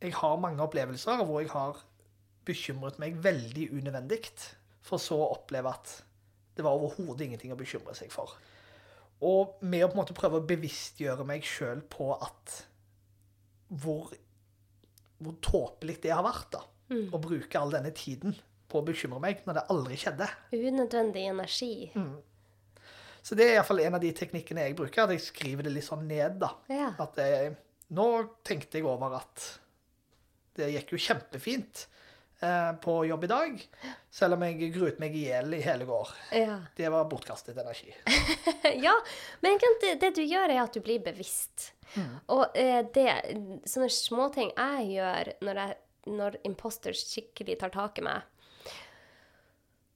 jeg 0.00 0.14
har 0.14 0.40
mange 0.40 0.62
opplevelser 0.62 1.24
hvor 1.24 1.40
jeg 1.40 1.50
har 1.50 1.80
bekymret 2.44 2.98
meg 3.00 3.16
veldig 3.24 3.70
unødvendig, 3.72 4.20
for 4.84 5.00
så 5.00 5.16
å 5.16 5.32
oppleve 5.32 5.72
at 5.72 6.02
det 6.54 6.62
var 6.62 6.76
overhodet 6.76 7.26
ingenting 7.26 7.54
å 7.54 7.58
bekymre 7.58 7.94
seg 7.96 8.12
for. 8.12 8.36
Og 9.22 9.62
med 9.62 9.84
å 9.84 9.88
på 9.88 9.96
en 9.96 10.02
måte 10.02 10.16
prøve 10.16 10.40
å 10.40 10.46
bevisstgjøre 10.48 11.24
meg 11.28 11.46
sjøl 11.46 11.84
på 11.90 12.10
at 12.16 12.58
hvor, 13.82 14.10
hvor 15.22 15.36
tåpelig 15.44 16.00
det 16.02 16.12
har 16.12 16.24
vært, 16.26 16.50
da. 16.56 16.64
Å 16.94 17.18
bruke 17.22 17.58
all 17.58 17.72
denne 17.72 17.94
tiden 17.96 18.34
på 18.68 18.80
å 18.80 18.84
bekymre 18.86 19.20
meg 19.22 19.42
når 19.46 19.58
det 19.58 19.64
aldri 19.72 19.96
skjedde. 19.98 20.28
Unødvendig 20.52 21.24
energi. 21.30 21.72
Så 23.24 23.36
det 23.38 23.46
er 23.46 23.56
iallfall 23.56 23.80
en 23.86 23.96
av 23.96 24.02
de 24.02 24.10
teknikkene 24.16 24.66
jeg 24.66 24.76
bruker. 24.76 25.06
At 25.06 25.14
jeg 25.14 25.24
skriver 25.24 25.64
det 25.64 25.72
litt 25.72 25.86
sånn 25.86 26.04
ned, 26.08 26.36
da. 26.42 26.50
Ja. 26.68 26.90
At 27.00 27.16
jeg, 27.22 27.54
nå 27.96 28.08
tenkte 28.44 28.80
jeg 28.80 28.88
over 28.88 29.16
at 29.22 29.46
det 30.58 30.68
gikk 30.74 30.92
jo 30.94 31.00
kjempefint 31.06 31.86
eh, 31.86 31.93
på 32.82 32.96
jobb 33.08 33.24
i 33.24 33.30
dag, 33.30 33.62
selv 34.10 34.36
om 34.36 34.44
jeg 34.46 34.72
gruet 34.74 34.98
meg 35.02 35.14
i 35.16 35.24
hjel 35.28 35.56
i 35.56 35.62
hele 35.64 35.86
går. 35.88 36.10
Ja. 36.36 36.58
Det 36.76 36.90
var 36.92 37.08
bortkastet 37.10 37.58
energi. 37.58 37.94
ja, 38.86 38.94
men 39.44 39.58
det, 39.82 39.94
det 40.02 40.12
du 40.18 40.22
gjør, 40.22 40.52
er 40.52 40.62
at 40.64 40.76
du 40.76 40.82
blir 40.84 41.02
bevisst. 41.04 41.72
Og 42.32 42.56
eh, 42.58 42.82
det, 42.94 43.08
sånne 43.68 43.90
småting 43.92 44.50
jeg 44.56 44.86
gjør 44.96 45.30
når, 45.46 45.60
jeg, 45.60 45.76
når 46.10 46.38
imposters 46.48 47.04
skikkelig 47.06 47.58
tar 47.60 47.74
tak 47.74 48.00
i 48.00 48.06
meg, 48.06 48.24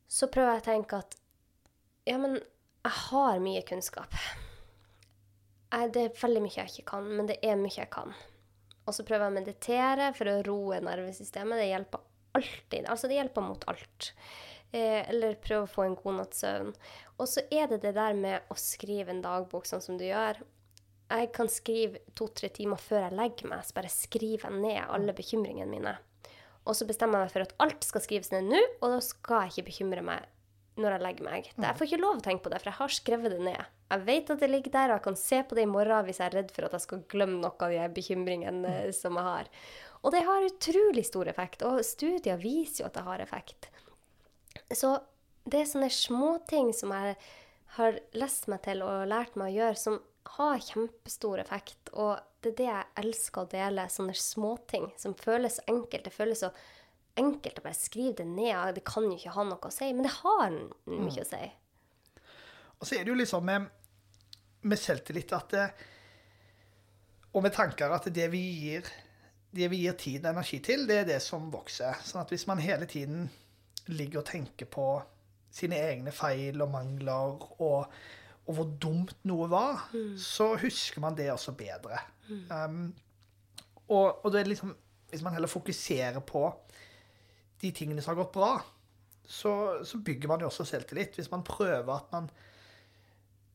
så 0.09 0.30
prøver 0.32 0.57
jeg 0.57 0.62
å 0.62 0.68
tenke 0.70 1.01
at 1.03 1.16
ja, 2.09 2.16
men 2.16 2.38
jeg 2.38 2.94
har 3.11 3.42
mye 3.44 3.64
kunnskap. 3.68 4.14
Jeg, 5.68 5.90
det 5.92 6.05
er 6.07 6.20
veldig 6.22 6.44
mye 6.46 6.57
jeg 6.57 6.72
ikke 6.72 6.90
kan, 6.94 7.09
men 7.18 7.28
det 7.28 7.36
er 7.44 7.59
mye 7.61 7.74
jeg 7.74 7.90
kan. 7.92 8.14
Og 8.88 8.94
så 8.96 9.05
prøver 9.05 9.26
jeg 9.26 9.34
å 9.34 9.36
meditere 9.36 10.12
for 10.16 10.30
å 10.32 10.38
roe 10.46 10.78
nervesystemet. 10.80 11.61
Det 11.61 11.66
hjelper 11.68 12.07
alltid. 12.37 12.87
Altså, 12.87 13.09
det 13.09 13.18
hjelper 13.18 13.45
mot 13.45 13.64
alt. 13.70 14.12
Eh, 14.70 15.01
eller 15.09 15.39
prøve 15.41 15.64
å 15.64 15.72
få 15.72 15.87
en 15.87 15.97
god 15.99 16.20
natts 16.20 16.45
søvn. 16.45 16.74
Og 17.18 17.29
så 17.31 17.45
er 17.51 17.70
det 17.70 17.81
det 17.87 17.95
der 17.97 18.16
med 18.18 18.53
å 18.53 18.59
skrive 18.59 19.14
en 19.14 19.24
dagbok 19.24 19.68
sånn 19.68 19.85
som 19.85 19.99
du 20.01 20.05
gjør. 20.07 20.43
Jeg 21.09 21.31
kan 21.33 21.49
skrive 21.49 22.03
to-tre 22.18 22.51
timer 22.53 22.81
før 22.81 23.07
jeg 23.07 23.16
legger 23.16 23.49
meg, 23.49 23.64
så 23.64 23.79
bare 23.79 23.93
skriver 23.93 24.51
jeg 24.51 24.61
ned 24.61 24.83
alle 24.93 25.14
bekymringene 25.16 25.70
mine. 25.70 25.95
Og 26.68 26.76
så 26.76 26.85
bestemmer 26.85 27.22
jeg 27.22 27.29
meg 27.29 27.33
for 27.33 27.47
at 27.47 27.55
alt 27.64 27.87
skal 27.87 28.05
skrives 28.05 28.29
ned 28.35 28.51
nå, 28.51 28.61
og 28.83 28.93
da 28.93 28.99
skal 29.05 29.47
jeg 29.47 29.55
ikke 29.55 29.70
bekymre 29.70 30.05
meg 30.05 30.26
når 30.79 30.95
jeg 30.95 31.03
legger 31.03 31.26
meg. 31.26 31.49
Jeg 31.57 31.79
får 31.79 31.89
ikke 31.89 32.01
lov 32.03 32.20
å 32.20 32.24
tenke 32.24 32.45
på 32.45 32.53
det, 32.53 32.61
for 32.61 32.70
jeg 32.70 32.79
har 32.79 32.95
skrevet 32.95 33.35
det 33.35 33.41
ned. 33.43 33.70
Jeg 33.89 34.05
vet 34.05 34.31
at 34.35 34.43
det 34.43 34.51
ligger 34.53 34.74
der, 34.74 34.91
og 34.93 34.99
jeg 34.99 35.05
kan 35.09 35.18
se 35.18 35.41
på 35.49 35.57
det 35.57 35.64
i 35.64 35.70
morgen 35.70 36.05
hvis 36.07 36.20
jeg 36.20 36.29
er 36.29 36.37
redd 36.39 36.53
for 36.55 36.68
at 36.68 36.76
jeg 36.76 36.85
skal 36.85 37.05
glemme 37.11 37.41
noe 37.41 37.57
av 37.66 37.72
de 37.72 37.89
bekymringene 37.97 38.74
eh, 38.85 38.91
som 38.95 39.16
jeg 39.18 39.26
har. 39.26 39.51
Og 40.09 40.14
det 40.14 40.22
har 40.24 40.46
utrolig 40.46 41.02
stor 41.04 41.28
effekt, 41.28 41.61
og 41.68 41.82
studier 41.84 42.38
viser 42.40 42.80
jo 42.80 42.86
at 42.88 42.94
det 42.96 43.04
har 43.04 43.20
effekt. 43.20 43.66
Så 44.72 44.94
det 45.44 45.61
er 45.61 45.66
sånne 45.68 45.90
småting 45.92 46.70
som 46.72 46.94
jeg 46.96 47.16
har 47.76 47.98
lest 48.16 48.46
meg 48.48 48.62
til 48.64 48.80
og 48.86 49.04
lært 49.11 49.34
meg 49.36 49.50
å 49.50 49.56
gjøre, 49.59 49.76
som 49.76 49.98
har 50.38 50.62
kjempestor 50.64 51.42
effekt. 51.42 51.92
Og 51.92 52.16
det 52.40 52.54
er 52.54 52.56
det 52.56 52.68
jeg 52.70 52.88
elsker 53.02 53.44
å 53.44 53.50
dele, 53.52 53.84
sånne 53.92 54.14
småting 54.16 54.86
som 54.96 55.12
føles 55.18 55.59
så 55.59 55.66
enkelt. 55.74 56.06
Det 56.09 56.14
føles 56.14 56.40
så 56.40 56.50
enkelt 57.20 57.61
å 57.61 57.64
bare 57.66 57.76
skrive 57.76 58.22
det 58.22 58.28
ned. 58.30 58.78
Det 58.78 58.84
kan 58.88 59.11
jo 59.11 59.18
ikke 59.18 59.34
ha 59.34 59.44
noe 59.44 59.68
å 59.68 59.74
si, 59.74 59.90
men 59.92 60.06
det 60.06 60.14
har 60.22 60.56
mye 60.88 61.26
å 61.26 61.28
si. 61.28 61.42
Og 62.78 62.88
så 62.88 62.96
er 62.96 63.04
det 63.04 63.12
jo 63.12 63.18
liksom 63.20 63.44
med, 63.44 63.68
med 64.64 64.80
selvtillit 64.80 65.36
at 65.36 65.52
det, 65.52 65.68
Og 67.36 67.42
med 67.44 67.52
tanker 67.52 67.92
at 67.92 68.09
det 68.09 68.30
vi 68.32 68.40
gir 68.56 68.88
det 69.59 69.68
vi 69.72 69.82
gir 69.84 69.96
tid 69.98 70.24
og 70.24 70.32
energi 70.32 70.61
til, 70.64 70.86
det 70.88 71.02
er 71.02 71.09
det 71.09 71.20
som 71.24 71.50
vokser. 71.52 71.98
Sånn 72.06 72.22
at 72.22 72.32
hvis 72.32 72.46
man 72.50 72.62
hele 72.62 72.88
tiden 72.90 73.28
ligger 73.88 74.22
og 74.22 74.28
tenker 74.28 74.68
på 74.70 74.86
sine 75.54 75.78
egne 75.80 76.12
feil 76.12 76.61
og 76.61 76.70
mangler 76.72 77.44
og, 77.64 77.84
og 78.44 78.56
hvor 78.56 78.70
dumt 78.80 79.16
noe 79.28 79.48
var, 79.50 79.88
så 80.20 80.52
husker 80.61 81.02
man 81.04 81.16
det 81.18 81.30
også 81.32 81.56
bedre. 81.59 82.00
Um, 82.28 82.90
og, 83.88 84.24
og 84.24 84.32
det 84.32 84.42
er 84.42 84.50
liksom 84.50 84.74
Hvis 85.09 85.22
man 85.24 85.32
heller 85.32 85.48
fokuserer 85.48 86.20
på 86.20 86.42
de 87.62 87.70
tingene 87.72 88.02
som 88.04 88.12
har 88.12 88.18
gått 88.18 88.34
bra, 88.34 88.50
så, 89.24 89.52
så 89.84 89.98
bygger 90.04 90.28
man 90.28 90.42
jo 90.44 90.50
også 90.50 90.66
selvtillit. 90.68 91.14
Hvis 91.16 91.30
man 91.32 91.44
prøver 91.44 91.94
at 91.94 92.12
man 92.12 92.28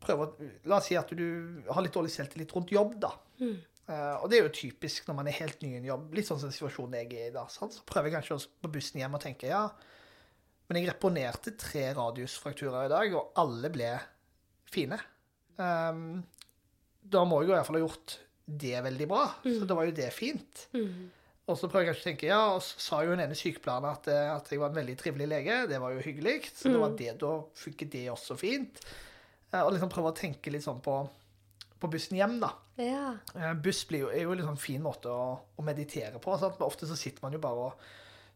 prøver, 0.01 0.33
La 0.65 0.79
oss 0.79 0.89
si 0.89 0.97
at 0.97 1.13
du 1.13 1.61
har 1.69 1.85
litt 1.85 1.93
dårlig 1.93 2.09
selvtillit 2.09 2.55
rundt 2.55 2.73
jobb, 2.73 2.95
da. 3.05 3.11
Eh, 3.37 3.61
og 3.91 4.29
det 4.31 4.37
er 4.39 4.45
jo 4.45 4.53
typisk 4.55 5.07
når 5.09 5.15
man 5.17 5.27
er 5.27 5.35
helt 5.41 5.61
ny 5.61 5.73
i 5.73 5.79
en 5.81 5.87
jobb. 5.89 6.13
Litt 6.15 6.27
sånn 6.29 6.39
som 6.39 6.51
situasjonen 6.55 7.01
jeg 7.01 7.09
er 7.19 7.31
i 7.31 7.33
da. 7.35 7.43
sant? 7.51 7.73
Så 7.75 7.83
prøver 7.89 8.07
jeg 8.09 8.15
kanskje 8.19 8.37
også 8.37 8.53
på 8.63 8.71
bussen 8.77 9.01
hjem 9.01 9.17
og 9.17 9.23
tenker 9.25 9.51
ja, 9.51 9.63
men 10.69 10.79
jeg 10.79 10.87
reponerte 10.93 11.51
tre 11.59 11.89
radiusfrakturer 11.97 12.85
i 12.87 12.91
dag, 12.93 13.15
og 13.19 13.33
alle 13.43 13.69
ble 13.73 13.89
fine. 14.71 14.97
Um, 15.59 16.23
da 17.03 17.25
må 17.27 17.41
jeg 17.41 17.49
jo 17.49 17.53
i 17.53 17.57
hvert 17.57 17.67
fall 17.67 17.77
ha 17.77 17.83
gjort 17.83 18.15
det 18.63 18.77
veldig 18.85 19.07
bra, 19.11 19.25
så 19.43 19.67
da 19.67 19.75
var 19.77 19.85
jo 19.89 19.95
det 19.99 20.07
fint. 20.15 20.63
Og 21.43 21.57
så 21.59 21.67
prøver 21.67 21.83
jeg 21.83 21.89
kanskje 21.91 22.03
å 22.05 22.07
tenke, 22.07 22.27
ja, 22.31 22.39
og 22.55 22.61
så 22.63 22.79
sa 22.79 23.01
jo 23.03 23.11
den 23.11 23.25
ene 23.25 23.35
sykepleieren 23.35 23.89
at, 23.89 24.07
eh, 24.07 24.29
at 24.31 24.47
jeg 24.47 24.61
var 24.61 24.71
en 24.71 24.77
veldig 24.79 24.95
trivelig 25.01 25.27
lege. 25.27 25.57
Det 25.67 25.79
var 25.83 25.91
jo 25.91 25.99
hyggelig. 26.05 26.37
Så 26.55 26.71
det 26.71 26.79
var 26.79 26.93
det, 26.95 27.09
da 27.19 27.33
funket 27.59 27.91
det 27.91 28.05
også 28.13 28.37
fint. 28.39 28.79
Eh, 29.51 29.59
Og 29.59 29.73
liksom 29.75 29.91
prøve 29.91 30.13
å 30.13 30.15
tenke 30.15 30.49
litt 30.55 30.63
sånn 30.63 30.79
på, 30.81 30.95
på 31.83 31.89
bussen 31.91 32.15
hjem, 32.17 32.37
da. 32.41 32.53
Ja. 32.79 33.17
Eh, 33.35 33.53
Buss 33.59 33.83
blir 33.89 34.05
jo, 34.05 34.11
er 34.13 34.23
jo 34.23 34.33
en 34.37 34.45
sånn 34.47 34.61
fin 34.61 34.81
måte 34.83 35.11
å, 35.11 35.25
å 35.59 35.65
meditere 35.67 36.21
på. 36.23 36.37
Sant? 36.39 36.61
Ofte 36.63 36.87
så 36.89 36.95
sitter 36.99 37.25
man 37.25 37.35
jo 37.35 37.41
bare 37.43 37.67
og 37.67 37.83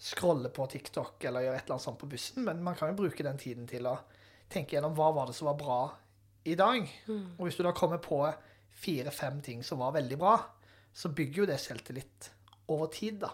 scroller 0.04 0.52
på 0.54 0.68
TikTok 0.70 1.24
eller 1.26 1.48
gjør 1.48 1.56
et 1.58 1.64
eller 1.64 1.78
annet 1.78 1.86
sånt 1.88 1.98
på 2.02 2.10
bussen, 2.12 2.44
men 2.46 2.60
man 2.66 2.76
kan 2.78 2.92
jo 2.92 3.00
bruke 3.00 3.24
den 3.26 3.40
tiden 3.42 3.66
til 3.70 3.88
å 3.90 3.96
tenke 4.52 4.76
gjennom 4.76 4.94
hva 4.98 5.08
var 5.16 5.32
det 5.32 5.36
som 5.40 5.48
var 5.50 5.58
bra 5.58 5.80
i 6.48 6.54
dag. 6.60 6.86
Og 7.40 7.48
hvis 7.48 7.58
du 7.58 7.64
da 7.66 7.74
kommer 7.76 7.98
på 8.04 8.20
fire-fem 8.78 9.40
ting 9.42 9.64
som 9.66 9.82
var 9.82 9.96
veldig 9.96 10.20
bra, 10.22 10.36
så 10.94 11.10
bygger 11.18 11.42
jo 11.44 11.48
det 11.50 11.58
selvtillit 11.64 12.30
over 12.70 12.92
tid, 12.94 13.18
da. 13.24 13.32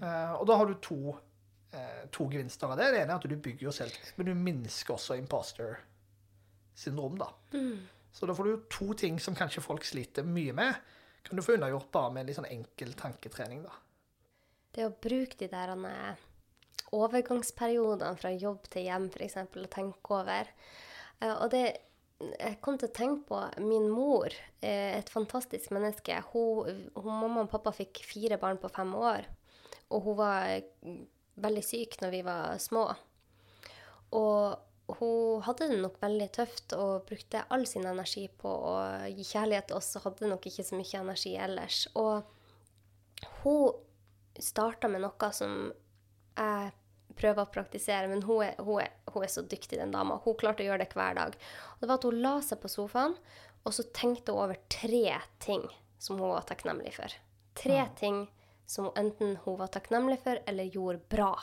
Eh, 0.00 0.32
og 0.38 0.46
da 0.48 0.56
har 0.56 0.70
du 0.70 0.78
to, 0.80 1.16
eh, 1.76 2.06
to 2.14 2.30
gevinster 2.32 2.70
av 2.72 2.78
det. 2.80 2.88
Det 2.94 3.02
ene 3.02 3.12
er 3.12 3.20
at 3.20 3.28
du 3.28 3.36
bygger 3.36 3.68
jo 3.68 3.74
selvtillit, 3.76 4.16
men 4.16 4.30
du 4.30 4.34
minsker 4.34 4.94
også 4.96 5.18
imposter 5.20 5.82
syndrom, 6.80 7.18
da. 7.20 7.28
Så 8.12 8.26
da 8.26 8.34
får 8.34 8.48
du 8.48 8.64
to 8.72 8.94
ting 8.98 9.20
som 9.22 9.36
kanskje 9.38 9.62
folk 9.64 9.84
sliter 9.86 10.26
mye 10.26 10.54
med, 10.56 10.80
kan 11.22 11.36
du 11.36 11.44
få 11.44 11.54
unnagjort 11.56 11.90
bare 11.92 12.14
med 12.14 12.26
litt 12.26 12.38
sånn 12.38 12.48
enkel 12.50 12.94
tanketrening, 12.98 13.62
da. 13.66 13.74
Det 14.74 14.86
å 14.86 14.94
bruke 15.02 15.36
de 15.38 15.48
der 15.50 15.72
eh, 15.74 16.24
overgangsperiodene 16.96 18.16
fra 18.18 18.32
jobb 18.32 18.66
til 18.70 18.86
hjem, 18.86 19.08
f.eks., 19.10 19.38
og 19.44 19.70
tenke 19.72 20.16
over. 20.16 20.50
Eh, 21.20 21.34
Og 21.34 21.50
det 21.52 21.64
jeg 22.20 22.58
kom 22.60 22.76
til 22.76 22.90
å 22.90 22.92
tenke 22.94 23.22
på 23.30 23.40
min 23.64 23.86
mor, 23.88 24.32
eh, 24.60 24.98
et 24.98 25.08
fantastisk 25.08 25.72
menneske. 25.72 26.18
Hun, 26.32 26.88
hun, 26.94 27.12
mamma 27.12 27.46
og 27.46 27.52
pappa 27.52 27.72
fikk 27.72 28.02
fire 28.04 28.36
barn 28.40 28.60
på 28.60 28.68
fem 28.72 28.92
år, 28.94 29.28
og 29.88 30.04
hun 30.04 30.18
var 30.18 30.60
veldig 31.40 31.62
syk 31.64 31.96
når 32.02 32.12
vi 32.12 32.20
var 32.26 32.58
små. 32.60 32.84
Og 34.16 34.58
hun 34.98 35.42
hadde 35.46 35.68
det 35.70 35.78
nok 35.82 35.98
veldig 36.02 36.26
tøft 36.34 36.74
og 36.76 37.06
brukte 37.08 37.44
all 37.52 37.66
sin 37.68 37.86
energi 37.88 38.26
på 38.40 38.50
å 38.50 38.74
gi 39.12 39.26
kjærlighet 39.26 39.70
til 39.70 39.78
oss, 39.78 39.92
og 39.98 40.06
hadde 40.08 40.30
nok 40.30 40.48
ikke 40.50 40.64
så 40.66 40.78
mye 40.78 41.00
energi 41.02 41.34
ellers. 41.36 41.84
Og 42.00 42.22
hun 43.42 43.72
starta 44.40 44.88
med 44.88 45.04
noe 45.04 45.30
som 45.36 45.56
jeg 45.70 46.72
prøver 47.20 47.44
å 47.44 47.52
praktisere, 47.52 48.08
men 48.08 48.24
hun 48.24 48.44
er, 48.46 48.56
hun, 48.62 48.80
er, 48.82 48.92
hun 49.12 49.26
er 49.26 49.32
så 49.32 49.44
dyktig, 49.44 49.78
den 49.80 49.92
dama. 49.94 50.20
Hun 50.24 50.38
klarte 50.40 50.64
å 50.64 50.68
gjøre 50.70 50.84
det 50.84 50.94
hver 50.96 51.18
dag. 51.18 51.36
Og 51.74 51.82
det 51.82 51.90
var 51.90 51.98
at 51.98 52.06
hun 52.08 52.20
la 52.24 52.34
seg 52.44 52.62
på 52.62 52.70
sofaen, 52.72 53.16
og 53.66 53.76
så 53.76 53.84
tenkte 53.96 54.32
hun 54.32 54.46
over 54.46 54.60
tre 54.72 55.18
ting 55.42 55.66
som 56.00 56.20
hun 56.20 56.32
var 56.32 56.46
takknemlig 56.48 56.94
for. 56.96 57.16
Tre 57.60 57.82
ting 57.98 58.22
som 58.70 58.88
enten 58.96 59.36
hun 59.44 59.58
var 59.60 59.72
takknemlig 59.74 60.20
for, 60.24 60.40
eller 60.48 60.70
gjorde 60.70 61.02
bra. 61.12 61.34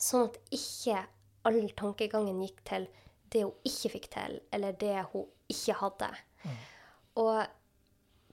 Sånn 0.00 0.30
at 0.30 0.38
ikke 0.54 1.02
all 1.46 1.62
tankegangen 1.78 2.40
gikk 2.44 2.62
til 2.68 2.88
det 3.32 3.42
hun 3.42 3.66
ikke 3.66 3.92
fikk 3.96 4.08
til, 4.14 4.40
eller 4.54 4.76
det 4.78 4.96
hun 5.12 5.26
ikke 5.50 5.78
hadde. 5.80 6.10
Og 7.18 7.46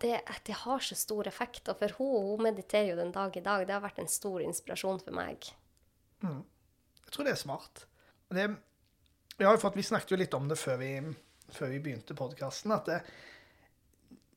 det, 0.04 0.20
det 0.46 0.56
har 0.64 0.84
så 0.84 0.96
stor 0.98 1.28
effekt. 1.30 1.70
Og 1.72 1.80
for 1.80 1.98
hun, 2.00 2.30
hun 2.34 2.46
mediterer 2.50 2.92
jo 2.92 3.00
den 3.00 3.14
dag 3.16 3.38
i 3.38 3.44
dag. 3.46 3.66
Det 3.66 3.76
har 3.76 3.84
vært 3.84 4.02
en 4.04 4.12
stor 4.12 4.44
inspirasjon 4.44 5.02
for 5.04 5.16
meg. 5.16 5.48
Jeg 6.24 7.14
tror 7.16 7.28
det 7.28 7.36
er 7.36 7.40
smart. 7.42 7.86
Det, 8.34 8.48
vi, 9.38 9.46
har 9.46 9.56
jo 9.56 9.62
fått, 9.62 9.78
vi 9.78 9.86
snakket 9.86 10.16
jo 10.16 10.20
litt 10.20 10.36
om 10.38 10.50
det 10.50 10.58
før 10.60 10.80
vi, 10.82 10.92
før 11.54 11.72
vi 11.74 11.82
begynte 11.84 12.18
podkasten, 12.18 12.74
at 12.76 12.90
det, 12.90 13.00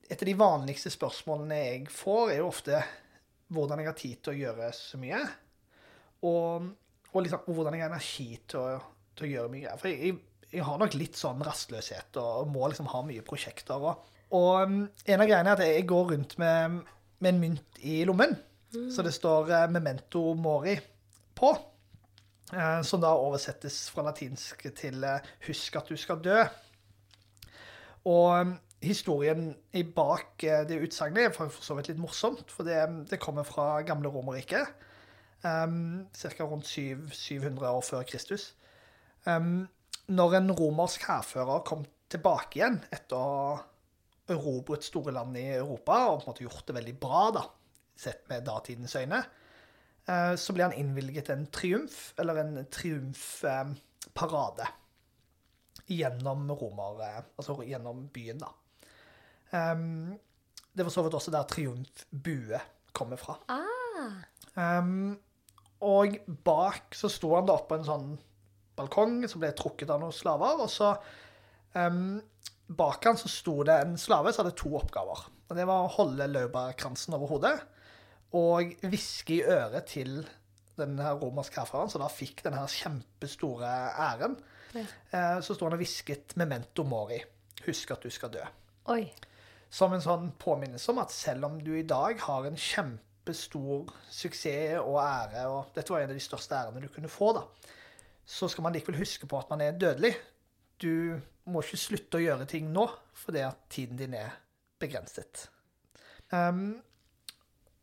et 0.06 0.22
av 0.22 0.28
de 0.28 0.36
vanligste 0.38 0.92
spørsmålene 0.92 1.58
jeg 1.58 1.86
får, 1.90 2.30
er 2.30 2.40
jo 2.42 2.50
ofte 2.50 2.82
hvordan 3.54 3.80
jeg 3.80 3.88
har 3.88 3.98
tid 3.98 4.20
til 4.20 4.34
å 4.34 4.40
gjøre 4.40 4.70
så 4.76 5.00
mye. 5.00 5.22
Og, 6.26 6.68
og, 7.16 7.24
liksom, 7.24 7.44
og 7.46 7.56
hvordan 7.58 7.76
jeg 7.76 7.86
har 7.86 7.92
energi 7.92 8.26
til 8.48 8.60
å, 8.62 8.80
til 9.16 9.28
å 9.28 9.30
gjøre 9.30 9.52
mye. 9.52 9.62
greier. 9.64 9.80
For 9.80 9.92
jeg, 9.92 10.16
jeg 10.52 10.66
har 10.66 10.80
nok 10.80 10.96
litt 10.96 11.18
sånn 11.18 11.44
rastløshet 11.46 12.18
og 12.22 12.50
må 12.52 12.68
liksom 12.70 12.90
ha 12.92 13.00
mye 13.06 13.24
prosjekter. 13.26 13.82
Og, 13.82 14.10
og 14.36 14.50
um, 14.66 14.82
en 14.84 15.22
av 15.22 15.30
greiene 15.30 15.54
er 15.54 15.56
at 15.56 15.64
jeg 15.66 15.88
går 15.88 16.12
rundt 16.12 16.36
med, 16.42 16.82
med 17.18 17.32
en 17.32 17.40
mynt 17.42 17.80
i 17.82 18.02
lommen. 18.08 18.36
Så 18.92 19.02
det 19.06 19.14
står 19.14 19.48
uh, 19.48 19.64
'Memento 19.70 20.34
Mori' 20.36 20.76
på. 21.34 21.54
Uh, 22.52 22.82
Som 22.86 23.00
da 23.00 23.14
oversettes 23.16 23.86
fra 23.90 24.04
latinsk 24.06 24.66
til 24.76 25.04
uh, 25.04 25.18
'husk 25.46 25.76
at 25.80 25.88
du 25.88 25.96
skal 25.96 26.20
dø'. 26.22 26.44
Og 28.04 28.40
um, 28.40 28.56
historien 28.82 29.54
i 29.72 29.82
bak 29.82 30.44
det 30.68 30.82
utsagnet 30.84 31.24
er 31.24 31.32
for 31.34 31.48
for 31.48 31.64
så 31.64 31.74
vidt 31.74 31.88
litt 31.88 31.98
morsomt, 31.98 32.50
for 32.52 32.62
det, 32.62 33.08
det 33.10 33.18
kommer 33.18 33.42
fra 33.42 33.80
gamle 33.82 34.12
Romerriket. 34.12 34.68
Um, 35.46 36.06
Ca. 36.12 36.44
rundt 36.44 36.66
7, 36.66 37.10
700 37.12 37.70
år 37.70 37.80
før 37.84 38.02
Kristus. 38.02 38.54
Um, 39.26 39.68
når 40.08 40.38
en 40.38 40.52
romersk 40.52 41.06
hærfører 41.08 41.64
kom 41.66 41.84
tilbake 42.10 42.60
igjen 42.60 42.78
etter 42.94 43.18
å 43.18 43.26
ha 43.26 43.56
erobret 44.32 44.86
store 44.86 45.12
land 45.14 45.36
i 45.38 45.44
Europa 45.58 45.98
og 46.08 46.20
på 46.20 46.24
en 46.24 46.30
måte 46.32 46.46
gjort 46.46 46.66
det 46.68 46.76
veldig 46.78 46.94
bra, 47.02 47.22
da, 47.34 47.44
sett 47.98 48.24
med 48.30 48.46
datidens 48.46 48.96
øyne, 48.98 49.22
uh, 50.08 50.34
så 50.38 50.54
ble 50.56 50.66
han 50.66 50.76
innvilget 50.78 51.30
en 51.34 51.46
triumf, 51.52 52.12
eller 52.18 52.42
en 52.42 52.60
triumfparade, 52.72 54.70
gjennom 55.86 56.48
Romer, 56.58 57.02
eh, 57.06 57.18
altså 57.38 57.60
gjennom 57.62 58.08
byen, 58.14 58.40
da. 58.42 58.48
Um, 59.52 60.16
det 60.74 60.82
var 60.86 60.90
så 60.90 61.04
vidt 61.06 61.14
også 61.14 61.30
der 61.34 61.46
triumfbue 61.46 62.58
kommer 62.96 63.20
fra. 63.20 63.36
Ah, 63.52 64.24
Um, 64.56 65.18
og 65.84 66.16
bak 66.44 66.94
så 66.96 67.10
sto 67.12 67.34
han 67.34 67.48
da 67.48 67.58
på 67.68 67.76
en 67.76 67.84
sånn 67.84 68.08
balkong 68.76 69.22
som 69.28 69.42
ble 69.42 69.52
trukket 69.56 69.90
av 69.92 70.00
noen 70.00 70.14
slaver. 70.14 70.62
Og 70.64 70.70
så 70.72 70.94
um, 71.74 72.18
bak 72.66 73.04
han 73.04 73.18
så 73.20 73.28
sto 73.30 73.62
det 73.66 73.76
en 73.82 73.96
slave 74.00 74.32
som 74.32 74.44
hadde 74.44 74.56
to 74.58 74.72
oppgaver. 74.78 75.26
Og 75.46 75.56
Det 75.56 75.66
var 75.68 75.84
å 75.84 75.92
holde 75.98 76.26
laurbærkransen 76.32 77.14
over 77.14 77.30
hodet 77.34 77.54
og 78.36 78.72
hviske 78.82 79.36
i 79.36 79.44
øret 79.46 79.86
til 79.92 80.18
den 80.76 80.98
her 81.00 81.14
romerske 81.16 81.62
hærføreren, 81.62 81.88
som 81.92 82.02
da 82.02 82.08
fikk 82.12 82.42
den 82.44 82.56
her 82.58 82.66
kjempestore 82.68 83.70
æren. 84.02 84.34
Ja. 84.74 84.82
Eh, 85.12 85.38
Så 85.40 85.54
sto 85.54 85.64
han 85.64 85.72
og 85.72 85.80
hvisket 85.80 86.34
'memento 86.36 86.84
mori'. 86.84 87.22
Husk 87.66 87.90
at 87.90 88.02
du 88.02 88.10
skal 88.10 88.30
dø 88.30 88.42
oi. 88.86 89.12
som 89.70 89.92
en 89.92 90.00
sånn 90.00 90.32
påminnelse 90.38 90.90
om 90.90 90.98
at 90.98 91.10
selv 91.10 91.44
om 91.44 91.58
du 91.58 91.72
i 91.78 91.82
dag 91.82 92.20
har 92.20 92.44
en 92.46 92.56
kjempestor 93.26 93.90
suksess 94.10 94.78
og 94.78 95.00
ære, 95.02 95.46
og 95.50 95.74
dette 95.74 95.90
var 95.92 96.04
en 96.04 96.12
av 96.12 96.16
de 96.16 96.22
største 96.22 96.54
ærene 96.54 96.82
du 96.82 96.88
kunne 96.92 97.10
få, 97.10 97.32
da, 97.34 97.42
så 98.26 98.48
skal 98.48 98.62
man 98.62 98.74
likevel 98.74 99.00
huske 99.00 99.26
på 99.26 99.38
at 99.38 99.50
man 99.50 99.60
er 99.60 99.78
dødelig. 99.78 100.14
Du 100.78 101.18
må 101.46 101.62
ikke 101.62 101.78
slutte 101.78 102.18
å 102.18 102.22
gjøre 102.22 102.46
ting 102.46 102.70
nå, 102.72 102.86
fordi 103.14 103.42
at 103.46 103.66
tiden 103.70 103.98
din 103.98 104.14
er 104.14 104.34
begrenset. 104.78 105.48
Um, 106.30 106.76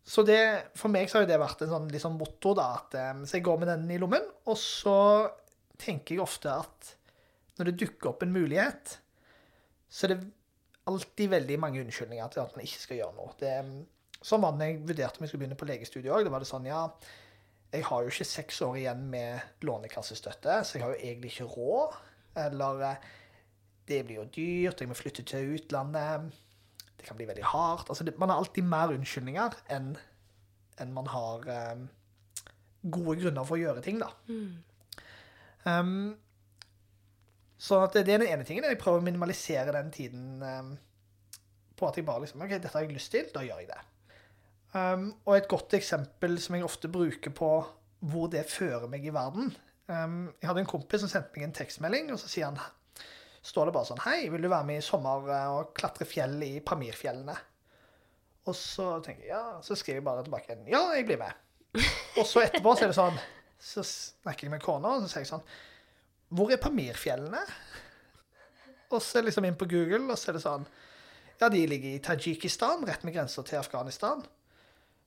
så 0.04 0.24
det, 0.28 0.72
for 0.76 0.92
meg 0.92 1.08
så 1.10 1.20
har 1.20 1.26
jo 1.26 1.32
det 1.32 1.40
vært 1.40 1.64
en 1.64 1.72
sånn 1.72 1.88
liksom 1.92 2.18
motto, 2.20 2.54
da, 2.56 2.74
at 2.80 2.98
um, 3.16 3.24
så 3.26 3.40
jeg 3.40 3.48
går 3.48 3.60
med 3.62 3.72
den 3.72 3.88
i 3.96 4.00
lommen, 4.02 4.28
og 4.48 4.60
så 4.60 4.98
tenker 5.80 6.16
jeg 6.16 6.24
ofte 6.24 6.52
at 6.52 6.94
når 7.58 7.70
det 7.70 7.80
dukker 7.84 8.12
opp 8.12 8.24
en 8.24 8.36
mulighet, 8.36 8.98
så 9.92 10.08
er 10.08 10.16
det 10.16 10.24
alltid 10.90 11.32
veldig 11.32 11.58
mange 11.62 11.84
unnskyldninger 11.84 12.32
til 12.34 12.44
at 12.44 12.56
man 12.56 12.66
ikke 12.66 12.82
skal 12.82 13.00
gjøre 13.00 13.16
noe. 13.16 13.36
Det, 13.40 13.52
sånn 14.24 14.42
var 14.44 14.56
når 14.56 14.70
jeg 14.70 14.82
vurderte 14.88 15.20
om 15.20 15.26
jeg 15.26 15.32
skulle 15.32 15.44
begynne 15.44 15.60
på 15.60 15.68
legestudiet 15.68 16.14
òg. 16.14 16.26
Da 16.26 16.34
var 16.34 16.44
det 16.44 16.50
sånn, 16.50 16.70
ja 16.70 16.88
jeg 17.74 17.86
har 17.88 18.04
jo 18.04 18.12
ikke 18.12 18.28
seks 18.28 18.62
år 18.62 18.76
igjen 18.78 19.06
med 19.10 19.66
lånekassestøtte, 19.66 20.60
så 20.62 20.78
jeg 20.78 20.84
har 20.86 20.94
jo 20.94 21.02
egentlig 21.02 21.32
ikke 21.34 21.50
råd. 21.56 21.96
Eller 22.44 22.84
eh, 22.88 23.08
det 23.90 24.04
blir 24.06 24.20
jo 24.22 24.26
dyrt, 24.36 24.82
jeg 24.82 24.90
må 24.92 24.98
flytte 24.98 25.26
til 25.26 25.56
utlandet. 25.56 26.30
Det 27.00 27.08
kan 27.08 27.18
bli 27.18 27.28
veldig 27.28 27.48
hardt. 27.50 27.90
Altså, 27.90 28.06
det, 28.06 28.14
man 28.22 28.30
har 28.30 28.42
alltid 28.42 28.68
mer 28.70 28.94
unnskyldninger 28.94 29.58
enn 29.74 29.96
en 30.82 30.94
man 30.94 31.06
har 31.06 31.44
um, 31.74 31.82
gode 32.82 33.20
grunner 33.22 33.46
for 33.46 33.60
å 33.60 33.62
gjøre 33.62 33.82
ting, 33.86 34.00
da. 34.02 34.08
Um, 35.70 36.16
så 37.62 37.84
at 37.86 37.94
det, 37.94 38.08
det 38.08 38.16
er 38.16 38.24
den 38.24 38.32
ene 38.34 38.48
tingen. 38.48 38.66
Jeg 38.66 38.80
prøver 38.82 39.04
å 39.04 39.06
minimalisere 39.06 39.76
den 39.76 39.92
tiden 39.94 40.42
um, 40.42 40.72
på 41.78 41.90
at 41.90 42.00
jeg 42.00 42.08
bare 42.08 42.26
liksom 42.26 42.42
OK, 42.42 42.56
dette 42.56 42.74
har 42.74 42.86
jeg 42.86 42.96
lyst 42.96 43.14
til, 43.14 43.30
da 43.36 43.46
gjør 43.46 43.62
jeg 43.62 43.70
det. 43.70 43.82
Um, 44.74 45.12
og 45.28 45.36
et 45.38 45.50
godt 45.52 45.76
eksempel 45.78 46.40
som 46.42 46.56
jeg 46.58 46.66
ofte 46.66 46.90
bruker 46.90 47.34
på 47.36 47.50
hvor 48.10 48.30
det 48.34 48.48
fører 48.50 48.88
meg 48.90 49.04
i 49.06 49.12
verden 49.14 49.52
um, 49.86 50.32
Jeg 50.42 50.48
hadde 50.50 50.64
en 50.64 50.70
kompis 50.72 51.04
som 51.04 51.12
sendte 51.12 51.30
meg 51.36 51.46
en 51.46 51.54
tekstmelding, 51.54 52.10
og 52.10 52.18
så 52.18 52.32
sier 52.32 52.50
han 52.50 52.58
står 53.46 53.70
det 53.70 53.76
bare 53.76 53.90
sånn 53.92 54.02
Hei, 54.06 54.18
vil 54.34 54.42
du 54.42 54.50
være 54.50 54.68
med 54.72 54.82
i 54.82 54.86
sommer 54.86 55.30
eh, 55.30 55.52
og 55.54 55.74
klatre 55.78 56.08
fjell 56.10 56.40
i 56.48 56.56
Pamirfjellene? 56.66 57.36
Og 58.50 58.58
så 58.58 58.88
tenker 59.06 59.28
jeg, 59.28 59.32
ja, 59.36 59.62
så 59.64 59.78
skriver 59.78 60.02
jeg 60.02 60.08
bare 60.10 60.26
tilbake 60.26 60.56
en 60.56 60.68
Ja, 60.72 60.84
jeg 60.98 61.06
blir 61.08 61.22
med. 61.22 61.38
Og 62.20 62.26
så 62.28 62.44
etterpå 62.44 62.74
så 62.74 62.86
er 62.86 62.92
det 62.92 62.98
sånn 62.98 63.16
Så 63.62 63.86
snakker 63.88 64.48
jeg 64.48 64.56
med 64.56 64.64
kona, 64.64 64.98
og 64.98 65.06
så 65.06 65.12
sier 65.12 65.24
jeg 65.24 65.32
sånn 65.36 65.46
Hvor 66.34 66.52
er 66.54 66.62
Pamirfjellene? 66.62 67.46
Og 68.94 69.02
så 69.02 69.24
liksom 69.24 69.46
inn 69.48 69.58
på 69.58 69.70
Google, 69.70 70.06
og 70.10 70.18
så 70.18 70.32
er 70.32 70.40
det 70.40 70.48
sånn 70.50 70.66
Ja, 71.40 71.50
de 71.50 71.62
ligger 71.68 71.94
i 71.94 72.02
Tadsjikistan, 72.04 72.86
rett 72.90 73.06
med 73.06 73.16
grensa 73.16 73.44
til 73.46 73.62
Afghanistan. 73.62 74.22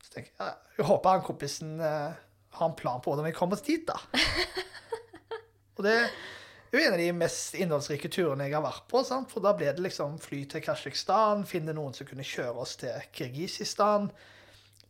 Så 0.04 0.12
tenker 0.12 0.32
jeg, 0.32 0.56
jeg 0.78 0.88
håper 0.88 1.16
han 1.16 1.26
kompisen 1.26 1.76
eh, 1.80 2.16
har 2.56 2.70
en 2.70 2.78
plan 2.78 3.02
på 3.02 3.12
hvordan 3.12 3.28
vi 3.28 3.36
kommer 3.36 3.58
oss 3.58 3.66
dit, 3.66 3.86
da. 3.88 3.98
Og 5.76 5.84
det 5.84 5.96
er 5.96 6.72
jo 6.72 6.80
en 6.80 6.94
av 6.96 7.00
de 7.00 7.10
mest 7.16 7.56
innholdsrike 7.58 8.08
turene 8.12 8.48
jeg 8.48 8.56
har 8.56 8.64
vært 8.64 8.86
på. 8.90 9.02
Sant? 9.06 9.28
For 9.32 9.44
da 9.44 9.52
ble 9.56 9.68
det 9.76 9.84
liksom 9.84 10.16
fly 10.22 10.44
til 10.50 10.64
Kasjokstan, 10.64 11.44
finne 11.48 11.76
noen 11.76 11.94
som 11.96 12.08
kunne 12.08 12.26
kjøre 12.26 12.64
oss 12.64 12.78
til 12.80 12.96
Kirgisistan. 13.16 14.08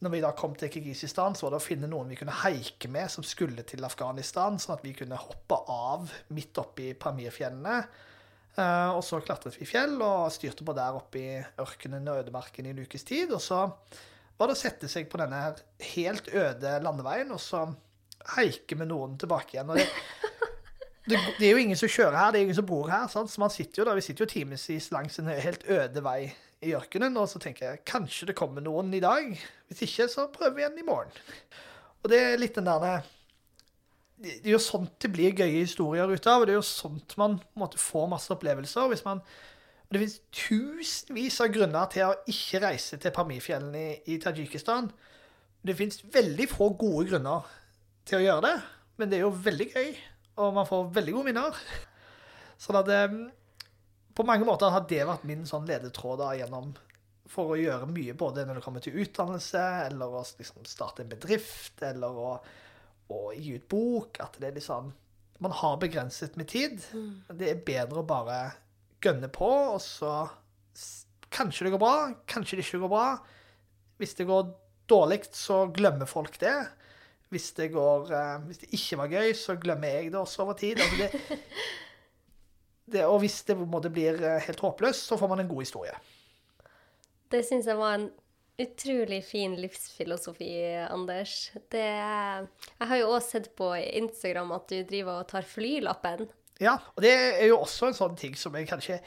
Når 0.05 0.13
vi 0.13 0.23
da 0.23 0.31
kom 0.37 0.55
til 0.59 0.71
Kirgisistan, 0.71 1.35
så 1.35 1.47
var 1.47 1.57
det 1.57 1.63
å 1.63 1.67
finne 1.67 1.89
noen 1.91 2.11
vi 2.13 2.19
kunne 2.21 2.35
haike 2.45 2.91
med 2.93 3.11
som 3.13 3.25
skulle 3.27 3.65
til 3.67 3.85
Afghanistan, 3.87 4.61
sånn 4.61 4.77
at 4.77 4.85
vi 4.85 4.93
kunne 4.97 5.19
hoppe 5.19 5.59
av 5.73 6.13
midt 6.37 6.61
oppi 6.61 6.91
Pamirfjellene. 7.01 7.79
Eh, 8.57 8.91
og 8.93 9.03
så 9.05 9.21
klatret 9.25 9.57
vi 9.59 9.69
fjell 9.69 9.97
og 10.01 10.31
styrte 10.33 10.65
på 10.65 10.75
der 10.77 10.97
oppe 10.97 11.21
i 11.21 11.33
ørkenen 11.61 12.07
og 12.13 12.23
ødemarken 12.23 12.69
i 12.69 12.75
en 12.75 12.85
ukes 12.85 13.05
tid. 13.09 13.33
Og 13.33 13.43
så 13.43 13.65
var 14.37 14.51
det 14.51 14.57
å 14.57 14.61
sette 14.61 14.89
seg 14.91 15.09
på 15.11 15.21
denne 15.21 15.41
her 15.41 15.61
helt 15.95 16.29
øde 16.29 16.77
landeveien 16.85 17.33
og 17.33 17.41
så 17.41 17.67
haike 18.37 18.77
med 18.79 18.91
noen 18.91 19.17
tilbake 19.21 19.57
igjen. 19.57 19.71
Og 19.73 19.81
det, 19.81 19.87
det, 21.11 21.21
det 21.39 21.49
er 21.49 21.55
jo 21.55 21.63
ingen 21.63 21.79
som 21.79 21.91
kjører 21.91 22.19
her, 22.21 22.33
det 22.35 22.41
er 22.41 22.49
ingen 22.49 22.59
som 22.59 22.69
bor 22.69 22.91
her. 22.93 23.07
Sant? 23.13 23.33
Så 23.33 23.43
man 23.43 23.55
sitter 23.55 23.83
jo 23.83 23.89
der, 23.89 23.99
vi 23.99 24.05
sitter 24.05 24.27
jo 24.27 24.33
timevis 24.33 24.91
langs 24.95 25.19
en 25.23 25.31
helt 25.33 25.67
øde 25.71 26.05
vei 26.05 26.21
i 26.65 26.73
ørkenen, 26.77 27.17
og 27.21 27.29
så 27.29 27.41
tenker 27.43 27.69
jeg 27.69 27.85
kanskje 27.89 28.31
det 28.31 28.39
kommer 28.39 28.65
noen 28.65 28.93
i 28.97 29.03
dag. 29.05 29.29
Hvis 29.69 29.85
ikke, 29.87 30.09
så 30.13 30.29
prøver 30.33 30.57
vi 30.57 30.65
igjen 30.65 30.81
i 30.81 30.87
morgen. 30.87 31.21
Og 32.03 32.11
det 32.13 32.23
er 32.23 32.41
litt 32.41 32.57
den 32.57 32.69
der 32.69 33.05
Det 34.17 34.39
er 34.45 34.55
jo 34.55 34.63
sånt 34.63 34.95
det 35.03 35.11
blir 35.13 35.37
gøye 35.37 35.65
historier 35.65 36.09
ut 36.09 36.27
av, 36.31 36.41
og 36.41 36.49
det 36.49 36.55
er 36.55 36.61
jo 36.61 36.65
sånt 36.65 37.17
man 37.21 37.37
måtte 37.59 37.81
få 37.81 38.07
masse 38.09 38.33
opplevelser. 38.33 38.89
hvis 38.89 39.05
man 39.05 39.21
og 39.87 39.95
Det 39.95 40.03
finnes 40.03 40.19
tusenvis 40.35 41.41
av 41.45 41.53
grunner 41.55 41.91
til 41.93 42.09
å 42.09 42.17
ikke 42.31 42.63
reise 42.65 42.99
til 42.99 43.15
Pamirfjellene 43.15 43.83
i, 43.83 43.99
i 44.15 44.19
Tadsjikistan. 44.23 44.91
Det 45.67 45.77
finnes 45.79 46.03
veldig 46.15 46.49
få 46.51 46.73
gode 46.79 47.07
grunner 47.13 47.47
til 48.07 48.19
å 48.19 48.25
gjøre 48.25 48.47
det, 48.49 48.57
men 48.99 49.11
det 49.11 49.19
er 49.19 49.27
jo 49.27 49.35
veldig 49.47 49.69
gøy, 49.73 49.93
og 50.43 50.57
man 50.59 50.67
får 50.69 50.91
veldig 50.99 51.15
gode 51.15 51.31
minner. 51.31 51.61
Sånn 52.59 52.81
at 52.81 52.91
på 54.17 54.25
mange 54.27 54.47
måter 54.49 54.73
har 54.73 54.87
det 54.89 55.05
vært 55.07 55.27
min 55.29 55.47
sånn 55.49 55.67
ledetråd 55.69 56.21
da, 56.23 56.33
gjennom 56.39 56.75
for 57.31 57.53
å 57.53 57.59
gjøre 57.59 57.89
mye, 57.91 58.15
både 58.19 58.47
når 58.47 58.59
det 58.59 58.65
kommer 58.65 58.85
til 58.85 58.99
utdannelse, 59.03 59.63
eller 59.89 60.15
å 60.15 60.23
liksom, 60.39 60.67
starte 60.69 61.03
en 61.05 61.11
bedrift, 61.11 61.83
eller 61.85 62.21
å, 62.23 62.29
å, 63.13 63.19
gi 63.35 63.57
ut 63.59 63.67
bok. 63.71 64.21
At 64.23 64.39
det 64.41 64.51
er 64.51 64.61
liksom 64.61 64.95
Man 65.45 65.53
har 65.53 65.75
begrenset 65.77 66.37
med 66.41 66.49
tid. 66.49 66.81
Det 67.29 67.51
er 67.51 67.59
bedre 67.61 68.01
å 68.01 68.09
bare 68.09 68.39
gønne 69.03 69.31
på, 69.33 69.53
og 69.77 69.81
så 69.85 70.25
Kanskje 71.37 71.67
det 71.67 71.73
går 71.75 71.81
bra, 71.83 71.95
kanskje 72.31 72.57
det 72.57 72.63
ikke 72.65 72.79
går 72.85 72.91
bra. 72.93 73.07
Hvis 73.99 74.15
det 74.17 74.29
går 74.29 74.45
dårlig, 74.89 75.19
så 75.35 75.65
glemmer 75.75 76.09
folk 76.09 76.39
det. 76.41 76.55
Hvis 77.35 77.51
det, 77.59 77.73
går, 77.75 78.13
eh, 78.15 78.37
hvis 78.47 78.61
det 78.63 78.69
ikke 78.79 78.99
var 79.01 79.11
gøy, 79.11 79.33
så 79.37 79.57
glemmer 79.61 79.91
jeg 79.91 80.13
det 80.15 80.21
også 80.21 80.45
over 80.45 80.55
tid. 80.57 80.79
Altså 80.81 81.01
det, 81.03 81.41
det, 82.95 83.03
og 83.05 83.19
hvis 83.25 83.41
det 83.43 83.59
blir 83.59 84.23
eh, 84.23 84.39
helt 84.47 84.63
håpløst, 84.63 85.11
så 85.11 85.19
får 85.19 85.33
man 85.35 85.43
en 85.43 85.51
god 85.51 85.67
historie. 85.67 85.99
Det 87.35 87.43
syns 87.45 87.67
jeg 87.67 87.83
var 87.83 87.99
en 87.99 88.09
utrolig 88.63 89.21
fin 89.27 89.59
livsfilosofi, 89.59 90.51
Anders. 90.87 91.51
Det, 91.69 91.83
jeg 91.83 92.89
har 92.89 93.03
jo 93.03 93.11
også 93.11 93.37
sett 93.37 93.51
på 93.59 93.75
Instagram 93.75 94.55
at 94.57 94.71
du 94.71 94.79
driver 94.87 95.21
og 95.21 95.29
tar 95.35 95.45
flylappen. 95.45 96.29
Ja, 96.63 96.79
og 96.95 97.03
det 97.05 97.13
er 97.13 97.49
jo 97.51 97.61
også 97.61 97.91
en 97.91 97.97
sånn 97.97 98.17
ting 98.17 98.37
som 98.39 98.55
jeg 98.57 98.69
kanskje 98.71 99.01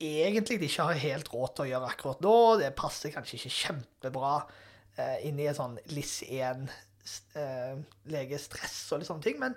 egentlig 0.00 0.58
ikke 0.64 0.86
har 0.88 1.00
helt 1.00 1.28
råd 1.32 1.52
til 1.54 1.64
å 1.66 1.68
gjøre 1.68 1.90
akkurat 1.92 2.22
nå. 2.24 2.36
Det 2.60 2.70
passer 2.76 3.12
kanskje 3.14 3.38
ikke 3.38 3.56
kjempebra 3.58 4.34
eh, 4.96 5.26
inn 5.28 5.40
i 5.40 5.48
en 5.50 5.58
sånn 5.58 5.76
LIS1 5.92 6.64
eh, 7.40 7.74
og 7.76 8.14
litt 8.14 8.48
sånne 8.88 9.24
ting, 9.24 9.36
men, 9.40 9.56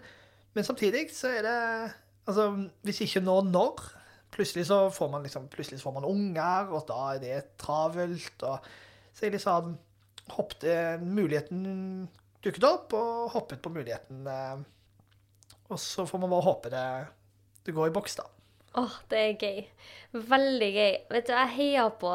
men, 0.56 0.68
samtidig 0.68 1.08
så 1.16 1.32
er 1.38 1.48
det 1.48 1.62
Altså, 2.28 2.50
hvis 2.84 2.98
ikke 3.06 3.22
nå, 3.24 3.38
når? 3.48 3.86
Plutselig 4.36 4.66
så 4.68 4.90
får 4.92 5.08
man 5.14 5.24
liksom, 5.24 5.46
plutselig 5.48 5.78
så 5.80 5.86
får 5.86 5.94
man 5.96 6.08
unger, 6.10 6.74
og 6.76 6.82
da 6.90 6.98
er 7.14 7.22
det 7.22 7.38
travelt, 7.56 8.44
og 8.44 8.66
så 9.16 9.24
jeg 9.24 9.38
liksom 9.38 9.70
hoppet 10.36 11.06
Muligheten 11.08 11.62
dukket 12.44 12.68
opp, 12.68 12.98
og 13.00 13.30
hoppet 13.32 13.62
på 13.64 13.72
muligheten. 13.72 14.28
Eh, 14.28 14.60
og 15.72 15.80
så 15.80 16.04
får 16.08 16.20
man 16.20 16.34
bare 16.36 16.48
håpe 16.50 16.74
det 16.74 16.84
det 17.68 17.76
går 17.76 17.92
i 17.92 17.96
boks, 17.96 18.18
da. 18.20 18.28
Åh, 18.78 18.84
oh, 18.84 19.00
det 19.12 19.20
er 19.20 19.42
gøy. 19.42 19.64
Veldig 20.30 20.70
gøy. 20.76 20.94
Vet 21.12 21.28
du, 21.28 21.34
jeg 21.34 21.54
heier 21.56 21.94
på 22.00 22.12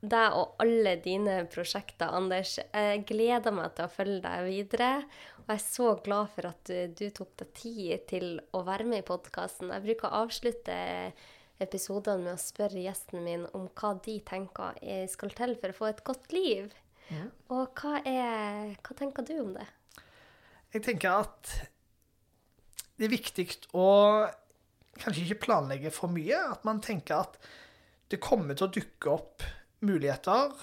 deg 0.00 0.36
og 0.36 0.62
alle 0.64 0.94
dine 1.04 1.42
prosjekter, 1.52 2.14
Anders. 2.16 2.56
Jeg 2.58 3.04
gleder 3.08 3.52
meg 3.54 3.74
til 3.76 3.86
å 3.86 3.92
følge 3.92 4.22
deg 4.24 4.46
videre. 4.48 4.90
Og 5.42 5.52
jeg 5.52 5.58
er 5.58 5.66
så 5.66 5.90
glad 6.04 6.30
for 6.34 6.48
at 6.50 6.70
du, 6.70 6.94
du 6.96 7.06
tok 7.14 7.34
deg 7.42 7.52
tid 7.58 8.06
til 8.10 8.30
å 8.56 8.62
være 8.66 8.88
med 8.88 9.02
i 9.02 9.06
podkasten. 9.06 9.72
Jeg 9.74 9.86
bruker 9.86 10.08
å 10.08 10.24
avslutte 10.24 10.78
episodene 11.60 12.24
med 12.24 12.38
å 12.38 12.40
spørre 12.40 12.80
gjesten 12.80 13.20
min 13.24 13.44
om 13.56 13.66
hva 13.76 13.92
de 14.00 14.16
tenker 14.24 14.80
skal 15.12 15.34
til 15.36 15.52
for 15.60 15.74
å 15.74 15.78
få 15.82 15.90
et 15.90 16.04
godt 16.06 16.32
liv. 16.32 16.70
Ja. 17.10 17.26
Og 17.52 17.82
hva, 17.82 18.00
er, 18.06 18.72
hva 18.80 18.96
tenker 18.96 19.26
du 19.26 19.34
om 19.42 19.52
det? 19.58 19.68
Jeg 20.72 20.86
tenker 20.86 21.26
at 21.26 21.52
det 22.96 23.08
er 23.08 23.12
viktig 23.12 23.46
å 23.76 23.88
kanskje 25.00 25.24
ikke 25.26 25.46
planlegge 25.46 25.92
for 25.94 26.12
mye. 26.12 26.38
At 26.54 26.66
man 26.68 26.82
tenker 26.84 27.24
at 27.24 27.38
det 28.10 28.20
kommer 28.22 28.58
til 28.58 28.68
å 28.68 28.74
dukke 28.74 29.12
opp 29.12 29.46
muligheter. 29.86 30.54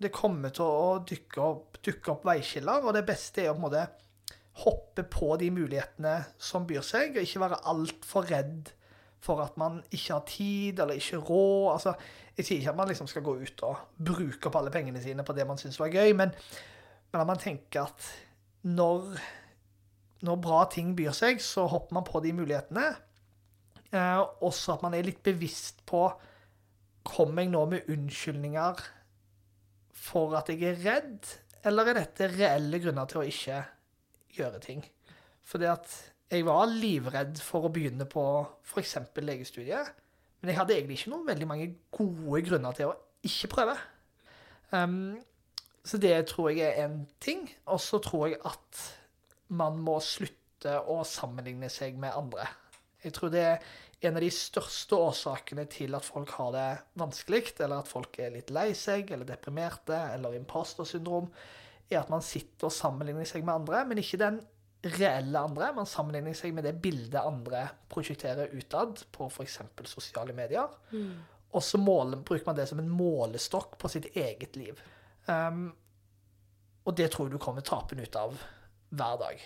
Det 0.00 0.12
kommer 0.14 0.54
til 0.54 0.66
å 0.66 1.02
dukke 1.06 1.42
opp, 1.44 1.78
dukke 1.84 2.14
opp 2.14 2.24
veiskiller, 2.26 2.84
og 2.84 2.96
det 2.96 3.04
beste 3.06 3.44
er 3.44 3.52
å 3.52 3.56
på 3.56 3.62
en 3.62 3.66
måte 3.68 3.84
hoppe 4.64 5.02
på 5.10 5.34
de 5.40 5.50
mulighetene 5.50 6.16
som 6.38 6.66
byr 6.66 6.84
seg, 6.86 7.16
og 7.16 7.26
ikke 7.26 7.42
være 7.42 7.62
altfor 7.70 8.26
redd 8.30 8.70
for 9.24 9.40
at 9.40 9.56
man 9.60 9.80
ikke 9.88 10.12
har 10.12 10.26
tid 10.28 10.82
eller 10.82 11.00
ikke 11.00 11.22
råd. 11.24 11.72
Altså, 11.72 11.94
jeg 12.36 12.46
sier 12.46 12.60
ikke 12.60 12.74
at 12.74 12.78
man 12.82 12.90
liksom 12.90 13.08
skal 13.10 13.24
gå 13.24 13.38
ut 13.40 13.64
og 13.66 14.04
bruke 14.10 14.50
opp 14.50 14.58
alle 14.60 14.72
pengene 14.74 15.02
sine 15.02 15.24
på 15.26 15.36
det 15.36 15.46
man 15.48 15.60
syns 15.60 15.80
var 15.80 15.92
gøy, 15.94 16.12
men, 16.18 16.34
men 17.12 17.22
at 17.22 17.30
man 17.30 17.40
tenker 17.40 17.86
at 17.88 18.10
når, 18.68 19.16
når 20.28 20.44
bra 20.44 20.62
ting 20.72 20.92
byr 20.96 21.14
seg, 21.16 21.42
så 21.42 21.66
hopper 21.70 21.98
man 21.98 22.06
på 22.06 22.22
de 22.24 22.34
mulighetene. 22.36 22.92
Eh, 23.94 24.20
også 24.42 24.74
at 24.74 24.84
man 24.84 24.96
er 24.96 25.06
litt 25.06 25.22
bevisst 25.24 25.84
på 25.88 26.08
Kommer 27.04 27.44
jeg 27.44 27.52
nå 27.52 27.60
med 27.68 27.90
unnskyldninger 27.92 28.78
for 30.04 30.32
at 30.38 30.48
jeg 30.48 30.62
er 30.70 30.78
redd, 30.80 31.26
eller 31.68 31.90
er 31.90 31.98
dette 31.98 32.30
reelle 32.32 32.80
grunner 32.80 33.08
til 33.08 33.20
å 33.20 33.26
ikke 33.28 33.58
gjøre 34.38 34.60
ting? 34.64 34.80
Fordi 35.44 35.68
at 35.68 35.92
jeg 36.32 36.46
var 36.48 36.64
livredd 36.70 37.42
for 37.44 37.68
å 37.68 37.72
begynne 37.72 38.06
på 38.08 38.24
f.eks. 38.64 38.96
legestudiet, 39.20 39.92
men 40.40 40.50
jeg 40.50 40.58
hadde 40.58 40.78
egentlig 40.78 40.98
ikke 41.02 41.12
noen 41.12 41.28
veldig 41.28 41.50
mange 41.50 41.68
gode 41.92 42.40
grunner 42.48 42.80
til 42.80 42.90
å 42.90 42.96
ikke 43.28 43.52
prøve. 43.52 43.76
Um, 44.72 45.20
så 45.84 46.00
det 46.00 46.16
tror 46.32 46.50
jeg 46.50 46.64
er 46.72 46.86
en 46.86 47.02
ting. 47.20 47.46
Og 47.68 47.80
så 47.84 48.00
tror 48.00 48.30
jeg 48.32 48.40
at 48.48 48.82
man 49.52 49.76
må 49.84 50.00
slutte 50.04 50.78
å 50.88 51.02
sammenligne 51.08 51.68
seg 51.72 52.00
med 52.00 52.16
andre. 52.16 52.48
Jeg 53.04 53.14
tror 53.16 53.32
det 53.32 53.42
er 53.44 53.66
en 54.04 54.16
av 54.18 54.24
de 54.24 54.30
største 54.32 54.96
årsakene 54.96 55.66
til 55.72 55.96
at 55.96 56.06
folk 56.06 56.32
har 56.38 56.50
det 56.54 56.68
vanskelig, 57.00 57.54
eller 57.58 57.82
at 57.82 57.90
folk 57.90 58.18
er 58.20 58.34
litt 58.34 58.52
lei 58.54 58.70
seg, 58.76 59.12
eller 59.14 59.28
deprimerte, 59.28 59.96
eller 60.14 60.36
impostersyndrom, 60.38 61.30
er 61.90 62.00
at 62.00 62.10
man 62.12 62.24
sitter 62.24 62.68
og 62.68 62.74
sammenligner 62.74 63.28
seg 63.28 63.44
med 63.44 63.60
andre, 63.60 63.84
men 63.88 64.00
ikke 64.00 64.20
den 64.20 64.40
reelle 64.98 65.40
andre. 65.40 65.70
Man 65.76 65.88
sammenligner 65.88 66.36
seg 66.36 66.52
med 66.56 66.66
det 66.68 66.74
bildet 66.84 67.20
andre 67.20 67.66
prosjekterer 67.92 68.52
utad 68.56 69.04
på 69.14 69.28
f.eks. 69.30 69.60
sosiale 69.88 70.36
medier. 70.36 70.68
Og 71.54 71.62
så 71.62 71.78
måler, 71.78 72.20
bruker 72.26 72.48
man 72.48 72.58
det 72.58 72.68
som 72.68 72.80
en 72.82 72.90
målestokk 72.90 73.78
på 73.80 73.88
sitt 73.92 74.10
eget 74.16 74.56
liv. 74.58 74.80
Um, 75.28 75.68
og 76.84 76.96
det 76.98 77.10
tror 77.12 77.28
jeg 77.28 77.36
du 77.36 77.42
kommer 77.42 77.64
tapende 77.64 78.04
ut 78.04 78.16
av 78.18 78.34
hver 78.90 79.20
dag. 79.22 79.44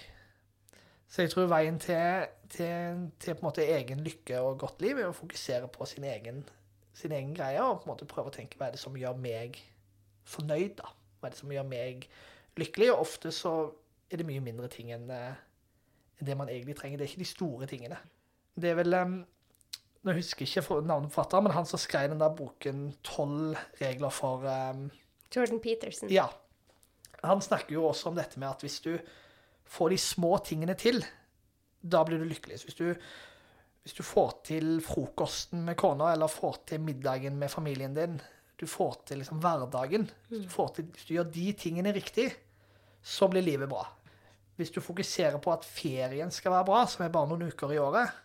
Så 1.08 1.24
jeg 1.24 1.32
tror 1.32 1.50
veien 1.52 1.78
til, 1.80 2.26
til, 2.52 3.08
til 3.20 3.34
på 3.34 3.42
en 3.42 3.48
måte 3.48 3.66
egen 3.66 4.00
lykke 4.04 4.40
og 4.44 4.58
godt 4.62 4.82
liv 4.84 4.98
er 4.98 5.10
å 5.10 5.16
fokusere 5.16 5.68
på 5.72 5.86
sin 5.88 6.06
egen, 6.08 6.42
sin 6.96 7.14
egen 7.14 7.34
greie 7.36 7.62
og 7.62 7.82
på 7.82 7.88
en 7.88 7.94
måte 7.94 8.08
prøve 8.08 8.32
å 8.32 8.34
tenke 8.34 8.58
hva 8.58 8.68
er 8.68 8.76
det 8.76 8.82
som 8.82 8.96
gjør 8.98 9.18
meg 9.20 9.58
fornøyd, 10.28 10.78
da. 10.80 10.92
Hva 11.18 11.28
er 11.28 11.34
det 11.34 11.40
som 11.40 11.52
gjør 11.52 11.66
meg 11.68 12.06
lykkelig? 12.60 12.92
Og 12.94 13.04
ofte 13.06 13.32
så 13.34 13.54
er 14.08 14.20
det 14.20 14.28
mye 14.28 14.44
mindre 14.44 14.68
ting 14.72 14.92
enn 14.94 15.08
eh, 15.12 15.40
det 16.20 16.36
man 16.38 16.50
egentlig 16.50 16.76
trenger. 16.78 16.98
Det 16.98 17.06
er 17.06 17.12
ikke 17.12 17.24
de 17.24 17.32
store 17.32 17.68
tingene. 17.70 17.98
Det 18.58 18.72
er 18.72 18.80
vel 18.80 18.96
Nå 20.06 20.14
husker 20.14 20.46
jeg 20.46 20.62
ikke 20.62 20.76
navnet 20.86 21.10
på 21.10 21.18
forfatteren, 21.18 21.48
men 21.48 21.56
han 21.56 21.66
som 21.66 21.80
skrev 21.82 22.12
den 22.12 22.20
der 22.22 22.30
boken 22.32 22.92
'Tolv 23.02 23.58
regler 23.80 24.12
for 24.14 24.46
um, 24.46 24.84
Jordan 25.34 25.60
Peterson. 25.60 26.08
Ja. 26.10 26.28
Han 27.24 27.42
snakker 27.42 27.74
jo 27.74 27.88
også 27.88 28.08
om 28.08 28.16
dette 28.16 28.38
med 28.38 28.48
at 28.48 28.62
hvis 28.62 28.78
du 28.80 28.94
får 29.66 29.88
de 29.88 29.98
små 29.98 30.38
tingene 30.46 30.74
til, 30.78 31.02
da 31.82 32.02
blir 32.06 32.20
du 32.20 32.26
lykkelig. 32.28 32.60
Hvis 32.66 32.78
du, 32.78 32.86
hvis 33.82 33.96
du 33.96 34.02
får 34.06 34.34
til 34.50 34.78
frokosten 34.84 35.64
med 35.66 35.78
kona, 35.80 36.12
eller 36.12 36.30
får 36.32 36.62
til 36.72 36.82
middagen 36.84 37.38
med 37.38 37.52
familien 37.52 37.94
din, 37.96 38.18
du 38.58 38.66
får 38.66 39.02
til 39.06 39.22
liksom 39.22 39.38
hverdagen, 39.42 40.08
hvis 40.28 40.46
du, 40.46 40.50
får 40.50 40.72
til, 40.76 40.88
hvis 40.94 41.06
du 41.06 41.14
gjør 41.14 41.30
de 41.34 41.46
tingene 41.58 41.94
riktig, 41.94 42.30
så 43.02 43.28
blir 43.30 43.46
livet 43.46 43.70
bra. 43.70 43.84
Hvis 44.58 44.72
du 44.74 44.80
fokuserer 44.82 45.38
på 45.38 45.52
at 45.54 45.66
ferien 45.66 46.32
skal 46.34 46.56
være 46.56 46.66
bra, 46.66 46.80
som 46.90 47.04
er 47.04 47.14
bare 47.14 47.30
noen 47.30 47.52
uker 47.52 47.76
i 47.76 47.78
året, 47.78 48.16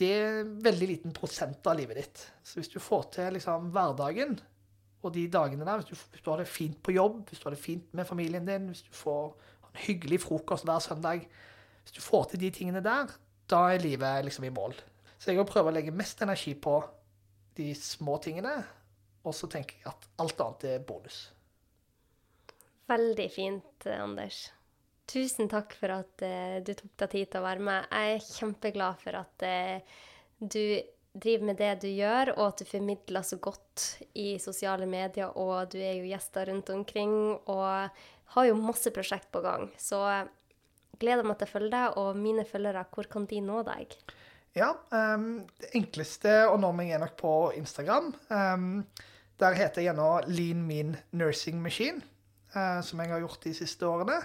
det 0.00 0.08
er 0.10 0.40
en 0.40 0.54
veldig 0.64 0.88
liten 0.88 1.14
prosent 1.14 1.66
av 1.68 1.76
livet 1.78 2.00
ditt. 2.00 2.24
Så 2.42 2.58
hvis 2.58 2.72
du 2.72 2.80
får 2.82 3.10
til 3.14 3.36
liksom 3.36 3.68
hverdagen, 3.74 4.38
og 5.04 5.12
de 5.12 5.26
dagene 5.28 5.66
der, 5.68 5.82
hvis 5.82 5.90
du, 5.92 6.06
hvis 6.14 6.24
du 6.24 6.30
har 6.32 6.40
det 6.40 6.48
fint 6.48 6.78
på 6.82 6.94
jobb, 6.96 7.20
hvis 7.28 7.42
du 7.42 7.46
har 7.50 7.54
det 7.54 7.60
fint 7.60 7.92
med 7.92 8.08
familien 8.08 8.48
din, 8.48 8.70
hvis 8.72 8.86
du 8.86 8.94
får 8.96 9.34
en 9.68 9.82
hyggelig 9.84 10.22
frokost 10.24 10.64
hver 10.64 10.80
søndag 10.80 11.26
Hvis 11.84 11.96
du 11.96 12.02
får 12.02 12.32
til 12.32 12.42
de 12.44 12.50
tingene 12.54 12.82
der, 12.84 13.12
da 13.50 13.60
er 13.70 13.82
livet 13.84 14.24
liksom 14.26 14.48
i 14.48 14.52
mål. 14.54 14.74
Så 15.18 15.32
jeg 15.32 15.46
prøver 15.48 15.70
å 15.70 15.76
legge 15.76 15.94
mest 15.94 16.20
energi 16.24 16.54
på 16.56 16.78
de 17.56 17.70
små 17.78 18.18
tingene, 18.24 18.56
og 19.24 19.36
så 19.36 19.48
tenker 19.48 19.78
jeg 19.78 19.92
at 19.92 20.08
alt 20.20 20.40
annet 20.42 20.66
er 20.72 20.84
bonus. 20.84 21.20
Veldig 22.90 23.28
fint, 23.32 23.86
eh, 23.86 24.02
Anders. 24.02 24.50
Tusen 25.08 25.48
takk 25.52 25.72
for 25.76 25.92
at 25.92 26.24
uh, 26.24 26.58
du 26.64 26.72
tok 26.72 26.92
deg 27.00 27.12
tid 27.12 27.30
til 27.30 27.40
å 27.40 27.44
være 27.44 27.64
med. 27.64 27.88
Jeg 27.92 28.16
er 28.16 28.26
kjempeglad 28.26 29.00
for 29.00 29.18
at 29.20 29.44
uh, 29.44 29.96
du 30.40 30.80
driver 31.14 31.48
med 31.50 31.60
det 31.60 31.72
du 31.84 31.88
gjør, 31.88 32.32
og 32.34 32.46
at 32.48 32.60
du 32.60 32.68
formidler 32.68 33.24
så 33.24 33.38
godt 33.42 33.84
i 34.18 34.34
sosiale 34.42 34.88
medier, 34.90 35.30
og 35.38 35.70
du 35.72 35.78
er 35.78 35.98
jo 36.00 36.08
gjester 36.08 36.50
rundt 36.50 36.72
omkring, 36.74 37.14
og 37.52 38.00
har 38.34 38.48
jo 38.48 38.56
masse 38.58 38.90
prosjekt 38.94 39.30
på 39.32 39.44
gang. 39.44 39.68
Så 39.78 40.00
gleder 41.04 41.26
meg 41.26 41.38
til 41.38 41.48
å 41.48 41.52
følge 41.52 41.72
deg, 41.76 41.98
og 42.00 42.18
mine 42.18 42.46
følgere, 42.48 42.86
hvor 42.94 43.08
kan 43.12 43.28
de 43.30 43.40
nå 43.44 43.62
deg? 43.68 43.94
Ja, 44.54 44.70
um, 44.94 45.42
det 45.58 45.72
enkleste 45.74 46.44
å 46.46 46.54
nå 46.62 46.70
meg 46.78 46.92
er 46.94 47.02
nok 47.02 47.16
på 47.18 47.34
Instagram. 47.58 48.12
Um, 48.30 48.68
der 49.42 49.56
heter 49.58 49.82
jeg 49.82 49.96
nå 49.98 50.08
Lean 50.30 50.62
Mean 50.68 50.94
Nursing 51.18 51.58
Machine, 51.62 52.04
uh, 52.54 52.78
som 52.86 53.02
jeg 53.02 53.10
har 53.10 53.24
gjort 53.24 53.42
de 53.46 53.54
siste 53.58 53.88
årene. 53.88 54.20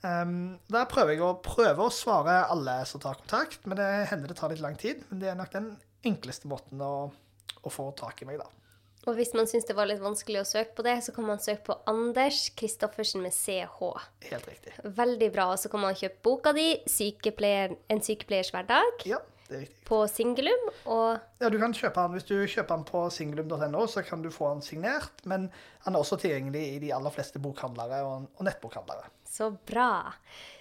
Um, 0.00 0.56
der 0.72 0.88
prøver 0.88 1.12
jeg 1.12 1.24
å 1.26 1.34
prøve 1.44 1.84
å 1.84 1.92
svare 1.92 2.38
alle 2.48 2.78
som 2.88 3.02
tar 3.02 3.20
kontakt, 3.20 3.66
men 3.68 3.76
det 3.76 3.90
hender 4.08 4.32
det 4.32 4.38
tar 4.40 4.52
litt 4.52 4.64
lang 4.64 4.78
tid. 4.80 5.04
Men 5.10 5.20
det 5.20 5.28
er 5.28 5.36
nok 5.36 5.52
den 5.52 5.74
enkleste 6.08 6.48
måten 6.48 6.80
å, 6.80 7.10
å 7.60 7.72
få 7.72 7.90
tak 8.00 8.24
i 8.24 8.30
meg, 8.30 8.40
da. 8.40 8.48
Og 9.08 9.14
hvis 9.16 9.32
man 9.34 9.46
syns 9.48 9.64
det 9.64 9.74
var 9.76 9.86
litt 9.88 10.00
vanskelig 10.02 10.42
å 10.42 10.44
søke 10.48 10.74
på 10.76 10.84
det, 10.84 10.98
så 11.04 11.14
kan 11.16 11.24
man 11.24 11.38
søke 11.40 11.62
på 11.70 11.76
Anders 11.88 12.50
Kristoffersen 12.58 13.22
med 13.24 13.32
CH. 13.32 13.78
Helt 14.28 14.48
riktig. 14.50 14.74
Veldig 14.84 15.30
bra. 15.32 15.46
Og 15.54 15.58
så 15.58 15.70
kan 15.72 15.80
man 15.80 15.94
kjøpe 15.96 16.20
boka 16.22 16.52
di, 16.52 16.82
Sykepleier, 16.86 17.76
'En 17.88 18.00
sykepleiers 18.04 18.50
hverdag', 18.52 19.06
Ja, 19.06 19.18
det 19.48 19.56
er 19.56 19.60
riktig. 19.64 19.84
på 19.88 20.06
Singulum. 20.06 20.68
Og 20.86 21.18
Ja, 21.40 21.48
du 21.48 21.58
kan 21.58 21.72
kjøpe 21.72 21.94
den, 21.94 22.12
Hvis 22.18 22.26
du 22.28 22.46
kjøper 22.46 22.76
den 22.76 22.84
på 22.84 23.10
singulum.no, 23.10 23.86
så 23.86 24.04
kan 24.06 24.20
du 24.22 24.28
få 24.28 24.52
den 24.52 24.60
signert. 24.62 25.24
Men 25.24 25.50
den 25.84 25.94
er 25.94 25.98
også 25.98 26.20
tilgjengelig 26.20 26.76
i 26.76 26.78
de 26.78 26.92
aller 26.92 27.10
fleste 27.10 27.38
bokhandlere 27.40 28.02
og, 28.04 28.28
og 28.36 28.44
nettbokhandlere. 28.44 29.04
så 29.24 29.56
bra. 29.66 30.12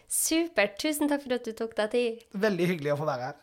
Supert. 0.08 0.80
Tusen 0.80 1.10
takk 1.10 1.22
for 1.22 1.34
at 1.34 1.46
du 1.46 1.52
tok 1.54 1.76
deg 1.76 1.92
tid. 1.92 2.24
Veldig 2.34 2.66
hyggelig 2.72 2.94
å 2.96 2.98
få 2.98 3.06
være 3.06 3.22
her. 3.28 3.36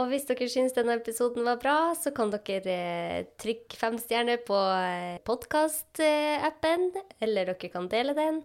Og 0.00 0.08
hvis 0.08 0.24
dere 0.24 0.48
syns 0.48 0.72
denne 0.72 0.96
episoden 0.96 1.44
var 1.44 1.58
bra, 1.60 1.92
så 1.98 2.12
kan 2.16 2.32
dere 2.32 2.72
eh, 2.72 3.28
trykke 3.40 3.76
fem 3.76 3.98
stjerner 4.00 4.40
på 4.46 4.56
eh, 4.56 5.20
podkast-appen, 5.28 6.86
eller 7.20 7.52
dere 7.52 7.72
kan 7.72 7.88
dele 7.92 8.16
den. 8.16 8.40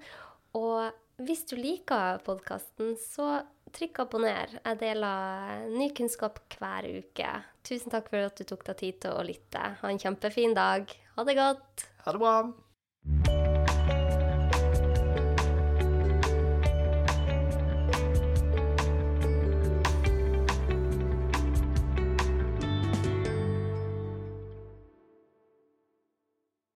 Og 0.59 0.91
hvis 1.23 1.45
du 1.47 1.55
liker 1.55 2.19
podkasten, 2.27 2.97
så 2.99 3.45
trykk 3.75 4.03
abonner. 4.03 4.57
Jeg 4.59 4.81
deler 4.83 5.69
ny 5.71 5.87
kunnskap 5.95 6.43
hver 6.59 6.89
uke. 6.91 7.31
Tusen 7.63 7.93
takk 7.93 8.11
for 8.11 8.27
at 8.27 8.35
du 8.35 8.43
tok 8.47 8.67
deg 8.67 8.81
tid 8.83 8.99
til 9.07 9.15
å 9.15 9.23
lytte. 9.23 9.63
Ha 9.79 9.91
en 9.91 10.01
kjempefin 10.01 10.57
dag. 10.57 10.91
Ha 11.15 11.27
det 11.27 11.39
godt. 11.39 11.87
Ha 12.03 12.15
det 12.15 12.23
bra. 12.25 12.37